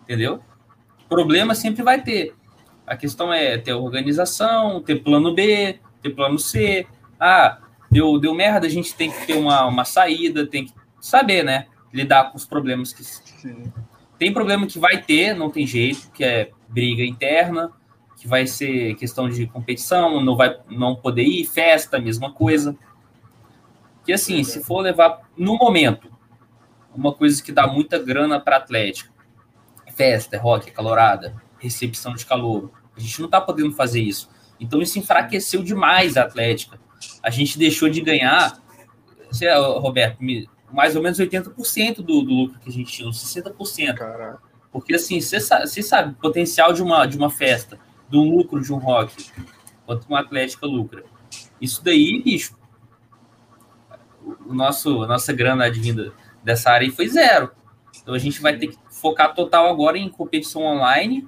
Entendeu? 0.00 0.42
Problema 1.06 1.54
sempre 1.54 1.82
vai 1.82 2.00
ter. 2.00 2.34
A 2.88 2.96
questão 2.96 3.32
é 3.32 3.58
ter 3.58 3.72
organização, 3.72 4.82
ter 4.82 4.96
plano 4.96 5.34
B, 5.34 5.78
ter 6.02 6.10
plano 6.10 6.38
C. 6.38 6.86
Ah, 7.18 7.58
deu, 7.90 8.18
deu 8.18 8.34
merda, 8.34 8.66
a 8.66 8.70
gente 8.70 8.94
tem 8.94 9.10
que 9.10 9.26
ter 9.26 9.34
uma, 9.34 9.66
uma 9.66 9.84
saída, 9.84 10.46
tem 10.46 10.66
que 10.66 10.72
saber, 11.00 11.42
né? 11.42 11.66
Lidar 11.92 12.30
com 12.30 12.36
os 12.36 12.46
problemas 12.46 12.92
que. 12.92 13.04
Sim. 13.04 13.72
Tem 14.18 14.32
problema 14.32 14.66
que 14.66 14.78
vai 14.78 15.00
ter, 15.00 15.34
não 15.34 15.50
tem 15.50 15.66
jeito, 15.66 16.10
que 16.10 16.24
é 16.24 16.50
briga 16.68 17.04
interna, 17.04 17.70
que 18.16 18.26
vai 18.26 18.46
ser 18.46 18.94
questão 18.96 19.28
de 19.28 19.46
competição, 19.46 20.20
não 20.20 20.36
vai 20.36 20.58
não 20.68 20.96
poder 20.96 21.22
ir, 21.22 21.44
festa, 21.44 22.00
mesma 22.00 22.32
coisa. 22.32 22.76
Que 24.04 24.12
assim, 24.12 24.42
se 24.42 24.62
for 24.62 24.80
levar 24.80 25.20
no 25.36 25.56
momento, 25.56 26.10
uma 26.94 27.12
coisa 27.12 27.40
que 27.42 27.52
dá 27.52 27.66
muita 27.66 27.98
grana 27.98 28.40
para 28.40 28.56
Atlético, 28.56 29.14
festa, 29.94 30.36
é 30.36 30.38
rock, 30.38 30.68
é 30.68 30.72
calorada, 30.72 31.34
recepção 31.58 32.14
de 32.14 32.26
calor. 32.26 32.70
A 32.98 33.00
gente 33.00 33.18
não 33.20 33.26
está 33.26 33.40
podendo 33.40 33.72
fazer 33.72 34.00
isso. 34.00 34.28
Então 34.60 34.82
isso 34.82 34.98
enfraqueceu 34.98 35.62
demais 35.62 36.16
a 36.16 36.22
Atlética. 36.22 36.80
A 37.22 37.30
gente 37.30 37.58
deixou 37.58 37.88
de 37.88 38.00
ganhar, 38.00 38.60
sei 39.30 39.48
lá, 39.48 39.78
Roberto, 39.78 40.18
mais 40.72 40.96
ou 40.96 41.02
menos 41.02 41.18
80% 41.18 41.96
do, 41.96 42.22
do 42.22 42.34
lucro 42.34 42.58
que 42.58 42.68
a 42.68 42.72
gente 42.72 42.92
tinha, 42.92 43.08
uns 43.08 43.22
60%. 43.22 43.94
Caraca. 43.94 44.42
Porque 44.70 44.94
assim, 44.94 45.20
você 45.20 45.40
sabe, 45.40 45.66
sabe 45.82 46.12
o 46.12 46.16
potencial 46.16 46.72
de 46.72 46.82
uma, 46.82 47.06
de 47.06 47.16
uma 47.16 47.30
festa, 47.30 47.78
do 48.08 48.20
lucro 48.22 48.60
de 48.60 48.72
um 48.72 48.78
rock, 48.78 49.30
quanto 49.86 50.06
uma 50.06 50.20
Atlética 50.20 50.66
lucra. 50.66 51.04
Isso 51.60 51.82
daí, 51.82 52.20
bicho, 52.22 52.56
o 54.46 54.52
nosso, 54.52 55.02
a 55.02 55.06
nossa 55.06 55.32
grana 55.32 55.66
advinda 55.66 56.12
dessa 56.42 56.70
área 56.70 56.90
foi 56.92 57.08
zero. 57.08 57.50
Então 58.02 58.14
a 58.14 58.18
gente 58.18 58.40
vai 58.40 58.56
ter 58.56 58.68
que 58.68 58.78
focar 58.90 59.34
total 59.34 59.68
agora 59.68 59.98
em 59.98 60.08
competição 60.08 60.62
online, 60.62 61.26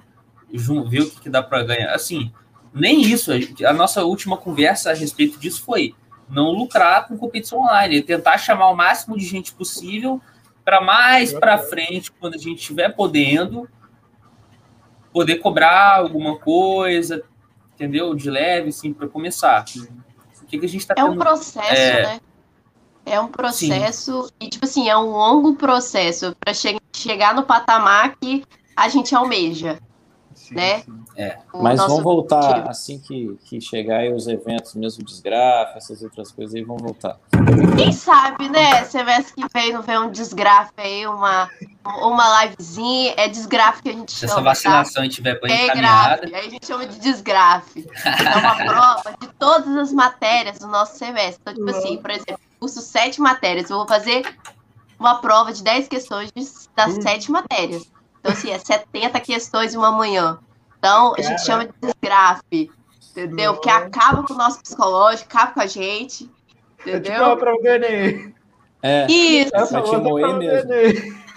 ver 0.57 1.01
o 1.01 1.09
que, 1.09 1.21
que 1.21 1.29
dá 1.29 1.41
para 1.41 1.63
ganhar. 1.63 1.93
Assim, 1.93 2.31
nem 2.73 3.01
isso. 3.01 3.31
A 3.65 3.73
nossa 3.73 4.03
última 4.03 4.37
conversa 4.37 4.91
a 4.91 4.93
respeito 4.93 5.39
disso 5.39 5.63
foi 5.63 5.93
não 6.29 6.51
lucrar 6.51 7.07
com 7.07 7.17
competição 7.17 7.59
online, 7.59 8.01
tentar 8.01 8.37
chamar 8.37 8.69
o 8.69 8.75
máximo 8.75 9.17
de 9.17 9.25
gente 9.25 9.53
possível 9.53 10.21
para 10.63 10.79
mais 10.79 11.33
para 11.33 11.57
frente, 11.57 12.11
quando 12.11 12.35
a 12.35 12.37
gente 12.37 12.59
estiver 12.59 12.89
podendo, 12.95 13.67
poder 15.11 15.37
cobrar 15.37 15.97
alguma 15.97 16.37
coisa, 16.37 17.23
entendeu? 17.73 18.15
De 18.15 18.29
leve, 18.29 18.69
assim, 18.69 18.93
para 18.93 19.07
começar. 19.07 19.65
O 20.41 20.45
que, 20.45 20.59
que 20.59 20.65
a 20.65 20.69
gente 20.69 20.81
está 20.81 20.93
É 20.97 21.03
um 21.03 21.17
processo, 21.17 21.73
é, 21.73 22.03
né? 22.03 22.21
É 23.05 23.19
um 23.19 23.27
processo, 23.27 24.25
Sim. 24.25 24.31
e 24.39 24.49
tipo 24.49 24.65
assim, 24.65 24.87
é 24.87 24.95
um 24.95 25.09
longo 25.09 25.55
processo 25.55 26.35
para 26.39 26.53
che 26.53 26.77
chegar 26.95 27.33
no 27.33 27.43
patamar 27.43 28.15
que 28.17 28.43
a 28.75 28.87
gente 28.87 29.15
almeja. 29.15 29.79
Sim, 30.51 30.55
né? 30.55 30.79
Sim. 30.81 31.01
É. 31.15 31.37
Mas 31.53 31.79
vão 31.79 32.01
voltar 32.01 32.69
assim 32.69 32.99
que, 32.99 33.37
que 33.45 33.59
chegar 33.61 33.97
aí 33.97 34.13
os 34.13 34.27
eventos 34.27 34.75
mesmo 34.75 35.03
desgrafa, 35.03 35.77
essas 35.77 36.01
outras 36.01 36.31
coisas 36.31 36.55
aí 36.55 36.63
vão 36.63 36.77
voltar. 36.77 37.17
Quem 37.77 37.91
sabe, 37.91 38.49
né? 38.49 38.83
Semestre 38.85 39.33
que 39.35 39.53
vem 39.53 39.73
não 39.73 39.81
vem 39.81 39.97
um 39.99 40.11
desgrafe 40.11 40.73
aí, 40.77 41.07
uma, 41.07 41.49
uma 41.85 42.43
livezinha. 42.43 43.13
É 43.17 43.27
desgrafe 43.27 43.83
que 43.83 43.89
a 43.89 43.93
gente 43.93 44.11
Se 44.11 44.19
chama. 44.19 44.29
Se 44.29 44.33
essa 44.33 44.41
vacinação 44.41 45.03
tá? 45.03 45.09
tiver 45.09 45.39
bem 45.39 45.51
é 45.51 45.65
encaminhada. 45.65 46.25
Aí 46.25 46.47
a 46.47 46.49
gente 46.49 46.65
chama 46.65 46.85
de 46.85 46.99
desgrafe. 46.99 47.87
É 48.03 48.37
uma 48.37 48.55
prova 48.65 49.17
de 49.19 49.27
todas 49.39 49.75
as 49.77 49.93
matérias 49.93 50.59
do 50.59 50.67
nosso 50.67 50.97
semestre. 50.97 51.39
Então, 51.41 51.53
tipo 51.53 51.69
assim, 51.69 51.97
por 51.97 52.11
exemplo, 52.11 52.39
curso 52.59 52.81
sete 52.81 53.19
matérias. 53.21 53.69
Eu 53.69 53.77
vou 53.77 53.87
fazer 53.87 54.23
uma 54.97 55.15
prova 55.15 55.51
de 55.51 55.63
10 55.63 55.87
questões 55.87 56.31
das 56.75 56.97
hum. 56.97 57.01
sete 57.01 57.31
matérias. 57.31 57.90
Então, 58.21 58.31
assim, 58.31 58.51
é 58.51 58.59
70 58.59 59.19
questões 59.19 59.73
em 59.73 59.77
uma 59.77 59.91
manhã. 59.91 60.39
Então, 60.77 61.13
a 61.17 61.21
gente 61.21 61.43
chama 61.43 61.65
de 61.65 61.73
desgrafe, 61.81 62.71
entendeu? 63.11 63.57
Que 63.57 63.69
acaba 63.69 64.23
com 64.23 64.33
o 64.33 64.37
nosso 64.37 64.61
psicológico, 64.61 65.27
acaba 65.29 65.53
com 65.53 65.59
a 65.59 65.67
gente, 65.67 66.29
entendeu? 66.79 67.13
É 67.13 67.29
tipo 67.29 67.37
pra. 67.37 67.53
É, 68.83 69.05
Isso. 69.11 69.51
é 69.55 69.65
pra 69.65 69.81
te 69.81 69.97
moer 69.97 70.37
mesmo. 70.37 70.71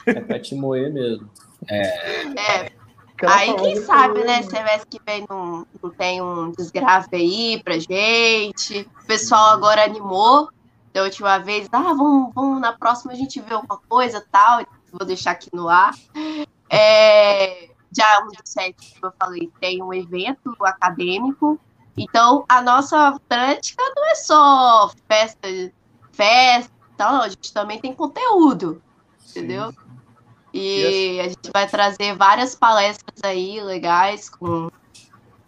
É 0.07 0.21
pra 0.21 0.39
te 0.39 0.55
moer 0.55 0.93
mesmo. 0.93 1.29
É. 1.69 1.87
é. 2.39 2.73
Aí, 3.27 3.55
quem 3.55 3.77
sabe, 3.77 4.25
né, 4.25 4.43
semestre 4.43 4.87
que 4.91 5.01
vem 5.05 5.25
não, 5.29 5.67
não 5.83 5.91
tem 5.91 6.21
um 6.21 6.51
desgrafe 6.51 7.15
aí 7.15 7.63
pra 7.63 7.79
gente. 7.79 8.89
O 9.03 9.07
pessoal 9.07 9.55
agora 9.55 9.85
animou 9.85 10.51
da 10.93 11.03
última 11.03 11.39
vez. 11.39 11.69
Ah, 11.73 11.95
vamos, 11.95 12.35
vamos 12.35 12.61
na 12.61 12.73
próxima 12.73 13.13
a 13.13 13.17
gente 13.17 13.41
vê 13.41 13.55
alguma 13.55 13.79
coisa 13.89 14.25
tal. 14.31 14.65
Vou 14.93 15.07
deixar 15.07 15.33
aqui 15.33 15.49
no 15.53 15.69
ar. 15.69 15.95
É, 16.75 17.69
dia 17.91 18.21
1 18.25 18.29
de 18.29 18.39
7, 18.45 18.95
como 18.95 19.13
eu 19.13 19.17
falei, 19.19 19.53
tem 19.61 19.83
um 19.83 19.93
evento 19.93 20.55
acadêmico. 20.63 21.59
Então, 21.97 22.45
a 22.49 22.61
nossa 22.61 23.19
prática 23.29 23.83
não 23.95 24.11
é 24.11 24.15
só 24.17 24.91
festa, 25.09 25.49
festa, 26.13 26.73
não, 26.99 27.23
a 27.23 27.29
gente 27.29 27.53
também 27.53 27.81
tem 27.81 27.95
conteúdo, 27.95 28.83
Sim. 29.19 29.41
entendeu? 29.41 29.73
E 30.53 31.19
a 31.21 31.29
gente 31.29 31.51
vai 31.53 31.69
trazer 31.69 32.15
várias 32.17 32.55
palestras 32.55 33.19
aí 33.25 33.61
legais 33.61 34.31
com 34.31 34.71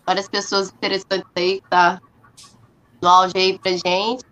várias 0.05 0.29
pessoas 0.29 0.69
interessantes 0.71 1.31
aí 1.37 1.61
que 1.61 1.69
tá 1.69 2.01
no 3.01 3.09
auge 3.09 3.33
aí 3.37 3.59
pra 3.59 3.73
gente, 3.73 4.25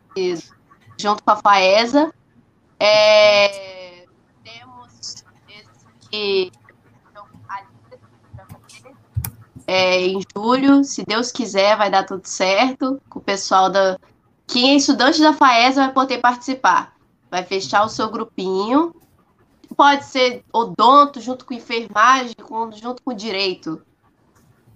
junto 0.99 1.23
com 1.23 1.31
a 1.31 1.37
FAESA. 1.37 2.13
É, 2.81 4.07
temos 4.43 5.25
esse 6.13 6.53
é, 9.67 10.01
em 10.01 10.21
julho, 10.37 10.85
se 10.85 11.05
Deus 11.05 11.33
quiser, 11.33 11.77
vai 11.77 11.91
dar 11.91 12.05
tudo 12.05 12.27
certo. 12.27 13.01
Com 13.09 13.19
o 13.19 13.23
pessoal 13.23 13.71
da. 13.71 13.99
Quem 14.47 14.73
é 14.73 14.77
estudante 14.77 15.21
da 15.21 15.33
FAESA 15.33 15.85
vai 15.85 15.93
poder 15.93 16.19
participar. 16.19 16.95
Vai 17.31 17.45
fechar 17.45 17.85
o 17.85 17.89
seu 17.89 18.11
grupinho. 18.11 18.95
Pode 19.77 20.05
ser 20.05 20.45
odonto 20.53 21.21
junto 21.21 21.45
com 21.45 21.55
enfermagem, 21.55 22.35
junto 22.81 23.03
com 23.03 23.15
direito. 23.15 23.83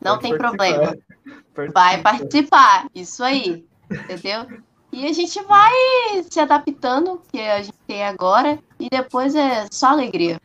Não 0.01 0.13
Pode 0.13 0.23
tem 0.23 0.39
problema. 0.39 0.97
Vai 1.73 2.01
participar, 2.01 2.87
isso 2.95 3.23
aí. 3.23 3.65
Entendeu? 3.91 4.47
E 4.91 5.07
a 5.07 5.13
gente 5.13 5.41
vai 5.43 5.73
se 6.29 6.41
adaptando, 6.41 7.21
que 7.31 7.41
a 7.41 7.63
gente 7.63 7.79
tem 7.87 8.05
agora, 8.05 8.59
e 8.81 8.89
depois 8.89 9.35
é 9.35 9.67
só 9.71 9.89
alegria. 9.89 10.41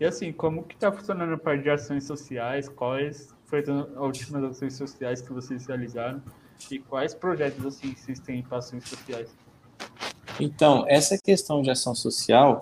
E 0.00 0.04
assim, 0.06 0.32
como 0.32 0.62
que 0.62 0.74
está 0.74 0.90
funcionando 0.90 1.34
a 1.34 1.36
parte 1.36 1.62
de 1.62 1.68
ações 1.68 2.04
sociais? 2.06 2.70
Quais 2.70 3.34
foram 3.44 3.80
as 3.80 3.96
últimas 3.98 4.44
ações 4.44 4.74
sociais 4.74 5.20
que 5.20 5.30
vocês 5.30 5.66
realizaram? 5.66 6.22
E 6.70 6.78
quais 6.78 7.14
projetos 7.14 7.66
assim 7.66 7.94
vocês 7.94 8.18
têm 8.18 8.42
para 8.42 8.58
ações 8.58 8.88
sociais? 8.88 9.28
Então, 10.40 10.86
essa 10.88 11.18
questão 11.18 11.60
de 11.60 11.70
ação 11.70 11.94
social, 11.94 12.60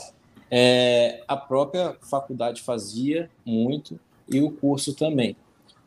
é, 0.50 1.22
a 1.28 1.36
própria 1.36 1.96
faculdade 2.10 2.60
fazia 2.60 3.30
muito 3.46 4.00
e 4.28 4.40
o 4.40 4.50
curso 4.50 4.92
também. 4.92 5.36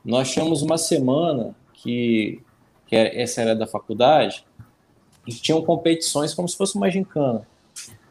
Nós 0.06 0.32
tínhamos 0.32 0.62
uma 0.62 0.78
semana 0.78 1.54
que, 1.74 2.41
que 2.88 2.95
essa 2.95 3.41
era 3.41 3.54
da 3.54 3.68
faculdade, 3.68 4.45
e 5.28 5.34
tinham 5.34 5.62
competições 5.62 6.34
como 6.34 6.47
se 6.47 6.56
fosse 6.56 6.78
uma 6.78 6.89
gincana. 6.89 7.45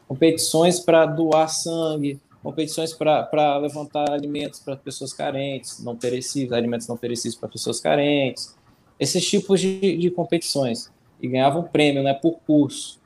Competições 0.07 0.79
para 0.79 1.07
doar 1.07 1.49
sangue, 1.49 2.19
competições 2.41 2.93
para 2.93 3.57
levantar 3.57 4.11
alimentos 4.11 4.59
para 4.59 4.75
pessoas 4.75 5.13
carentes, 5.13 5.83
não 5.83 5.95
perecíveis, 5.95 6.53
alimentos 6.53 6.87
não 6.87 6.97
perecíveis 6.97 7.35
para 7.35 7.49
pessoas 7.49 7.79
carentes, 7.79 8.55
esses 8.99 9.27
tipos 9.27 9.59
de, 9.59 9.97
de 9.97 10.11
competições. 10.11 10.91
E 11.21 11.27
ganhavam 11.27 11.63
prêmio 11.63 12.01
né, 12.01 12.15
por 12.15 12.39
curso. 12.47 12.99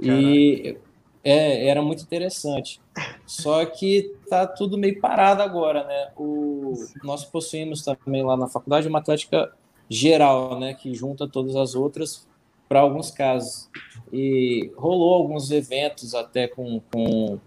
E 0.00 0.76
é, 1.22 1.68
era 1.68 1.80
muito 1.80 2.02
interessante. 2.02 2.80
Só 3.24 3.64
que 3.64 4.16
tá 4.28 4.46
tudo 4.46 4.76
meio 4.76 5.00
parado 5.00 5.42
agora, 5.42 5.84
né? 5.84 6.10
O, 6.16 6.74
nós 7.04 7.24
possuímos 7.24 7.82
também 7.82 8.24
lá 8.24 8.36
na 8.36 8.48
faculdade 8.48 8.88
uma 8.88 8.98
atlética 8.98 9.52
geral, 9.88 10.58
né? 10.58 10.74
Que 10.74 10.92
junta 10.92 11.28
todas 11.28 11.54
as 11.54 11.76
outras 11.76 12.26
para 12.68 12.80
alguns 12.80 13.10
casos. 13.10 13.68
E 14.12 14.72
rolou 14.76 15.14
alguns 15.14 15.50
eventos 15.52 16.14
até 16.14 16.48
com, 16.48 16.80
com 16.92 17.38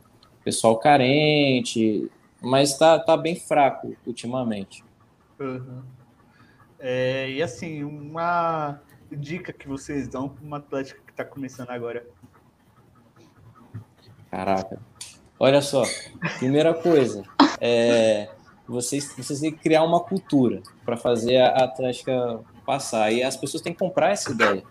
pessoal 0.45 0.77
carente, 0.77 2.09
mas 2.41 2.71
está 2.71 2.97
tá 2.97 3.17
bem 3.17 3.35
fraco 3.35 3.93
ultimamente. 4.05 4.85
Uhum. 5.37 5.81
É, 6.79 7.29
e 7.29 7.43
assim, 7.43 7.83
uma 7.83 8.79
dica 9.11 9.51
que 9.51 9.67
vocês 9.67 10.07
dão 10.07 10.29
para 10.29 10.45
uma 10.45 10.57
atlética 10.57 11.01
que 11.05 11.11
está 11.11 11.25
começando 11.25 11.71
agora? 11.71 12.05
Caraca. 14.31 14.79
Olha 15.37 15.61
só, 15.61 15.83
primeira 16.37 16.73
coisa, 16.73 17.23
é, 17.59 18.29
vocês, 18.65 19.13
vocês 19.17 19.41
têm 19.41 19.51
que 19.51 19.59
criar 19.59 19.83
uma 19.83 19.99
cultura 19.99 20.61
para 20.85 20.95
fazer 20.95 21.37
a 21.37 21.65
Atlética 21.65 22.39
passar. 22.65 23.11
E 23.11 23.21
as 23.21 23.35
pessoas 23.35 23.61
têm 23.61 23.73
que 23.73 23.79
comprar 23.79 24.11
essa 24.11 24.31
ideia 24.31 24.63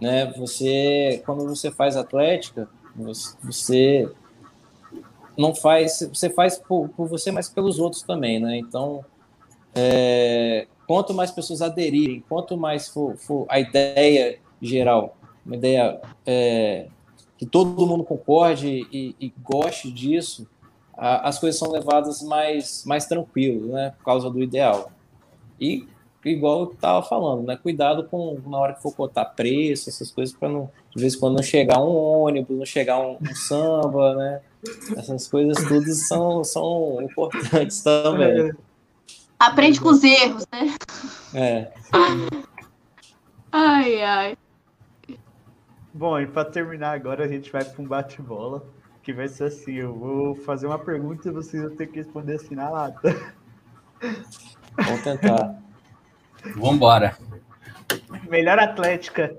né? 0.00 0.32
Você, 0.36 1.22
quando 1.26 1.46
você 1.46 1.70
faz 1.70 1.96
atlética, 1.96 2.68
você 3.42 4.10
não 5.38 5.54
faz, 5.54 6.00
você 6.12 6.28
faz 6.28 6.58
por, 6.58 6.88
por 6.88 7.06
você, 7.06 7.30
mas 7.30 7.48
pelos 7.48 7.78
outros 7.78 8.02
também, 8.02 8.40
né? 8.40 8.58
Então, 8.58 9.04
é, 9.74 10.66
quanto 10.86 11.14
mais 11.14 11.30
pessoas 11.30 11.62
aderirem, 11.62 12.24
quanto 12.28 12.56
mais 12.56 12.88
for, 12.88 13.16
for 13.16 13.46
a 13.48 13.60
ideia 13.60 14.40
geral, 14.60 15.16
uma 15.46 15.54
ideia 15.54 16.00
é, 16.26 16.88
que 17.36 17.46
todo 17.46 17.86
mundo 17.86 18.02
concorde 18.02 18.86
e, 18.92 19.14
e 19.20 19.32
goste 19.40 19.92
disso, 19.92 20.46
a, 20.92 21.28
as 21.28 21.38
coisas 21.38 21.58
são 21.58 21.70
levadas 21.70 22.20
mais, 22.20 22.84
mais 22.84 23.06
tranquilo, 23.06 23.72
né? 23.72 23.94
Por 23.96 24.04
causa 24.04 24.28
do 24.28 24.42
ideal. 24.42 24.90
E 25.60 25.86
igual 26.24 26.60
eu 26.60 26.72
estava 26.72 27.02
falando, 27.02 27.46
né? 27.46 27.56
Cuidado 27.56 28.04
com 28.04 28.40
na 28.46 28.58
hora 28.58 28.74
que 28.74 28.82
for 28.82 28.94
cotar 28.94 29.34
preço, 29.34 29.88
essas 29.88 30.10
coisas, 30.10 30.34
para 30.34 30.48
não, 30.48 30.70
de 30.94 31.00
vez 31.00 31.14
em 31.14 31.18
quando 31.20 31.36
não 31.36 31.42
chegar 31.42 31.80
um 31.80 31.94
ônibus, 31.94 32.56
não 32.56 32.66
chegar 32.66 32.98
um, 32.98 33.16
um 33.20 33.34
samba, 33.34 34.14
né? 34.14 34.40
Essas 34.96 35.28
coisas 35.28 35.62
tudo 35.64 35.90
são, 35.94 36.42
são 36.42 37.00
importantes 37.02 37.82
também. 37.82 38.52
Aprende 39.38 39.80
com 39.80 39.90
os 39.90 40.02
erros, 40.02 40.44
né? 40.52 40.74
É. 41.34 41.72
Ai, 43.52 44.02
ai. 44.02 44.38
Bom, 45.94 46.18
e 46.18 46.26
para 46.26 46.44
terminar 46.44 46.92
agora, 46.92 47.24
a 47.24 47.28
gente 47.28 47.50
vai 47.50 47.64
para 47.64 47.82
um 47.82 47.86
bate-bola, 47.86 48.66
que 49.02 49.12
vai 49.12 49.28
ser 49.28 49.44
assim: 49.44 49.74
eu 49.74 49.94
vou 49.94 50.34
fazer 50.34 50.66
uma 50.66 50.78
pergunta 50.78 51.28
e 51.28 51.32
vocês 51.32 51.62
vão 51.62 51.74
ter 51.74 51.86
que 51.86 51.98
responder 51.98 52.34
assim 52.34 52.54
na 52.54 52.68
lata. 52.68 53.16
Vamos 54.76 55.02
tentar. 55.02 55.67
Vambora. 56.56 57.16
Melhor 58.28 58.58
Atlética. 58.58 59.36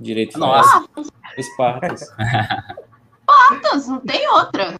Direito 0.00 0.38
Nossa. 0.38 0.88
Espartas. 1.36 2.02
Espartas, 2.02 3.86
não 3.88 4.00
tem 4.00 4.28
outra. 4.28 4.78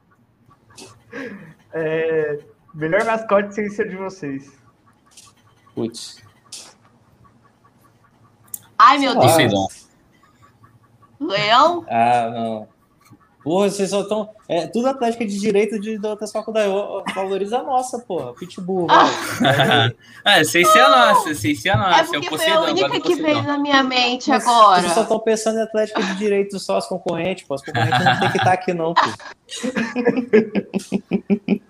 É, 1.72 2.38
melhor 2.74 3.04
mascote 3.04 3.54
sem 3.54 3.68
ser 3.68 3.88
de 3.88 3.96
vocês. 3.96 4.58
Putz. 5.74 6.22
Ai, 8.78 8.98
meu 8.98 9.18
Deus. 9.18 9.88
Leão? 11.20 11.84
Ah, 11.88 12.30
não. 12.30 12.68
Porra, 13.48 13.70
vocês 13.70 13.88
só 13.88 14.02
estão. 14.02 14.28
É, 14.46 14.66
tudo 14.66 14.88
Atlética 14.88 15.24
de 15.24 15.40
direito 15.40 15.80
de, 15.80 15.96
de 15.96 16.06
outras 16.06 16.30
faculdades. 16.30 16.70
Valoriza 17.14 17.60
a 17.60 17.62
nossa, 17.62 17.98
porra. 17.98 18.34
Pitbull, 18.34 18.86
ah, 18.90 20.44
sem 20.44 20.62
ser 20.66 20.80
a 20.80 20.90
nossa, 20.90 21.34
sem 21.34 21.54
ser 21.54 21.70
a 21.70 21.78
nossa. 21.78 22.00
É 22.00 22.04
porque 22.04 22.36
foi 22.36 22.46
a 22.46 22.60
única 22.60 23.00
que 23.00 23.14
veio 23.14 23.42
na 23.42 23.56
minha 23.56 23.82
mente 23.82 24.28
Mas, 24.28 24.46
agora. 24.46 24.82
Vocês 24.82 24.92
só 24.92 25.00
estão 25.00 25.18
pensando 25.20 25.60
em 25.60 25.62
Atlética 25.62 26.02
de 26.02 26.16
direito 26.16 26.58
só 26.58 26.76
as 26.76 26.86
concorrentes, 26.86 27.46
pô. 27.48 27.54
As 27.54 27.64
concorrentes 27.64 28.04
não 28.04 28.20
tem 28.20 28.30
que 28.32 28.36
estar 28.36 28.52
aqui, 28.52 28.74
não, 28.74 28.92
pô. 28.92 29.00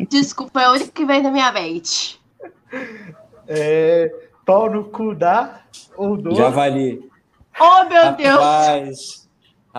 Desculpa, 0.11 0.61
é 0.61 0.64
a 0.64 0.72
única 0.72 0.91
que 0.91 1.05
veio 1.05 1.22
na 1.22 1.31
minha 1.31 1.53
mente. 1.53 2.20
É, 3.47 4.12
pau 4.45 4.68
no 4.68 4.83
cu 4.87 5.14
da 5.14 5.61
ou 5.97 6.16
do. 6.16 6.35
Javali. 6.35 7.09
Oh, 7.61 7.85
meu 7.85 8.03
Rapaz. 8.03 8.16
Deus! 8.16 9.28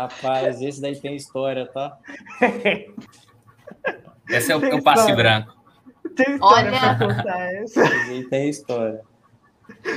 Rapaz, 0.02 0.62
esse 0.62 0.82
daí 0.82 0.96
tem 0.96 1.16
história, 1.16 1.66
tá? 1.68 1.98
Esse 4.30 4.52
é 4.52 4.56
o, 4.56 4.64
é 4.64 4.76
o 4.76 4.84
passe 4.84 5.12
branco. 5.16 5.58
Tem 6.16 6.36
história 6.36 6.72
Olha. 6.72 6.80
pra 6.80 7.08
contar 7.08 7.54
essa. 7.54 7.84
Esse 7.84 8.30
tem 8.30 8.50
história. 8.50 9.02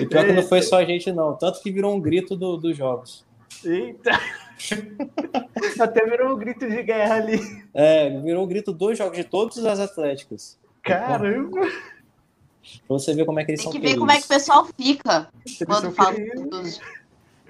E 0.00 0.06
pior 0.06 0.24
que 0.24 0.32
não 0.32 0.42
foi 0.42 0.62
só 0.62 0.78
a 0.78 0.84
gente, 0.84 1.12
não. 1.12 1.36
Tanto 1.36 1.60
que 1.60 1.70
virou 1.70 1.94
um 1.94 2.00
grito 2.00 2.34
do, 2.34 2.56
dos 2.56 2.76
jogos. 2.76 3.26
Eita! 3.64 4.10
Até 5.80 6.04
virou 6.06 6.34
um 6.34 6.38
grito 6.38 6.66
de 6.68 6.82
guerra 6.82 7.16
ali. 7.16 7.40
É, 7.74 8.08
virou 8.20 8.44
um 8.44 8.46
grito 8.48 8.72
dos 8.72 8.96
jogos 8.96 9.16
de 9.16 9.24
todas 9.24 9.64
as 9.64 9.78
atléticas. 9.78 10.58
Caramba! 10.82 11.60
Pra 11.60 12.88
você 12.88 13.12
ver 13.14 13.24
como 13.26 13.40
é 13.40 13.44
que 13.44 13.50
eles 13.50 13.60
tem 13.60 13.72
são 13.72 13.80
que 13.80 13.86
ver 13.86 13.98
como 13.98 14.10
é 14.10 14.18
que 14.18 14.24
o 14.24 14.28
pessoal 14.28 14.64
fica 14.64 15.28
eles 15.44 15.58
quando 15.66 15.90
fala 15.92 16.16
dos, 16.48 16.80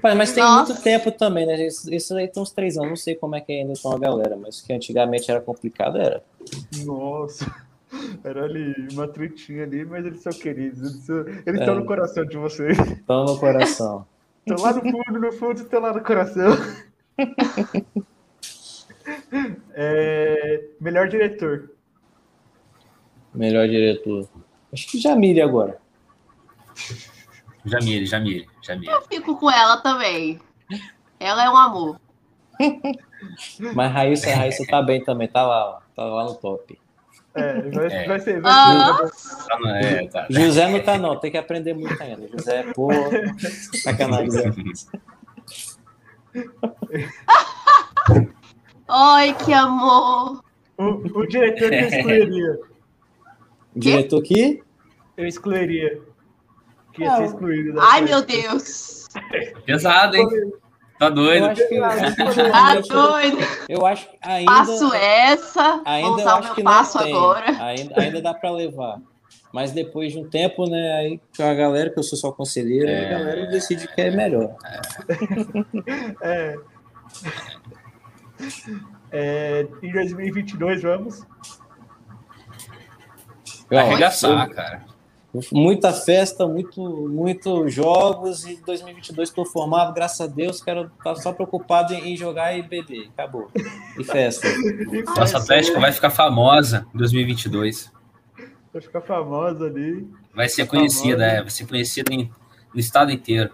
mas 0.02 0.32
tem 0.32 0.42
Nossa. 0.42 0.72
muito 0.72 0.82
tempo 0.82 1.12
também, 1.12 1.46
né? 1.46 1.66
Isso, 1.66 1.92
isso 1.92 2.16
aí 2.16 2.26
tem 2.26 2.42
uns 2.42 2.50
três 2.50 2.76
anos, 2.76 2.88
não 2.88 2.96
sei 2.96 3.14
como 3.14 3.36
é 3.36 3.40
que 3.40 3.52
ainda 3.52 3.72
estão 3.72 3.92
a 3.92 3.98
galera, 3.98 4.36
mas 4.36 4.60
que 4.60 4.72
antigamente 4.72 5.30
era 5.30 5.40
complicado, 5.40 5.98
era. 5.98 6.22
Nossa, 6.84 7.46
era 8.24 8.44
ali, 8.44 8.74
uma 8.92 9.06
tretinha 9.06 9.62
ali, 9.62 9.84
mas 9.84 10.04
eles 10.04 10.20
são 10.20 10.32
queridos, 10.32 11.08
eles 11.46 11.60
estão 11.60 11.74
é. 11.74 11.78
no 11.78 11.86
coração 11.86 12.24
de 12.24 12.36
vocês. 12.36 12.76
Estão 12.78 13.24
no 13.24 13.38
coração. 13.38 14.06
Estão 14.44 14.64
lá 14.64 14.72
no 14.72 14.80
fundo, 14.80 15.20
no 15.20 15.32
fundo, 15.32 15.60
estão 15.62 15.80
lá 15.80 15.92
no 15.92 16.02
coração. 16.02 16.50
é, 19.72 20.64
melhor 20.80 21.08
diretor. 21.08 21.70
Melhor 23.32 23.68
diretor. 23.68 24.28
Acho 24.72 24.88
que 24.88 24.98
Jamile 24.98 25.40
agora. 25.40 25.78
Jamile, 27.64 28.06
Jamile, 28.06 28.48
Jamile. 28.62 28.92
Eu 28.92 29.02
fico 29.02 29.36
com 29.36 29.50
ela 29.50 29.76
também. 29.78 30.40
Ela 31.18 31.44
é 31.44 31.50
um 31.50 31.56
amor. 31.56 32.00
Mas 33.74 33.92
Raíssa, 33.92 34.34
Raíssa 34.34 34.64
tá 34.66 34.82
bem 34.82 35.02
também, 35.04 35.28
tá 35.28 35.46
lá, 35.46 35.80
tá 35.94 36.04
lá 36.04 36.24
no 36.24 36.34
top. 36.34 36.78
É, 37.34 37.62
vai, 37.70 37.86
é. 37.86 38.06
vai 38.06 38.20
ser. 38.20 38.40
Vai 38.40 38.52
ah. 38.52 39.08
ser. 39.14 39.66
É, 39.66 40.08
tá. 40.08 40.26
José 40.28 40.68
não 40.68 40.80
tá, 40.80 40.98
não, 40.98 41.18
tem 41.18 41.30
que 41.30 41.38
aprender 41.38 41.72
muito 41.72 42.00
ainda. 42.02 42.28
José, 42.28 42.64
pô, 42.74 42.90
sacanagem. 43.82 44.52
Oi, 48.88 49.34
que 49.44 49.52
amor. 49.52 50.42
O, 50.76 50.84
o 50.84 51.26
diretor 51.26 51.70
que 51.70 51.74
eu 51.74 51.88
excluiria. 51.88 52.58
O 53.74 53.80
diretor 53.80 54.22
que? 54.22 54.62
Eu 55.16 55.26
excluiria. 55.26 56.02
Que 56.92 57.02
ia 57.02 57.16
ser 57.16 57.24
excluído. 57.24 57.74
da 57.74 57.82
Ai, 57.84 58.00
meu 58.02 58.22
Deus. 58.22 59.08
Pesado, 59.64 60.16
hein? 60.16 60.28
Tá 60.98 61.06
Eu 61.06 61.14
doido? 61.14 61.46
acho 61.46 61.68
que, 61.68 61.80
Tá 61.80 62.80
doido. 62.80 63.38
eu 63.68 63.86
acho 63.86 64.08
que 64.10 64.18
ainda, 64.22 64.52
Passo 64.52 64.94
essa. 64.94 65.72
Vou 65.76 65.82
ainda 65.86 66.08
eu 66.08 66.14
usar 66.14 66.34
o 66.34 66.38
acho 66.38 66.54
meu 66.54 66.64
passo 66.64 66.98
agora. 66.98 67.46
Ainda, 67.64 68.00
ainda 68.00 68.22
dá 68.22 68.32
para 68.34 68.50
levar. 68.52 68.98
Mas 69.52 69.72
depois 69.72 70.12
de 70.12 70.18
um 70.18 70.28
tempo, 70.28 70.68
né, 70.70 70.92
aí 70.94 71.20
com 71.36 71.42
a 71.42 71.52
galera, 71.54 71.90
que 71.90 71.98
eu 71.98 72.02
sou 72.02 72.16
só 72.16 72.30
conselheiro, 72.32 72.88
aí 72.88 73.04
a 73.06 73.18
galera 73.18 73.46
decide 73.46 73.86
que 73.88 74.00
é 74.00 74.10
melhor. 74.10 74.54
É. 76.22 76.56
É, 79.10 79.66
em 79.82 79.92
2022, 79.92 80.82
vamos. 80.82 81.22
Eu- 83.70 83.78
Arregaçar, 83.78 84.48
cara. 84.50 84.84
Muita 85.50 85.92
festa, 85.94 86.46
muito, 86.46 86.80
muito 87.08 87.66
jogos 87.68 88.44
e 88.46 88.56
2022 88.66 89.30
estou 89.30 89.46
formado, 89.46 89.94
graças 89.94 90.20
a 90.20 90.26
Deus, 90.26 90.62
quero 90.62 90.90
estar 90.98 91.14
só 91.16 91.32
preocupado 91.32 91.94
em, 91.94 92.12
em 92.12 92.16
jogar 92.16 92.56
e 92.56 92.62
beber, 92.62 93.08
acabou. 93.14 93.50
E 93.98 94.04
festa. 94.04 94.46
Nossa 95.16 95.38
Atlética 95.38 95.80
vai 95.80 95.90
ficar 95.90 96.10
famosa 96.10 96.86
em 96.94 96.98
2022. 96.98 97.90
Vai 98.72 98.82
ficar 98.82 99.00
famosa 99.00 99.64
ali. 99.66 100.06
Vai 100.34 100.48
ser 100.50 100.66
conhecida, 100.66 101.24
é, 101.24 101.40
vai 101.40 101.50
ser 101.50 101.66
conhecida 101.66 102.12
em- 102.12 102.30
no 102.74 102.80
estado 102.80 103.10
inteiro. 103.10 103.52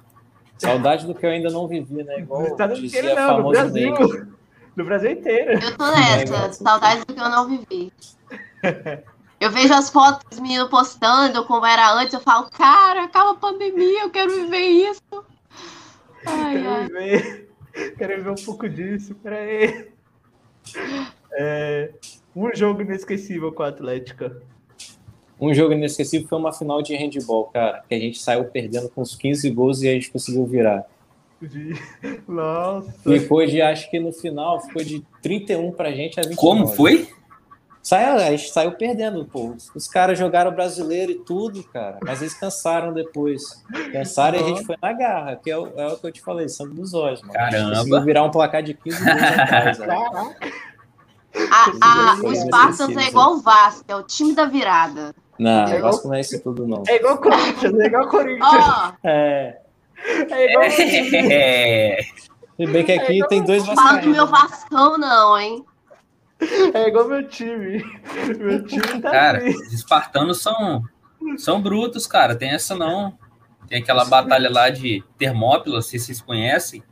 Saudade 0.56 1.06
do 1.06 1.14
que 1.14 1.24
eu 1.24 1.30
ainda 1.30 1.50
não 1.50 1.68
vivi, 1.68 2.02
né? 2.02 2.18
Igual 2.18 2.42
No 2.42 2.48
estado 2.48 2.74
dizia 2.74 3.00
inteiro, 3.00 3.20
não, 3.20 3.42
no 3.42 3.50
Brasil. 3.50 3.94
No 4.74 4.84
Brasil 4.84 5.10
inteiro. 5.12 5.52
Eu 5.62 5.76
tô 5.76 5.90
nessa. 5.92 6.52
Saudades 6.54 7.04
do 7.04 7.14
que 7.14 7.20
eu 7.20 7.28
não 7.28 7.48
vivi. 7.48 7.92
Eu 9.48 9.52
vejo 9.52 9.72
as 9.72 9.88
fotos 9.88 10.28
dos 10.28 10.40
meninos 10.40 10.68
postando 10.68 11.42
como 11.46 11.64
era 11.64 11.94
antes, 11.94 12.12
eu 12.12 12.20
falo, 12.20 12.50
cara, 12.50 13.04
acaba 13.04 13.30
a 13.30 13.34
pandemia, 13.34 14.02
eu 14.02 14.10
quero 14.10 14.30
viver 14.30 14.58
isso. 14.58 15.24
Ai, 16.26 16.54
Quero 16.54 16.70
ai. 16.70 16.86
viver. 16.86 17.48
Quero 17.96 18.16
viver 18.16 18.30
um 18.30 18.44
pouco 18.44 18.68
disso. 18.68 19.14
Peraí. 19.14 19.88
É, 21.32 21.92
um 22.36 22.54
jogo 22.54 22.82
inesquecível 22.82 23.50
com 23.50 23.62
a 23.62 23.68
Atlética. 23.68 24.42
Um 25.40 25.54
jogo 25.54 25.72
inesquecível 25.72 26.28
foi 26.28 26.38
uma 26.38 26.52
final 26.52 26.82
de 26.82 26.94
handball, 26.94 27.44
cara, 27.46 27.82
que 27.88 27.94
a 27.94 27.98
gente 27.98 28.20
saiu 28.20 28.44
perdendo 28.44 28.90
com 28.90 29.00
uns 29.00 29.14
15 29.14 29.48
gols 29.50 29.80
e 29.80 29.88
a 29.88 29.92
gente 29.92 30.10
conseguiu 30.10 30.44
virar. 30.44 30.84
Nossa. 32.28 32.92
Ficou 33.00 33.46
de, 33.46 33.62
acho 33.62 33.90
que 33.90 33.98
no 33.98 34.12
final, 34.12 34.60
ficou 34.60 34.84
de 34.84 35.02
31 35.22 35.72
pra 35.72 35.90
gente 35.90 36.20
a 36.20 36.22
29. 36.22 36.36
Como 36.36 36.66
foi? 36.66 37.08
Saiu, 37.88 38.16
a 38.16 38.30
gente 38.32 38.50
saiu 38.50 38.72
perdendo, 38.72 39.24
pô. 39.24 39.56
Os 39.74 39.88
caras 39.88 40.18
jogaram 40.18 40.50
brasileiro 40.50 41.10
e 41.10 41.14
tudo, 41.14 41.64
cara. 41.64 41.98
Mas 42.04 42.20
eles 42.20 42.34
cansaram 42.34 42.92
depois. 42.92 43.64
Cansaram 43.90 44.38
e 44.38 44.42
a 44.42 44.46
gente 44.46 44.66
foi 44.66 44.76
na 44.82 44.92
garra, 44.92 45.36
que 45.36 45.50
é 45.50 45.56
o, 45.56 45.68
é 45.74 45.86
o 45.86 45.96
que 45.96 46.06
eu 46.06 46.12
te 46.12 46.20
falei, 46.20 46.50
sangue 46.50 46.74
dos 46.74 46.92
olhos, 46.92 47.22
mano. 47.22 47.32
Caramba. 47.32 48.00
Virar 48.02 48.24
um 48.24 48.30
placar 48.30 48.62
de 48.62 48.74
15 48.74 49.02
gols 49.02 49.22
atrás, 49.22 49.78
né? 49.78 49.86
A, 51.50 52.10
a, 52.12 52.16
Foi 52.18 52.30
o 52.30 52.36
Spartans 52.36 52.80
inesquecível. 52.80 53.00
é 53.00 53.08
igual 53.08 53.32
o 53.32 53.40
Vasco, 53.40 53.84
é 53.88 53.96
o 53.96 54.02
time 54.02 54.34
da 54.34 54.44
virada. 54.44 55.14
Não, 55.38 55.64
É 55.64 55.78
o 55.78 55.82
Vasco 55.82 56.08
não 56.08 56.14
é 56.14 56.20
isso 56.20 56.42
tudo, 56.42 56.68
não. 56.68 56.82
É 56.86 56.96
igual 56.96 57.14
o 57.14 57.18
Corinthians, 57.18 57.80
é 57.80 57.86
igual 57.86 58.04
o 58.04 58.08
Corinthians. 58.08 58.50
Ó, 58.52 58.92
É. 59.02 59.58
É 60.30 60.50
igual 60.50 60.66
o 60.66 60.68
Corinthians. 60.76 61.30
É, 61.30 61.98
Se 62.54 62.66
bem 62.66 62.84
que 62.84 62.92
aqui 62.92 63.26
tem 63.28 63.42
dois 63.42 63.64
fala 63.64 63.96
do 63.96 64.10
meu 64.10 64.26
vascaínos. 64.26 64.30
Vascão, 64.30 64.98
não, 64.98 65.38
hein? 65.38 65.64
É 66.74 66.88
igual 66.88 67.08
meu 67.08 67.26
time. 67.28 67.84
Meu 68.38 68.64
time 68.64 69.00
tá 69.00 69.10
cara, 69.10 69.38
assim. 69.38 69.50
os 69.50 69.72
espartanos 69.72 70.40
são, 70.40 70.84
são 71.36 71.60
brutos, 71.60 72.06
cara. 72.06 72.36
Tem 72.36 72.50
essa 72.50 72.74
não. 72.76 73.18
Tem 73.68 73.82
aquela 73.82 74.04
batalha 74.04 74.50
lá 74.50 74.70
de 74.70 75.02
Termópila, 75.18 75.82
se 75.82 75.98
vocês 75.98 76.20
conhecem. 76.20 76.82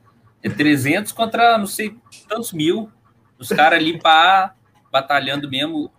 É 0.43 0.49
300 0.49 1.13
contra 1.13 1.57
não 1.57 1.67
sei 1.67 1.97
tantos 2.29 2.53
mil. 2.53 2.91
Os 3.39 3.49
caras 3.49 3.79
ali 3.79 3.99
pá, 3.99 4.55
batalhando 4.93 5.49
mesmo. 5.49 5.91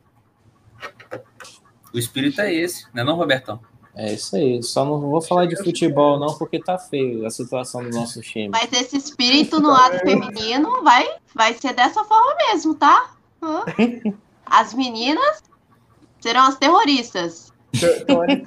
O 1.93 1.98
espírito 1.98 2.41
é 2.41 2.54
esse, 2.54 2.86
não 2.93 3.02
é 3.02 3.06
não, 3.06 3.16
Robertão? 3.16 3.60
É 3.95 4.14
isso 4.14 4.36
aí. 4.36 4.62
Só 4.62 4.86
não 4.86 5.00
vou 5.00 5.22
falar 5.22 5.48
de 5.48 5.58
futebol, 5.58 6.20
não, 6.20 6.38
porque 6.38 6.60
tá 6.60 6.78
feio 6.78 7.26
a 7.26 7.32
situação 7.32 7.84
do 7.84 7.89
nosso 7.89 8.22
time. 8.22 8.50
Mas 8.50 8.72
esse 8.72 8.95
espírito 8.95 9.60
no 9.60 9.70
lado 9.70 9.98
feminino 10.00 10.84
vai, 10.84 11.08
vai 11.34 11.54
ser 11.56 11.74
dessa 11.74 12.04
forma 12.04 12.36
mesmo, 12.52 12.76
tá? 12.76 13.16
Hã? 13.41 13.65
As 14.45 14.73
meninas 14.73 15.43
serão 16.19 16.47
as 16.47 16.57
terroristas. 16.57 17.53
Estão 17.73 18.21
ali, 18.21 18.43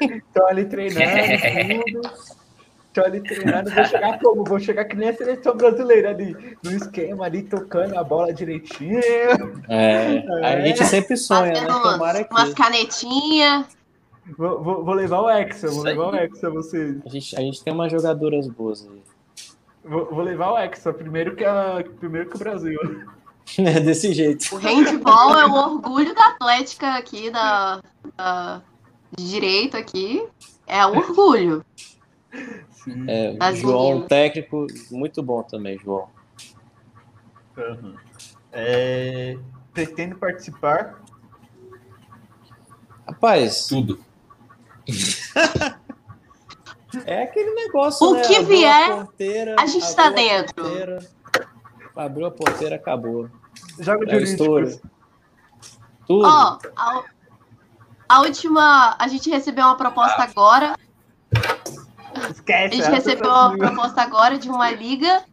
ali 0.49 0.65
treinando, 0.65 1.85
tudo. 1.85 2.11
Estão 2.89 3.05
ali 3.05 3.21
treinando. 3.21 3.71
Vou 3.71 3.85
chegar 3.85 4.19
como? 4.19 4.45
Vou 4.45 4.59
chegar 4.59 4.85
que 4.87 4.97
nem 4.97 5.11
a 5.11 5.15
seleção 5.15 5.57
brasileira 5.57 6.11
ali. 6.11 6.57
No 6.65 6.73
esquema 6.73 7.27
ali, 7.27 7.43
tocando 7.43 7.97
a 7.99 8.03
bola 8.03 8.33
direitinho. 8.33 8.99
É, 9.69 10.25
a 10.43 10.61
gente 10.61 10.85
sempre 10.87 11.17
sonha, 11.17 11.53
né? 11.53 11.67
Fazendo 11.67 11.83
Tomara 11.83 12.27
umas, 12.31 12.45
umas 12.45 12.55
canetinhas. 12.55 13.67
Vou, 14.37 14.63
vou, 14.63 14.85
vou 14.85 14.95
levar 14.95 15.21
o 15.21 15.31
Hexa, 15.31 15.69
vou 15.69 15.83
levar 15.85 16.13
o. 16.13 16.17
Hexa, 16.17 16.51
vocês. 16.51 16.97
A 17.05 17.09
gente, 17.09 17.37
a 17.37 17.41
gente 17.41 17.63
tem 17.63 17.73
umas 17.73 17.93
jogadoras 17.93 18.49
boas 18.49 18.87
aí. 18.91 19.03
Vou, 19.85 20.07
vou 20.07 20.23
levar 20.23 20.53
o 20.53 20.59
Hexa, 20.59 20.93
primeiro 20.93 21.37
que, 21.37 21.45
a, 21.45 21.85
primeiro 21.99 22.29
que 22.29 22.37
o 22.37 22.39
Brasil. 22.39 22.79
É 23.59 23.81
desse 23.81 24.13
jeito. 24.15 24.55
O 24.55 24.59
handball 24.59 25.39
é 25.39 25.47
o 25.47 25.53
orgulho 25.53 26.15
da 26.15 26.29
Atlética 26.29 26.95
aqui, 26.95 27.31
da, 27.31 27.83
da- 28.17 28.63
de 29.17 29.29
direito 29.29 29.77
aqui. 29.77 30.25
É 30.67 30.87
o 30.87 30.97
orgulho. 30.97 31.65
É, 33.09 33.37
João, 33.57 33.89
meninas. 33.89 34.09
técnico, 34.09 34.67
muito 34.91 35.23
bom 35.23 35.43
também, 35.43 35.79
João. 35.79 36.09
Aham. 37.59 37.95
É, 38.53 39.37
pretendo 39.73 40.17
participar. 40.17 41.01
Rapaz, 43.07 43.67
Tudo. 43.67 43.99
é 47.05 47.23
aquele 47.25 47.51
negócio. 47.55 48.07
O 48.07 48.15
né? 48.15 48.23
que 48.23 48.37
Abriu 48.37 48.59
vier, 48.59 48.97
porteira, 48.97 49.57
a 49.59 49.67
gente 49.67 49.95
tá 49.97 50.07
a 50.07 50.11
dentro. 50.11 50.55
porteira, 50.55 50.99
abriu 51.97 52.27
a 52.27 52.31
porteira, 52.31 52.77
acabou. 52.77 53.29
Jogo 53.81 54.07
de 54.07 54.13
É 54.13 54.19
a 54.19 54.21
história. 54.21 54.67
Olímpicos. 54.67 54.91
Tudo. 56.07 56.27
Ó, 56.27 56.59
a, 56.77 57.05
a 58.09 58.21
última. 58.21 58.97
A 58.99 59.09
gente 59.09 59.31
recebeu 59.31 59.65
uma 59.65 59.77
proposta 59.77 60.23
agora. 60.23 60.77
A 62.15 62.29
Esquece. 62.31 62.77
gente 62.77 62.83
essa 62.83 62.91
recebeu 62.91 63.31
tá 63.31 63.49
uma 63.49 63.59
proposta 63.59 64.03
agora 64.03 64.39
de 64.39 64.49
uma 64.49 64.71
liga. 64.71 65.25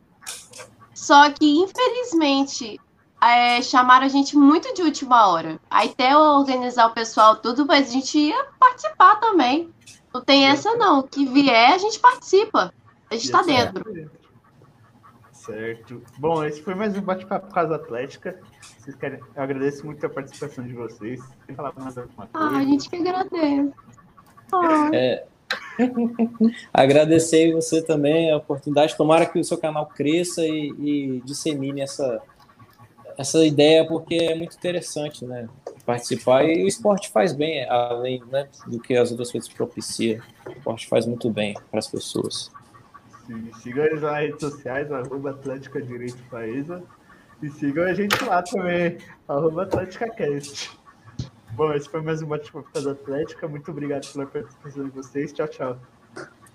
Só 0.93 1.29
que, 1.31 1.59
infelizmente, 1.59 2.79
é, 3.21 3.61
chamaram 3.61 4.05
a 4.05 4.09
gente 4.09 4.37
muito 4.37 4.73
de 4.73 4.81
última 4.81 5.27
hora. 5.27 5.59
Aí 5.69 5.89
até 5.89 6.13
eu 6.13 6.19
organizar 6.19 6.87
o 6.87 6.93
pessoal 6.93 7.35
tudo, 7.37 7.65
mas 7.65 7.89
a 7.89 7.91
gente 7.91 8.17
ia 8.17 8.45
participar 8.59 9.15
também. 9.15 9.73
Não 10.13 10.21
tem 10.21 10.47
essa, 10.47 10.75
não. 10.75 10.99
O 10.99 11.03
que 11.03 11.25
vier, 11.25 11.73
a 11.73 11.77
gente 11.77 11.99
participa. 11.99 12.73
A 13.09 13.15
gente 13.15 13.31
tá 13.31 13.41
dentro. 13.41 14.11
Certo. 15.47 16.03
Bom, 16.17 16.43
esse 16.43 16.61
foi 16.61 16.75
mais 16.75 16.97
um 16.97 17.01
bate-papo 17.01 17.53
Casa 17.53 17.75
Atlética. 17.75 18.37
Vocês 18.77 18.97
querem... 18.97 19.21
Eu 19.33 19.41
agradeço 19.41 19.85
muito 19.85 20.05
a 20.05 20.09
participação 20.09 20.67
de 20.67 20.73
vocês. 20.73 21.21
Quer 21.47 21.55
falar 21.55 21.71
mais 21.77 21.97
alguma 21.97 22.27
coisa? 22.27 22.55
Ah, 22.55 22.59
a 22.59 22.63
gente 22.63 22.89
que 22.89 22.97
agradece. 22.97 23.71
Ah, 24.51 24.89
Agradecer 26.73 27.53
você 27.53 27.81
também 27.81 28.29
a 28.29 28.35
oportunidade. 28.35 28.97
Tomara 28.97 29.25
que 29.25 29.39
o 29.39 29.43
seu 29.43 29.57
canal 29.57 29.85
cresça 29.85 30.45
e, 30.45 30.73
e 30.79 31.21
dissemine 31.23 31.79
essa, 31.79 32.21
essa 33.17 33.45
ideia, 33.45 33.87
porque 33.87 34.15
é 34.15 34.35
muito 34.35 34.57
interessante, 34.57 35.23
né? 35.23 35.47
Participar. 35.85 36.43
E 36.43 36.65
o 36.65 36.67
esporte 36.67 37.09
faz 37.09 37.31
bem, 37.31 37.65
além 37.69 38.21
né, 38.29 38.49
do 38.67 38.81
que 38.81 38.97
as 38.97 39.11
outras 39.11 39.31
coisas 39.31 39.49
propicia. 39.49 40.21
O 40.45 40.51
esporte 40.51 40.87
faz 40.89 41.05
muito 41.05 41.29
bem 41.29 41.53
para 41.71 41.79
as 41.79 41.87
pessoas. 41.87 42.51
Sim, 43.27 43.51
sigam 43.55 43.83
eles 43.83 44.01
nas 44.01 44.17
redes 44.17 44.39
sociais, 44.39 44.91
arroba 44.91 45.31
Atlética 45.31 45.81
Direito 45.81 46.17
Faísa. 46.29 46.81
E 47.41 47.49
sigam 47.49 47.85
a 47.85 47.93
gente 47.93 48.23
lá 48.23 48.41
também, 48.41 48.97
arroba 49.27 49.63
AtléticaCast. 49.63 50.77
Bom, 51.51 51.73
esse 51.73 51.89
foi 51.89 52.01
mais 52.01 52.21
um 52.21 52.27
bate-papo 52.27 52.69
Casa 52.71 52.91
Atlética. 52.91 53.47
Muito 53.47 53.69
obrigado 53.69 54.11
pela 54.11 54.25
participação 54.25 54.85
de 54.85 54.91
vocês. 54.91 55.33
Tchau, 55.33 55.47
tchau. 55.47 55.77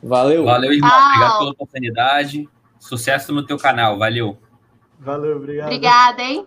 Valeu! 0.03 0.45
Valeu, 0.45 0.73
irmão. 0.73 0.91
Tchau. 0.91 1.07
Obrigado 1.07 1.39
pela 1.39 1.51
oportunidade. 1.51 2.49
Sucesso 2.79 3.33
no 3.33 3.45
teu 3.45 3.59
canal. 3.59 3.99
Valeu. 3.99 4.39
Valeu, 4.99 5.37
obrigado. 5.37 5.67
Obrigada, 5.67 6.23
hein? 6.23 6.47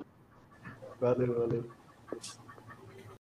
Valeu, 1.00 1.40
valeu. 1.40 1.75